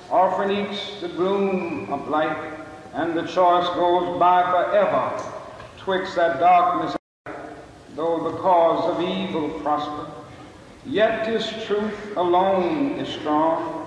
offering 0.10 0.68
each 0.68 1.02
the 1.02 1.10
gloom 1.10 1.92
of 1.92 2.08
light, 2.08 2.54
and 2.94 3.14
the 3.14 3.24
choice 3.24 3.68
goes 3.76 4.18
by 4.18 4.42
forever 4.52 5.22
twixt 5.80 6.16
that 6.16 6.40
darkness 6.40 6.96
though 8.02 8.32
the 8.32 8.38
cause 8.40 8.96
of 8.96 9.08
evil 9.08 9.48
prosper, 9.60 10.08
yet 10.88 11.28
his 11.28 11.48
truth 11.68 12.18
alone 12.18 12.94
is 12.94 13.08
strong. 13.08 13.78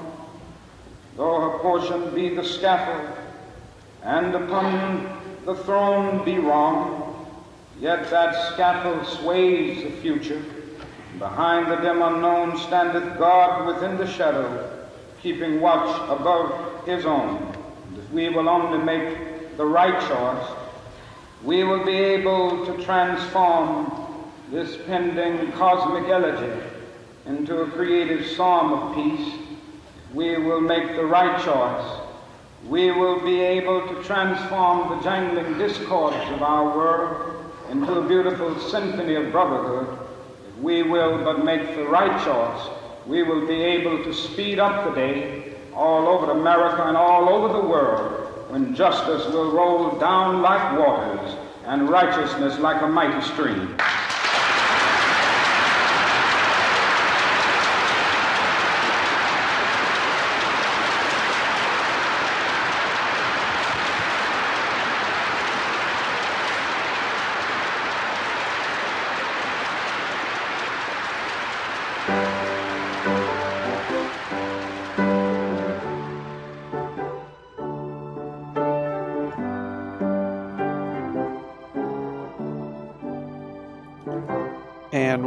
Though 1.17 1.41
her 1.41 1.59
portion 1.59 2.15
be 2.15 2.29
the 2.29 2.45
scaffold, 2.45 3.11
and 4.05 4.33
upon 4.37 5.19
the 5.45 5.57
throne 5.57 6.25
be 6.25 6.39
wrong, 6.39 7.27
yet 7.81 8.09
that 8.11 8.53
scaffold 8.53 9.05
sways 9.05 9.83
the 9.83 9.91
future. 10.01 10.41
Behind 11.19 11.69
the 11.69 11.77
dim 11.77 12.01
unknown 12.01 12.57
standeth 12.59 13.19
God 13.19 13.67
within 13.67 13.97
the 13.97 14.07
shadow, 14.07 14.87
keeping 15.23 15.61
watch 15.61 15.91
above 16.09 16.87
his 16.87 17.05
own. 17.05 17.53
And 17.89 17.99
if 17.99 18.09
we 18.13 18.29
will 18.29 18.49
only 18.49 18.79
make 18.79 19.57
the 19.57 19.67
right 19.67 20.01
choice, 20.07 20.57
we 21.43 21.65
will 21.65 21.85
be 21.85 21.97
able 21.97 22.65
to 22.65 22.85
transform 22.85 24.04
this 24.55 24.79
pending 24.87 25.51
cosmic 25.51 26.09
elegy 26.09 26.63
into 27.27 27.63
a 27.63 27.71
creative 27.73 28.25
psalm 28.37 28.73
of 28.73 28.95
peace. 28.95 29.35
We 30.13 30.39
will 30.39 30.61
make 30.61 30.95
the 30.95 31.05
right 31.05 31.43
choice. 31.45 32.01
We 32.69 32.93
will 32.93 33.21
be 33.21 33.41
able 33.41 33.89
to 33.89 34.03
transform 34.05 34.91
the 34.91 35.03
jangling 35.03 35.59
discords 35.59 36.17
of 36.31 36.43
our 36.43 36.67
world 36.77 37.53
into 37.69 37.95
a 37.95 38.07
beautiful 38.07 38.57
symphony 38.61 39.17
of 39.17 39.33
brotherhood. 39.33 39.99
If 40.49 40.63
we 40.63 40.85
will 40.85 41.25
but 41.25 41.45
make 41.45 41.75
the 41.75 41.87
right 41.87 42.25
choice, 42.25 42.69
we 43.09 43.25
will 43.25 43.49
be 43.49 43.61
able 43.61 44.05
to 44.05 44.15
speed 44.15 44.61
up 44.61 44.85
the 44.85 44.95
day 44.95 45.55
all 45.75 46.07
over 46.07 46.31
America 46.31 46.85
and 46.85 46.97
all 46.97 47.29
over 47.29 47.53
the 47.53 47.69
world 47.69 48.51
when 48.53 48.73
justice 48.77 49.27
will 49.33 49.51
roll 49.51 49.99
down 49.99 50.43
like 50.43 50.79
waters 50.79 51.35
and 51.67 51.89
righteousness 51.89 52.57
like 52.61 52.81
a 52.83 52.87
mighty 52.87 53.21
stream. 53.27 53.77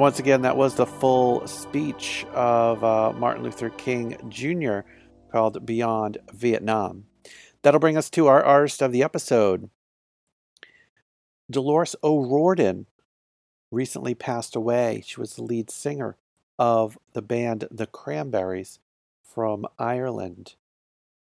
Once 0.08 0.20
again, 0.20 0.44
that 0.44 0.56
was 0.56 0.76
the 0.76 0.86
full 0.86 1.46
speech 1.48 2.26
of 2.34 2.82
uh, 2.82 3.12
Martin 3.12 3.44
Luther 3.44 3.70
King 3.72 4.16
Jr. 4.30 4.88
called 5.34 5.66
Beyond 5.66 6.18
Vietnam. 6.34 7.08
That'll 7.62 7.82
bring 7.82 7.98
us 7.98 8.10
to 8.12 8.28
our 8.28 8.42
artist 8.42 8.82
of 8.82 8.94
the 8.94 9.04
episode. 9.04 9.70
Dolores 11.52 11.94
O'Riordan 12.06 12.86
recently 13.70 14.16
passed 14.16 14.56
away. 14.56 15.04
She 15.06 15.20
was 15.20 15.36
the 15.36 15.44
lead 15.44 15.70
singer 15.70 16.16
of 16.58 16.98
the 17.12 17.22
band 17.22 17.68
The 17.70 17.86
Cranberries 17.86 18.80
from 19.22 19.66
Ireland. 19.78 20.56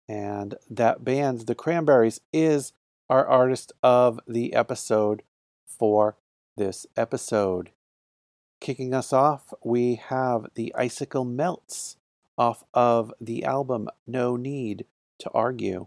And 0.08 0.54
that 0.70 1.04
band, 1.04 1.48
The 1.48 1.56
Cranberries, 1.56 2.20
is 2.32 2.72
our 3.10 3.26
artist 3.26 3.72
of 3.82 4.20
the 4.28 4.54
episode 4.54 5.24
for 5.66 6.16
this 6.56 6.86
episode. 6.96 7.72
Kicking 8.60 8.94
us 8.94 9.12
off, 9.12 9.52
we 9.62 9.96
have 9.96 10.46
the 10.54 10.74
Icicle 10.74 11.24
Melts 11.24 11.96
off 12.38 12.64
of 12.74 13.12
the 13.20 13.44
album 13.44 13.88
No 14.06 14.36
Need 14.36 14.86
to 15.18 15.30
Argue. 15.30 15.86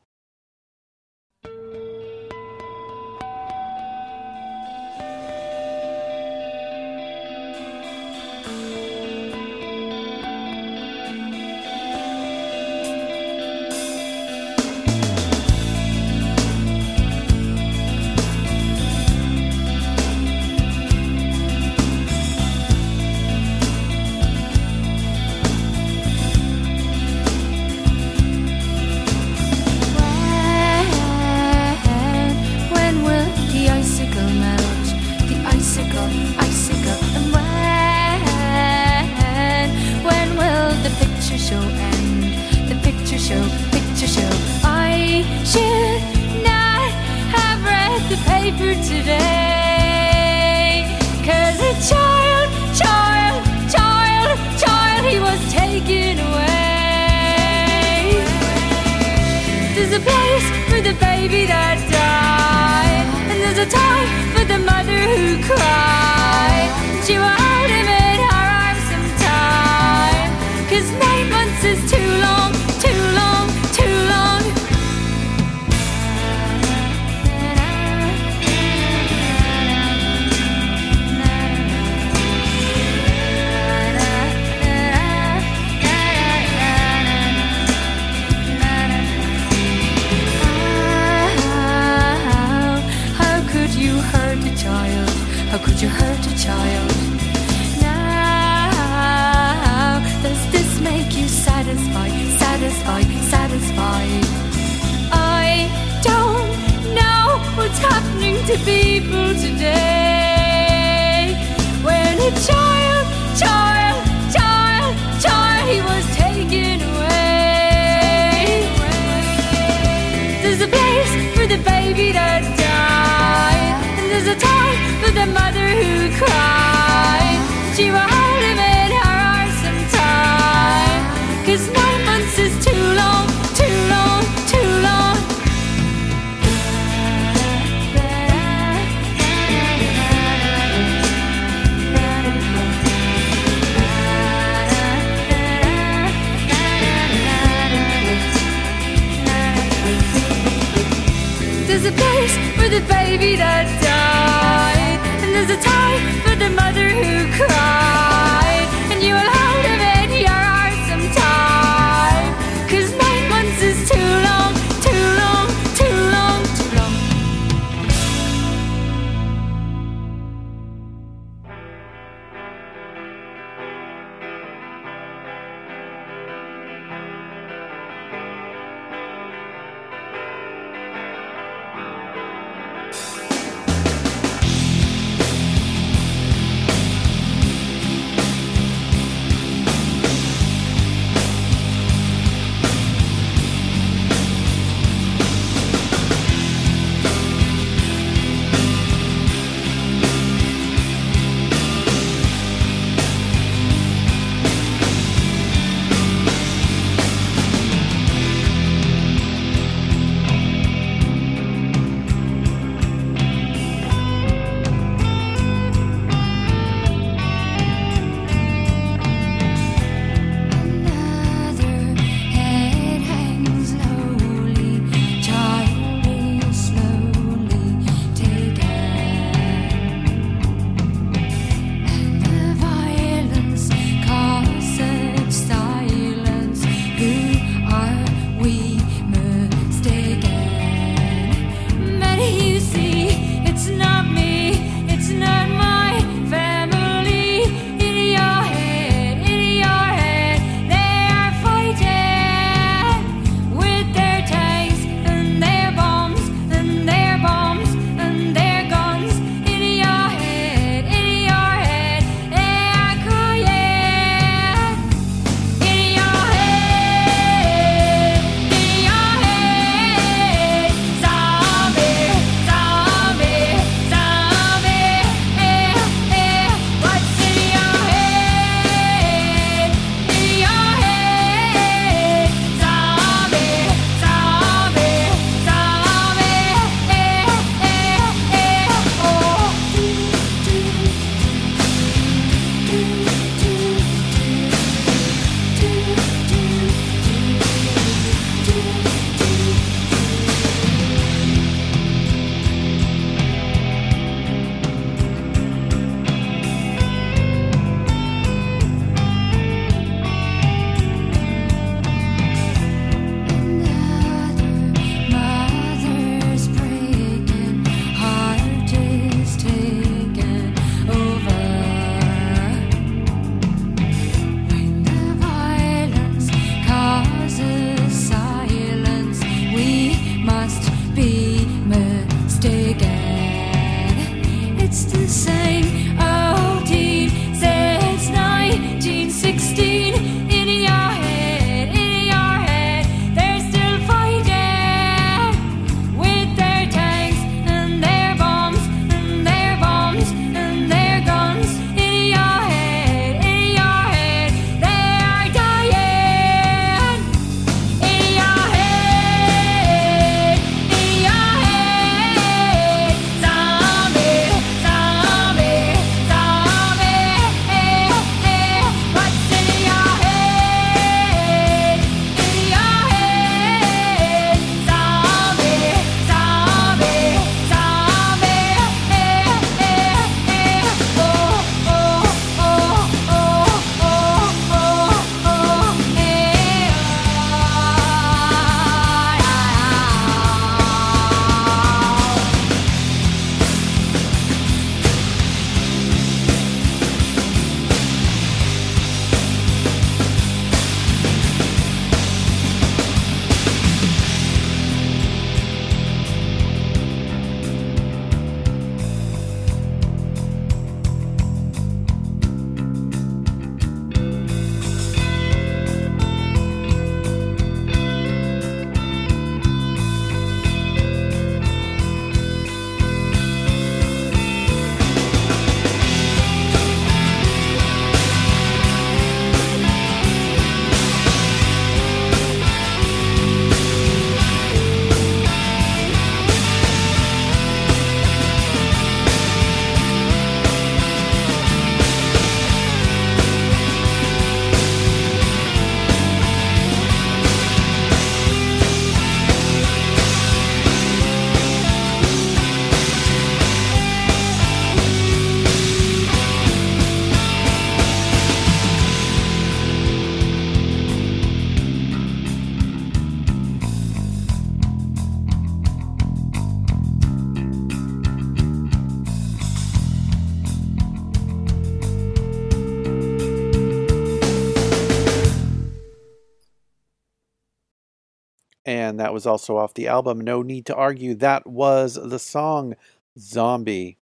That 479.10 479.14
was 479.14 479.26
also 479.26 479.57
off 479.57 479.73
the 479.73 479.88
album 479.88 480.22
No 480.22 480.44
Need 480.44 480.68
to 480.68 480.76
Argue. 480.76 481.15
That 481.15 481.48
was 481.48 481.95
the 481.95 482.19
song 482.19 482.76
Zombie. 483.18 483.98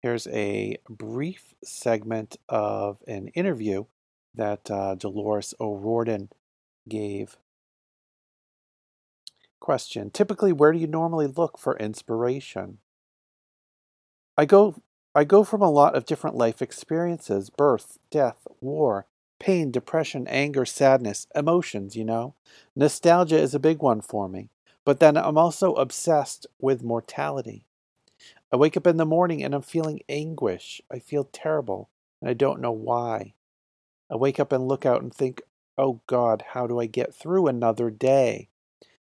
Here's 0.00 0.26
a 0.28 0.78
brief 0.88 1.52
segment 1.62 2.38
of 2.48 2.96
an 3.06 3.28
interview 3.34 3.84
that 4.34 4.70
uh, 4.70 4.94
Dolores 4.94 5.52
O'Riordan 5.60 6.30
gave. 6.88 7.36
Question 9.60 10.08
Typically, 10.08 10.50
where 10.50 10.72
do 10.72 10.78
you 10.78 10.86
normally 10.86 11.26
look 11.26 11.58
for 11.58 11.76
inspiration? 11.76 12.78
I 14.38 14.46
go 14.46 14.80
I 15.14 15.24
go 15.24 15.44
from 15.44 15.60
a 15.60 15.70
lot 15.70 15.94
of 15.94 16.06
different 16.06 16.36
life 16.36 16.62
experiences 16.62 17.50
birth, 17.50 17.98
death, 18.10 18.46
war, 18.62 19.04
pain, 19.40 19.72
depression, 19.72 20.28
anger, 20.28 20.64
sadness, 20.64 21.26
emotions, 21.34 21.96
you 21.96 22.04
know. 22.04 22.34
Nostalgia 22.76 23.38
is 23.38 23.54
a 23.54 23.58
big 23.58 23.82
one 23.82 24.00
for 24.00 24.28
me. 24.28 24.50
But 24.84 25.00
then 25.00 25.16
I'm 25.16 25.36
also 25.36 25.74
obsessed 25.74 26.46
with 26.60 26.84
mortality. 26.84 27.66
I 28.52 28.56
wake 28.56 28.76
up 28.76 28.86
in 28.86 28.96
the 28.96 29.04
morning 29.04 29.42
and 29.42 29.54
I'm 29.54 29.62
feeling 29.62 30.00
anguish. 30.08 30.80
I 30.90 31.00
feel 31.00 31.24
terrible 31.24 31.90
and 32.20 32.30
I 32.30 32.34
don't 32.34 32.60
know 32.60 32.72
why. 32.72 33.34
I 34.10 34.16
wake 34.16 34.40
up 34.40 34.52
and 34.52 34.66
look 34.66 34.86
out 34.86 35.02
and 35.02 35.12
think, 35.14 35.42
oh 35.78 36.00
God, 36.06 36.44
how 36.48 36.66
do 36.66 36.80
I 36.80 36.86
get 36.86 37.14
through 37.14 37.46
another 37.46 37.90
day? 37.90 38.48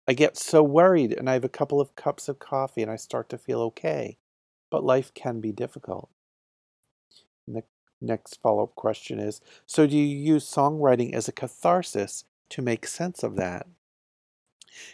I 0.07 0.13
get 0.13 0.37
so 0.37 0.63
worried 0.63 1.13
and 1.13 1.29
I 1.29 1.33
have 1.33 1.43
a 1.43 1.49
couple 1.49 1.81
of 1.81 1.95
cups 1.95 2.29
of 2.29 2.39
coffee 2.39 2.81
and 2.81 2.91
I 2.91 2.95
start 2.95 3.29
to 3.29 3.37
feel 3.37 3.61
okay. 3.61 4.17
But 4.69 4.83
life 4.83 5.13
can 5.13 5.41
be 5.41 5.51
difficult. 5.51 6.09
Next 8.01 8.41
follow 8.41 8.63
up 8.63 8.75
question 8.75 9.19
is 9.19 9.41
So, 9.65 9.87
do 9.87 9.97
you 9.97 10.05
use 10.05 10.45
songwriting 10.45 11.13
as 11.13 11.27
a 11.27 11.31
catharsis 11.31 12.25
to 12.49 12.61
make 12.61 12.87
sense 12.87 13.23
of 13.23 13.35
that? 13.35 13.67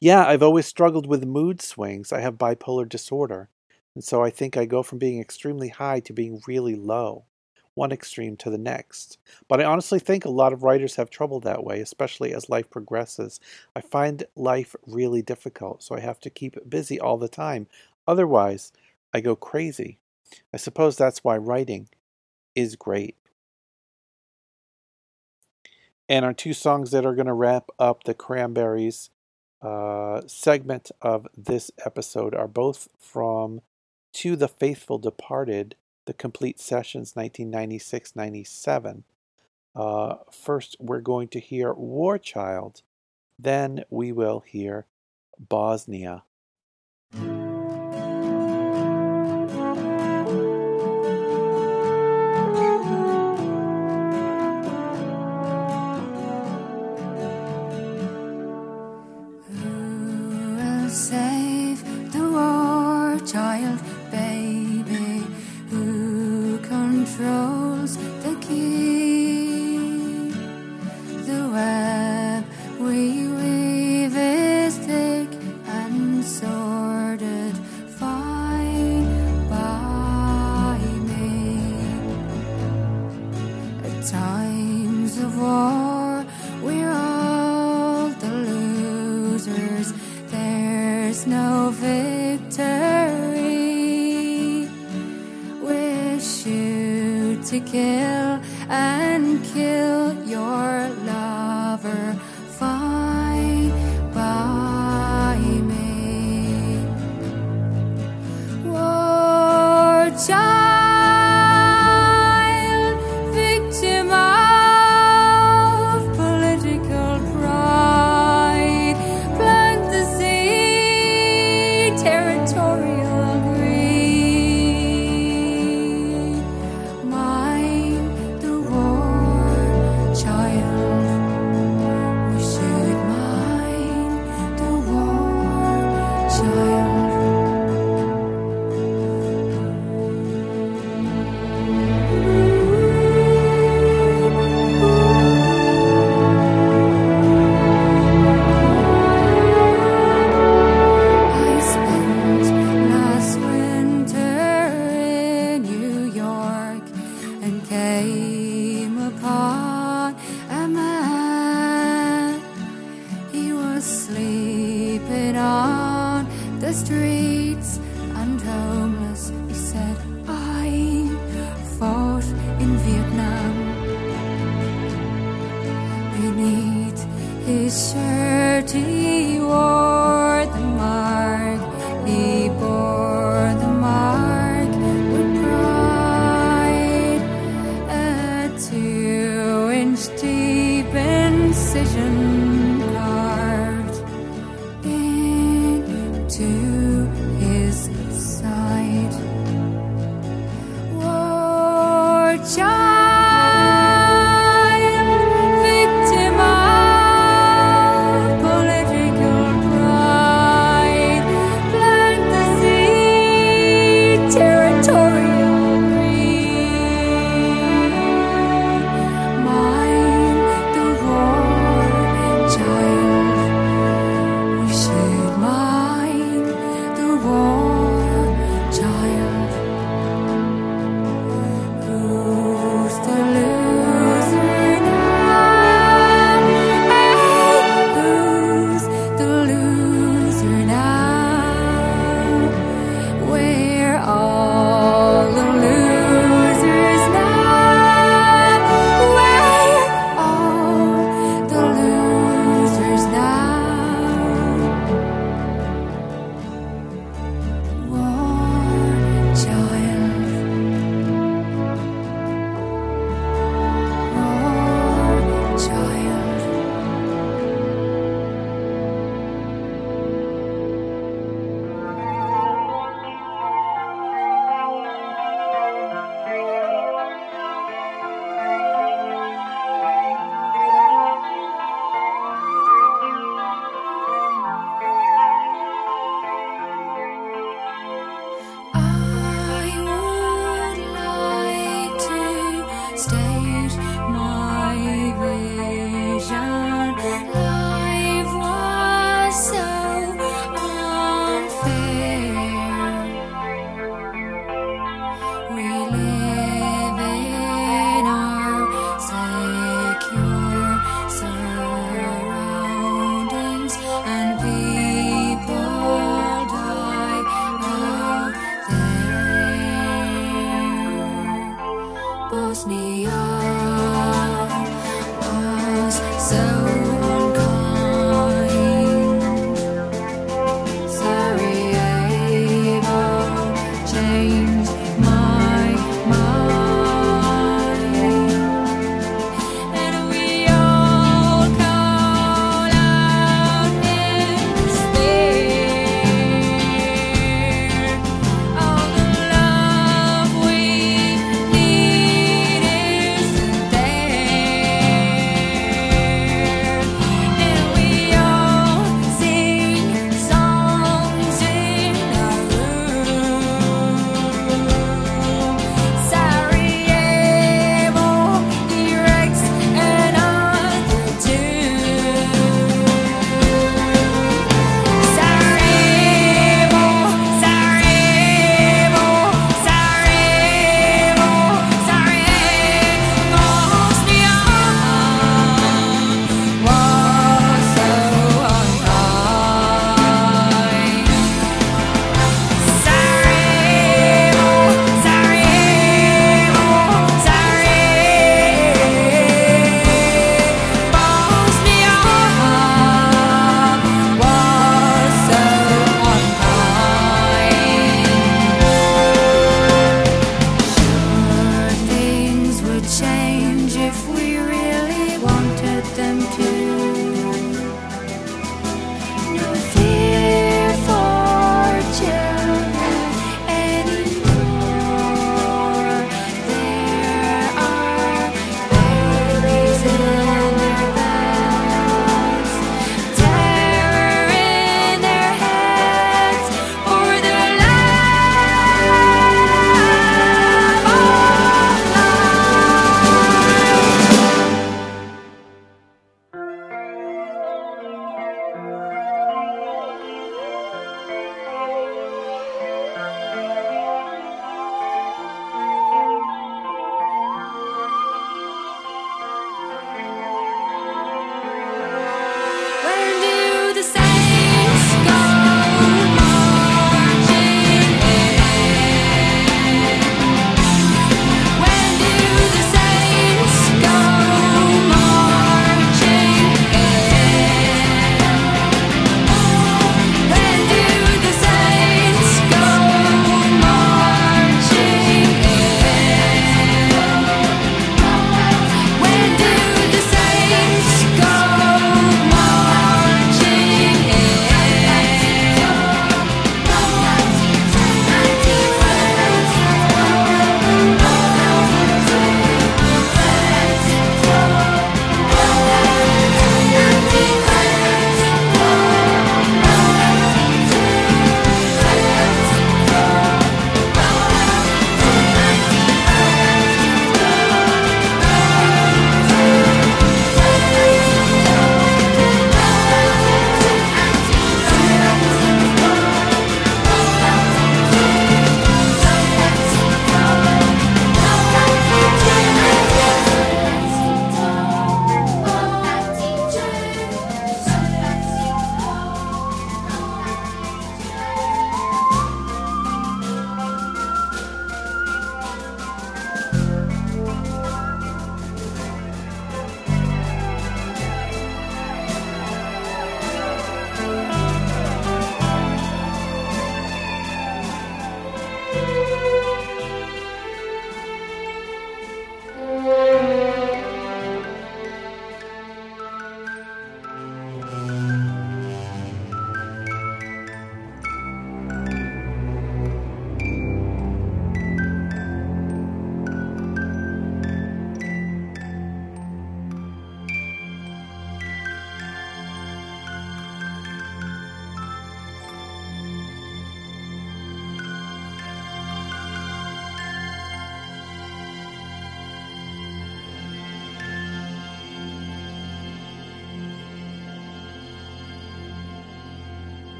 Yeah, 0.00 0.24
I've 0.24 0.42
always 0.42 0.66
struggled 0.66 1.06
with 1.06 1.24
mood 1.24 1.60
swings. 1.60 2.12
I 2.12 2.20
have 2.20 2.38
bipolar 2.38 2.88
disorder. 2.88 3.48
And 3.94 4.02
so 4.02 4.22
I 4.22 4.30
think 4.30 4.56
I 4.56 4.64
go 4.64 4.82
from 4.82 4.98
being 4.98 5.20
extremely 5.20 5.68
high 5.68 6.00
to 6.00 6.12
being 6.12 6.42
really 6.46 6.74
low, 6.74 7.24
one 7.74 7.92
extreme 7.92 8.36
to 8.38 8.50
the 8.50 8.58
next. 8.58 9.18
But 9.48 9.60
I 9.60 9.64
honestly 9.64 9.98
think 9.98 10.24
a 10.24 10.30
lot 10.30 10.52
of 10.52 10.62
writers 10.62 10.96
have 10.96 11.10
trouble 11.10 11.40
that 11.40 11.64
way, 11.64 11.80
especially 11.80 12.34
as 12.34 12.48
life 12.48 12.70
progresses. 12.70 13.40
I 13.74 13.80
find 13.80 14.24
life 14.34 14.74
really 14.86 15.22
difficult, 15.22 15.82
so 15.82 15.94
I 15.94 16.00
have 16.00 16.20
to 16.20 16.30
keep 16.30 16.68
busy 16.68 16.98
all 16.98 17.18
the 17.18 17.28
time. 17.28 17.68
Otherwise, 18.06 18.72
I 19.12 19.20
go 19.20 19.36
crazy. 19.36 19.98
I 20.52 20.56
suppose 20.56 20.96
that's 20.96 21.22
why 21.22 21.36
writing 21.36 21.88
is 22.54 22.76
great. 22.76 23.16
And 26.08 26.24
our 26.24 26.34
two 26.34 26.52
songs 26.52 26.90
that 26.90 27.06
are 27.06 27.14
going 27.14 27.26
to 27.26 27.32
wrap 27.32 27.70
up 27.78 28.04
the 28.04 28.14
Cranberries 28.14 29.10
uh, 29.62 30.20
segment 30.26 30.90
of 31.00 31.26
this 31.36 31.70
episode 31.84 32.34
are 32.34 32.48
both 32.48 32.88
from 32.98 33.62
To 34.14 34.36
the 34.36 34.48
Faithful 34.48 34.98
Departed, 34.98 35.76
the 36.04 36.12
Complete 36.12 36.60
Sessions 36.60 37.16
1996 37.16 38.14
97. 38.14 39.04
Uh, 39.74 40.16
first, 40.30 40.76
we're 40.78 41.00
going 41.00 41.28
to 41.28 41.40
hear 41.40 41.72
War 41.72 42.18
Child, 42.18 42.82
then, 43.38 43.84
we 43.90 44.12
will 44.12 44.40
hear 44.40 44.86
Bosnia. 45.38 46.24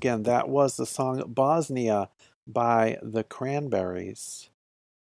Again, 0.00 0.22
that 0.22 0.48
was 0.48 0.78
the 0.78 0.86
song 0.86 1.22
Bosnia 1.26 2.08
by 2.46 2.96
the 3.02 3.22
Cranberries. 3.22 4.48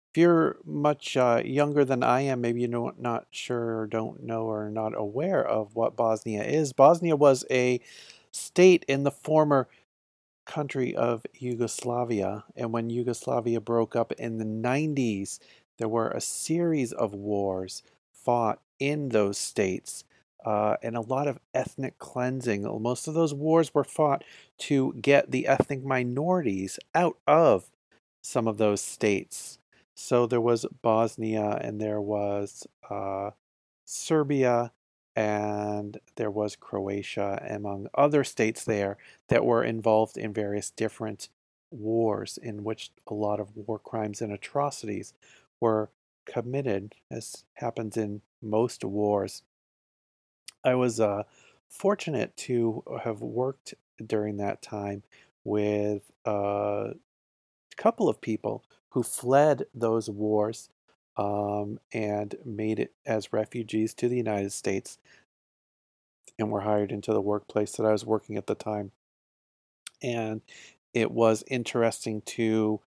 If 0.10 0.20
you're 0.20 0.58
much 0.66 1.16
uh, 1.16 1.44
younger 1.46 1.86
than 1.86 2.02
I 2.02 2.22
am, 2.22 2.42
maybe 2.42 2.62
you're 2.62 2.94
not 2.98 3.28
sure 3.30 3.86
don't 3.86 4.24
know 4.24 4.46
or 4.46 4.72
not 4.72 4.98
aware 4.98 5.48
of 5.48 5.76
what 5.76 5.96
Bosnia 5.96 6.44
is. 6.44 6.74
Bosnia 6.74 7.16
was 7.16 7.46
a 7.52 7.80
state 8.32 8.84
in 8.88 9.04
the 9.04 9.12
former 9.12 9.68
country 10.48 10.96
of 10.96 11.28
Yugoslavia. 11.36 12.44
And 12.56 12.74
when 12.74 12.90
Yugoslavia 12.90 13.62
broke 13.62 13.96
up 13.96 14.12
in 14.14 14.40
the 14.40 14.46
90s, 14.46 15.38
there 15.78 15.90
were 15.90 16.10
a 16.10 16.20
series 16.20 16.92
of 16.92 17.14
wars 17.14 17.84
fought 18.12 18.60
in 18.80 19.10
those 19.10 19.38
states 19.38 20.06
uh, 20.46 20.76
and 20.82 20.96
a 20.96 21.02
lot 21.02 21.28
of 21.28 21.40
ethnic 21.54 21.98
cleansing. 22.00 22.64
Most 22.82 23.08
of 23.08 23.14
those 23.14 23.34
wars 23.34 23.74
were 23.74 23.84
fought 23.84 24.24
to 24.62 24.94
get 25.02 25.32
the 25.32 25.48
ethnic 25.48 25.84
minorities 25.84 26.80
out 26.94 27.18
of 27.28 27.70
some 28.24 28.48
of 28.48 28.58
those 28.58 28.82
states. 28.82 29.58
So 29.96 30.26
there 30.26 30.42
was 30.42 30.66
Bosnia 30.82 31.60
and 31.62 31.82
there 31.82 32.02
was 32.02 32.68
uh, 32.90 33.32
Serbia 33.86 34.72
and 35.16 36.00
there 36.16 36.32
was 36.32 36.56
Croatia, 36.56 37.46
among 37.50 37.88
other 37.94 38.24
states 38.24 38.64
there 38.64 38.98
that 39.30 39.46
were 39.46 39.64
involved 39.64 40.18
in 40.18 40.34
various 40.34 40.70
different 40.70 41.30
wars 41.72 42.38
in 42.42 42.64
which 42.64 42.92
a 43.08 43.14
lot 43.14 43.40
of 43.40 43.56
war 43.56 43.80
crimes 43.80 44.22
and 44.22 44.32
atrocities 44.32 45.14
were 45.60 45.90
committed, 46.26 46.96
as 47.10 47.44
happens 47.56 47.98
in 47.98 48.22
most 48.42 48.84
wars. 48.84 49.44
I 50.64 50.76
was 50.76 51.00
uh, 51.00 51.24
fortunate 51.70 52.36
to 52.38 52.84
have 53.04 53.22
worked 53.22 53.74
during 54.08 54.38
that 54.38 54.62
time 54.62 55.04
with 55.44 56.12
uh, 56.26 56.92
a 56.92 56.96
couple 57.78 58.10
of 58.10 58.22
people 58.22 58.64
who 58.90 59.04
fled 59.04 59.66
those 59.74 60.10
wars 60.10 60.70
um, 61.18 61.80
and 61.94 62.36
made 62.46 62.80
it 62.80 62.94
as 63.06 63.34
refugees 63.34 63.94
to 63.94 64.08
the 64.08 64.18
United 64.18 64.52
States 64.52 64.98
and 66.40 66.52
were 66.52 66.62
hired 66.62 66.92
into 66.92 67.14
the 67.14 67.22
workplace 67.22 67.74
that 67.74 67.86
I 67.86 67.92
was 67.92 68.06
working 68.06 68.38
at 68.38 68.48
the 68.48 68.56
time. 68.56 68.92
And 70.02 70.42
it 70.94 71.12
was 71.12 71.44
interesting 71.48 72.22
to 72.22 72.82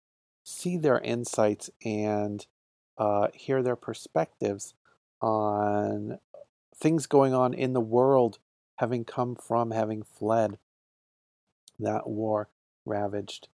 see 0.43 0.77
their 0.77 0.99
insights 0.99 1.69
and 1.83 2.45
uh, 2.97 3.27
hear 3.33 3.61
their 3.61 3.75
perspectives 3.75 4.73
on 5.21 6.19
things 6.75 7.05
going 7.05 7.33
on 7.33 7.53
in 7.53 7.73
the 7.73 7.81
world, 7.81 8.39
having 8.77 9.05
come 9.05 9.35
from, 9.35 9.71
having 9.71 10.03
fled 10.03 10.57
that 11.81 12.07
war 12.07 12.49
ravaged 12.85 13.47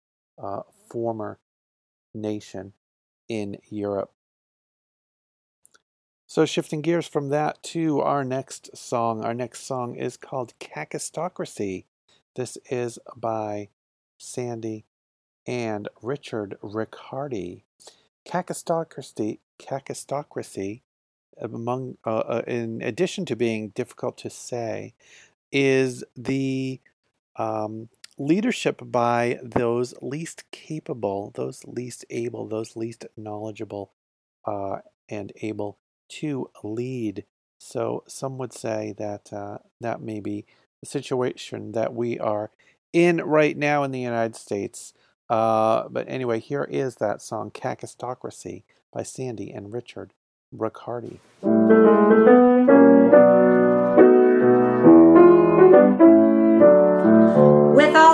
uh, 0.42 0.62
former 0.90 1.40
nation 2.14 2.74
in 3.28 3.58
Europe. 3.70 4.12
So, 6.28 6.46
shifting 6.46 6.82
gears 6.82 7.08
from 7.08 7.30
that 7.30 7.62
to 7.64 8.02
our 8.02 8.24
next 8.24 8.76
song. 8.76 9.24
Our 9.24 9.34
next 9.34 9.66
song 9.66 9.96
is 9.96 10.18
called 10.18 10.54
Kakistocracy. 10.60 11.86
This 12.36 12.58
is 12.70 13.00
by 13.16 13.70
Sandy 14.18 14.86
and 15.46 15.88
Richard 16.02 16.58
Riccardi. 16.62 17.64
Kakistocracy, 18.28 19.40
Kakistocracy 19.60 20.82
among, 21.38 21.98
uh, 22.06 22.18
uh, 22.18 22.42
in 22.48 22.82
addition 22.82 23.26
to 23.26 23.36
being 23.36 23.70
difficult 23.70 24.18
to 24.18 24.30
say, 24.30 24.94
is 25.52 26.04
the 26.16 26.80
um, 27.36 27.90
leadership 28.18 28.80
by 28.82 29.40
those 29.44 29.94
least 30.02 30.44
capable, 30.52 31.32
those 31.36 31.64
least 31.66 32.06
able, 32.10 32.48
those 32.48 32.76
least 32.76 33.06
knowledgeable 33.18 33.92
uh, 34.46 34.78
and 35.10 35.32
able 35.42 35.78
to 36.08 36.50
lead. 36.64 37.26
So 37.58 38.04
some 38.08 38.38
would 38.38 38.54
say 38.54 38.94
that 38.98 39.34
uh, 39.34 39.58
that 39.82 40.02
may 40.02 40.20
be 40.20 40.46
the 40.82 40.88
situation 40.88 41.72
that 41.74 41.94
we 41.94 42.20
are 42.20 42.52
in 42.94 43.18
right 43.18 43.58
now 43.58 43.84
in 43.84 43.92
the 43.92 44.00
United 44.00 44.36
States. 44.36 44.94
Uh, 45.30 45.90
but 45.90 46.08
anyway, 46.08 46.40
here 46.40 46.68
is 46.70 46.96
that 46.96 47.22
song, 47.22 47.52
Kakistocracy 47.52 48.64
by 48.94 49.04
Sandy 49.04 49.52
and 49.52 49.74
Richard 49.74 50.14
Riccardi. 50.56 51.20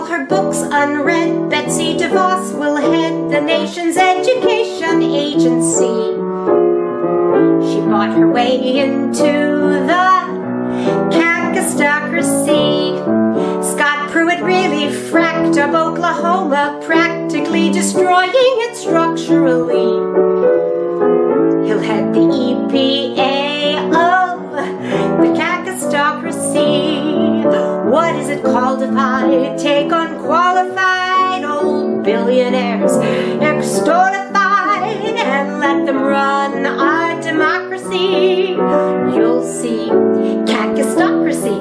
All 0.02 0.08
her 0.08 0.26
books 0.26 0.62
unread, 0.72 1.50
Betsy 1.52 1.96
DeVos 1.96 2.58
will 2.58 2.76
head 2.76 3.30
the 3.30 3.40
nation's 3.40 3.98
education 3.98 5.04
agency. 5.04 5.98
She 7.68 7.80
bought 7.82 8.12
her 8.18 8.28
way 8.28 8.56
into 8.80 9.32
the 9.92 10.08
kakistocracy. 11.16 12.98
Scott 13.64 14.10
Pruitt 14.10 14.42
really 14.42 14.88
fracked 14.92 15.58
up 15.58 15.76
Oklahoma, 15.76 16.80
practically 16.84 17.72
destroying 17.72 18.32
it 18.34 18.76
structurally. 18.76 19.92
He'll 21.68 21.80
head 21.80 22.12
the 22.16 22.22
EPA 22.22 23.31
it 28.32 28.44
called 28.44 28.82
if 28.82 28.92
I 28.96 29.56
take 29.58 29.92
unqualified 29.92 31.44
old 31.44 32.04
billionaires, 32.04 32.92
extortified, 33.42 35.18
and 35.18 35.60
let 35.60 35.86
them 35.86 36.02
run 36.02 36.66
our 36.66 37.22
democracy? 37.22 38.56
You'll 39.14 39.44
see 39.44 39.90
kakistocracy. 40.48 41.60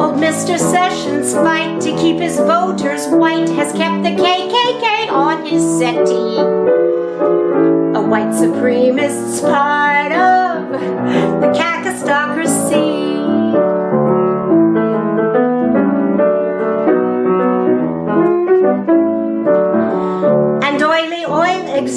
Old 0.00 0.20
Mr. 0.20 0.56
Sessions' 0.56 1.34
fight 1.34 1.80
to 1.80 1.90
keep 1.96 2.18
his 2.18 2.36
voters 2.36 3.08
white 3.08 3.48
has 3.48 3.72
kept 3.72 4.04
the 4.04 4.10
KKK 4.10 5.10
on 5.10 5.44
his 5.44 5.64
settee. 5.78 6.38
A 7.98 8.02
white 8.02 8.32
supremacist's 8.32 9.40
part 9.40 10.12
of 10.12 10.70
the 11.40 11.48
kakistocracy. 11.58 13.03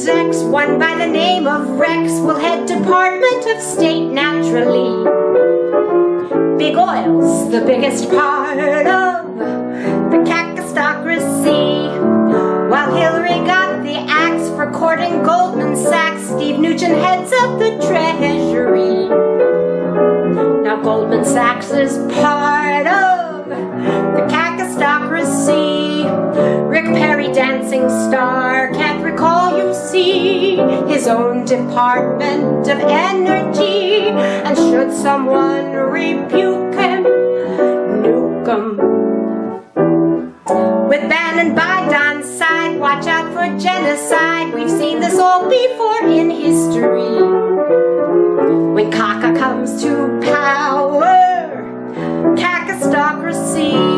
Execs, 0.08 0.42
one 0.44 0.80
by 0.80 0.96
the 0.96 1.06
name 1.06 1.48
of 1.48 1.68
Rex, 1.72 2.14
will 2.22 2.40
head 2.40 2.66
Department 2.66 3.46
of 3.46 3.62
State 3.62 4.10
naturally. 4.10 5.04
Big 6.58 6.78
oil's 6.78 7.52
the 7.52 7.60
biggest 7.66 8.10
part 8.10 8.58
of 8.58 9.38
the 9.38 10.24
kakistocracy. 10.24 11.92
While 12.70 12.96
Hillary 12.96 13.46
got 13.46 13.84
the 13.84 13.98
axe 14.08 14.48
for 14.52 14.72
courting 14.72 15.24
Goldman 15.24 15.76
Sachs, 15.76 16.24
Steve 16.28 16.56
Mnuchin 16.56 16.98
heads 17.04 17.34
up 17.34 17.60
the 17.60 17.78
Treasury. 17.86 19.10
Now 20.64 20.82
Goldman 20.82 21.26
Sachs 21.26 21.72
is 21.72 21.98
part 22.14 22.88
of 22.88 23.50
the 23.50 24.26
kakistocracy. 24.88 26.70
Rick 26.70 26.86
Perry, 26.86 27.28
dancing 27.34 27.90
star, 27.90 28.72
can't 28.72 29.04
recall 29.04 29.58
you 29.58 29.74
see 29.74 30.56
his 30.88 31.08
own 31.08 31.46
Department 31.46 32.68
of 32.68 32.80
Energy. 32.80 34.10
And 34.10 34.56
should 34.56 34.94
someone 34.94 35.72
rebuke 35.74 36.74
him, 36.76 37.04
nuke 38.04 38.48
him. 38.48 38.78
With 40.88 41.10
Bannon 41.10 41.54
by 41.54 41.88
Don's 41.90 42.30
side, 42.30 42.80
watch 42.80 43.08
out 43.08 43.34
for 43.34 43.48
genocide. 43.60 44.54
We've 44.54 44.70
seen 44.70 45.00
this 45.02 45.20
all 45.20 45.50
before 45.50 46.08
in 46.08 46.30
history. 46.30 47.22
When 48.74 48.92
Kaka 48.92 49.38
comes 49.38 49.82
to 49.84 50.20
power, 50.24 51.04
kakistocracy, 52.38 53.97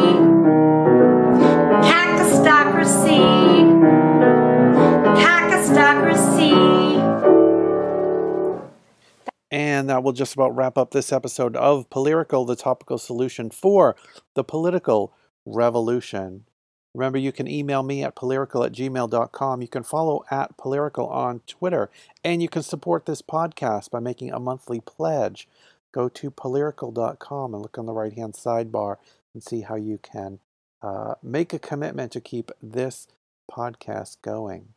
And 9.52 9.90
that 9.90 10.04
will 10.04 10.12
just 10.12 10.36
about 10.36 10.56
wrap 10.56 10.78
up 10.78 10.92
this 10.92 11.12
episode 11.12 11.56
of 11.56 11.90
Polyrical, 11.90 12.46
the 12.46 12.56
topical 12.56 12.98
solution 12.98 13.50
for 13.50 13.96
the 14.36 14.44
political 14.44 15.14
revolution. 15.46 16.46
Remember, 16.94 17.18
you 17.18 17.32
can 17.32 17.48
email 17.48 17.84
me 17.84 18.04
at 18.04 18.16
polyrical 18.16 18.66
at 18.66 18.72
gmail.com. 18.72 19.62
You 19.62 19.68
can 19.68 19.84
follow 19.84 20.24
at 20.32 20.58
polyrical 20.58 21.10
on 21.10 21.42
Twitter. 21.42 21.90
And 22.24 22.42
you 22.42 22.50
can 22.50 22.64
support 22.64 23.06
this 23.06 23.22
podcast 23.22 23.92
by 23.92 24.00
making 24.00 24.32
a 24.32 24.40
monthly 24.40 24.80
pledge. 24.82 25.48
Go 25.92 26.10
to 26.10 26.32
polyrical.com 26.32 27.54
and 27.54 27.62
look 27.62 27.78
on 27.78 27.86
the 27.86 27.94
right 27.94 28.14
hand 28.14 28.34
sidebar 28.34 28.98
and 29.34 29.44
see 29.44 29.62
how 29.62 29.76
you 29.76 30.00
can 30.02 30.40
uh, 30.82 31.16
make 31.22 31.54
a 31.54 31.60
commitment 31.60 32.12
to 32.14 32.22
keep 32.22 32.52
this 32.62 33.08
podcast 33.52 34.18
going. 34.22 34.70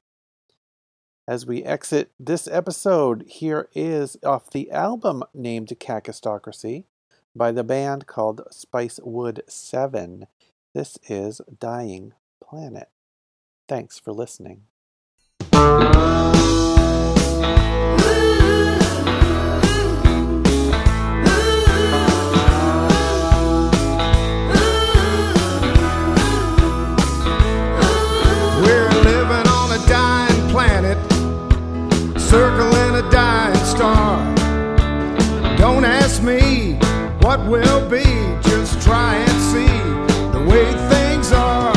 As 1.29 1.47
we 1.47 1.63
exit 1.63 2.11
this 2.19 2.49
episode, 2.49 3.25
here 3.29 3.69
is 3.77 4.17
off 4.25 4.51
the 4.51 4.73
album 4.73 5.23
named 5.33 5.69
Kakistocracy 5.69 6.83
by 7.35 7.53
the 7.53 7.63
band 7.63 8.09
called 8.09 8.41
Spicewood 8.51 9.49
7. 9.49 10.27
This 10.75 10.99
is 11.09 11.41
Dying 11.61 12.15
Planet. 12.43 12.89
Thanks 13.69 14.01
for 14.01 14.13
listening. 14.13 14.63
Will 37.53 37.87
be, 37.87 38.03
just 38.49 38.81
try 38.81 39.17
and 39.17 39.39
see 39.53 39.75
the 40.33 40.43
way 40.51 40.65
things 40.89 41.31
are. 41.33 41.77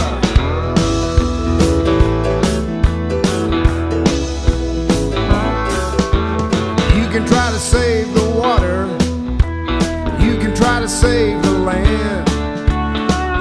You 6.98 7.06
can 7.10 7.28
try 7.28 7.52
to 7.52 7.60
save 7.60 8.14
the 8.14 8.26
water, 8.40 8.88
you 10.26 10.38
can 10.38 10.56
try 10.56 10.80
to 10.80 10.88
save 10.88 11.44
the 11.44 11.52
land. 11.52 12.30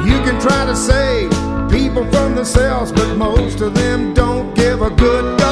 You 0.05 0.19
can 0.27 0.40
try 0.40 0.66
to 0.66 0.74
save 0.74 1.31
people 1.70 2.05
from 2.11 2.35
themselves, 2.35 2.90
but 2.90 3.15
most 3.15 3.61
of 3.61 3.74
them 3.74 4.12
don't 4.12 4.52
give 4.56 4.82
a 4.82 4.90
good 4.90 5.43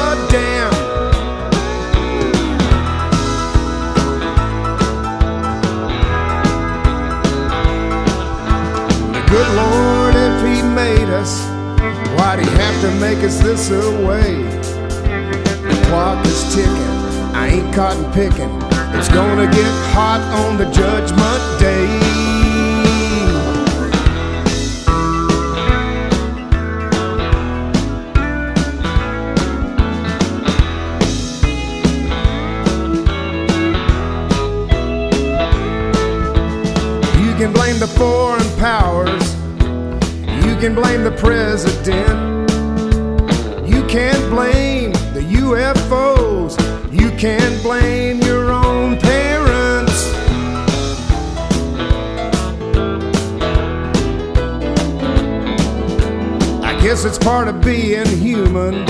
to 12.83 12.91
make 12.95 13.19
us 13.19 13.39
this 13.39 13.69
way? 13.69 14.43
The 14.43 15.85
clock 15.87 16.25
is 16.25 16.53
ticking, 16.53 16.73
I 17.33 17.47
ain't 17.47 17.73
cotton 17.73 18.11
picking. 18.11 18.51
It's 18.97 19.07
gonna 19.07 19.45
get 19.45 19.71
hot 19.93 20.19
on 20.43 20.57
the 20.57 20.65
judgment 20.65 21.59
day. 21.61 21.87
You 37.23 37.33
can 37.37 37.53
blame 37.53 37.79
the 37.79 37.87
foreign 37.87 38.49
powers. 38.57 39.35
You 40.45 40.57
can 40.57 40.75
blame 40.75 41.05
the 41.05 41.15
president. 41.17 42.32
Can't 43.93 44.27
blame 44.31 44.91
the 45.13 45.21
UFOs. 45.21 46.57
You 46.91 47.11
can't 47.11 47.61
blame 47.61 48.21
your 48.21 48.51
own 48.51 48.99
parents. 48.99 50.11
I 56.63 56.75
guess 56.81 57.05
it's 57.05 57.19
part 57.19 57.47
of 57.47 57.61
being 57.61 58.07
human. 58.07 58.87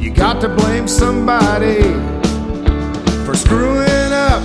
You 0.00 0.12
got 0.12 0.40
to 0.40 0.48
blame 0.48 0.88
somebody 0.88 1.82
for 3.24 3.36
screwing 3.36 4.12
up 4.12 4.42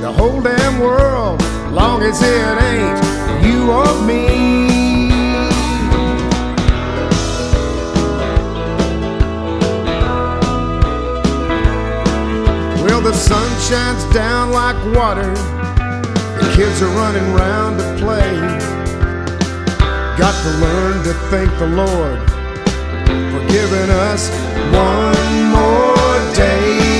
the 0.00 0.12
whole 0.16 0.40
damn 0.40 0.78
world, 0.78 1.42
long 1.72 2.00
as 2.04 2.22
it 2.22 2.62
ain't 2.62 3.44
you 3.44 3.72
or 3.72 4.06
me. 4.06 4.69
Well, 13.02 13.12
the 13.12 13.18
sun 13.18 13.48
shines 13.60 14.04
down 14.12 14.52
like 14.52 14.76
water, 14.94 15.32
the 15.32 16.52
kids 16.54 16.82
are 16.82 16.88
running 16.88 17.32
round 17.32 17.78
to 17.78 17.96
play. 17.96 18.36
Got 20.18 20.34
to 20.42 20.50
learn 20.60 21.02
to 21.04 21.14
thank 21.30 21.50
the 21.58 21.66
Lord 21.66 22.20
for 23.32 23.40
giving 23.48 23.88
us 23.88 24.28
one 24.74 25.44
more 25.48 26.34
day. 26.34 26.90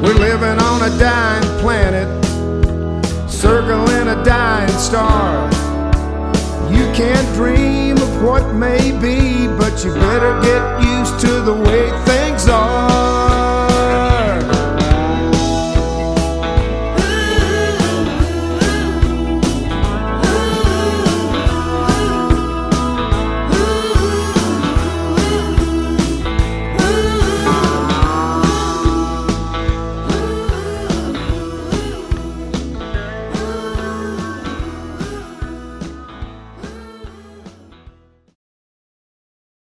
We're 0.00 0.14
living 0.14 0.60
on 0.60 0.82
a 0.82 0.98
dying 1.00 1.45
planet, 1.60 2.08
circling 3.28 4.08
a 4.08 4.24
dying 4.24 4.78
star. 4.78 5.50
You 6.70 6.84
can't 6.94 7.34
dream 7.34 7.96
of 7.96 8.22
what 8.22 8.54
may 8.54 8.92
be, 9.00 9.46
but 9.46 9.84
you 9.84 9.92
better 9.94 10.40
get 10.42 10.82
used 10.82 11.20
to 11.20 11.40
the 11.42 11.54
way 11.54 11.90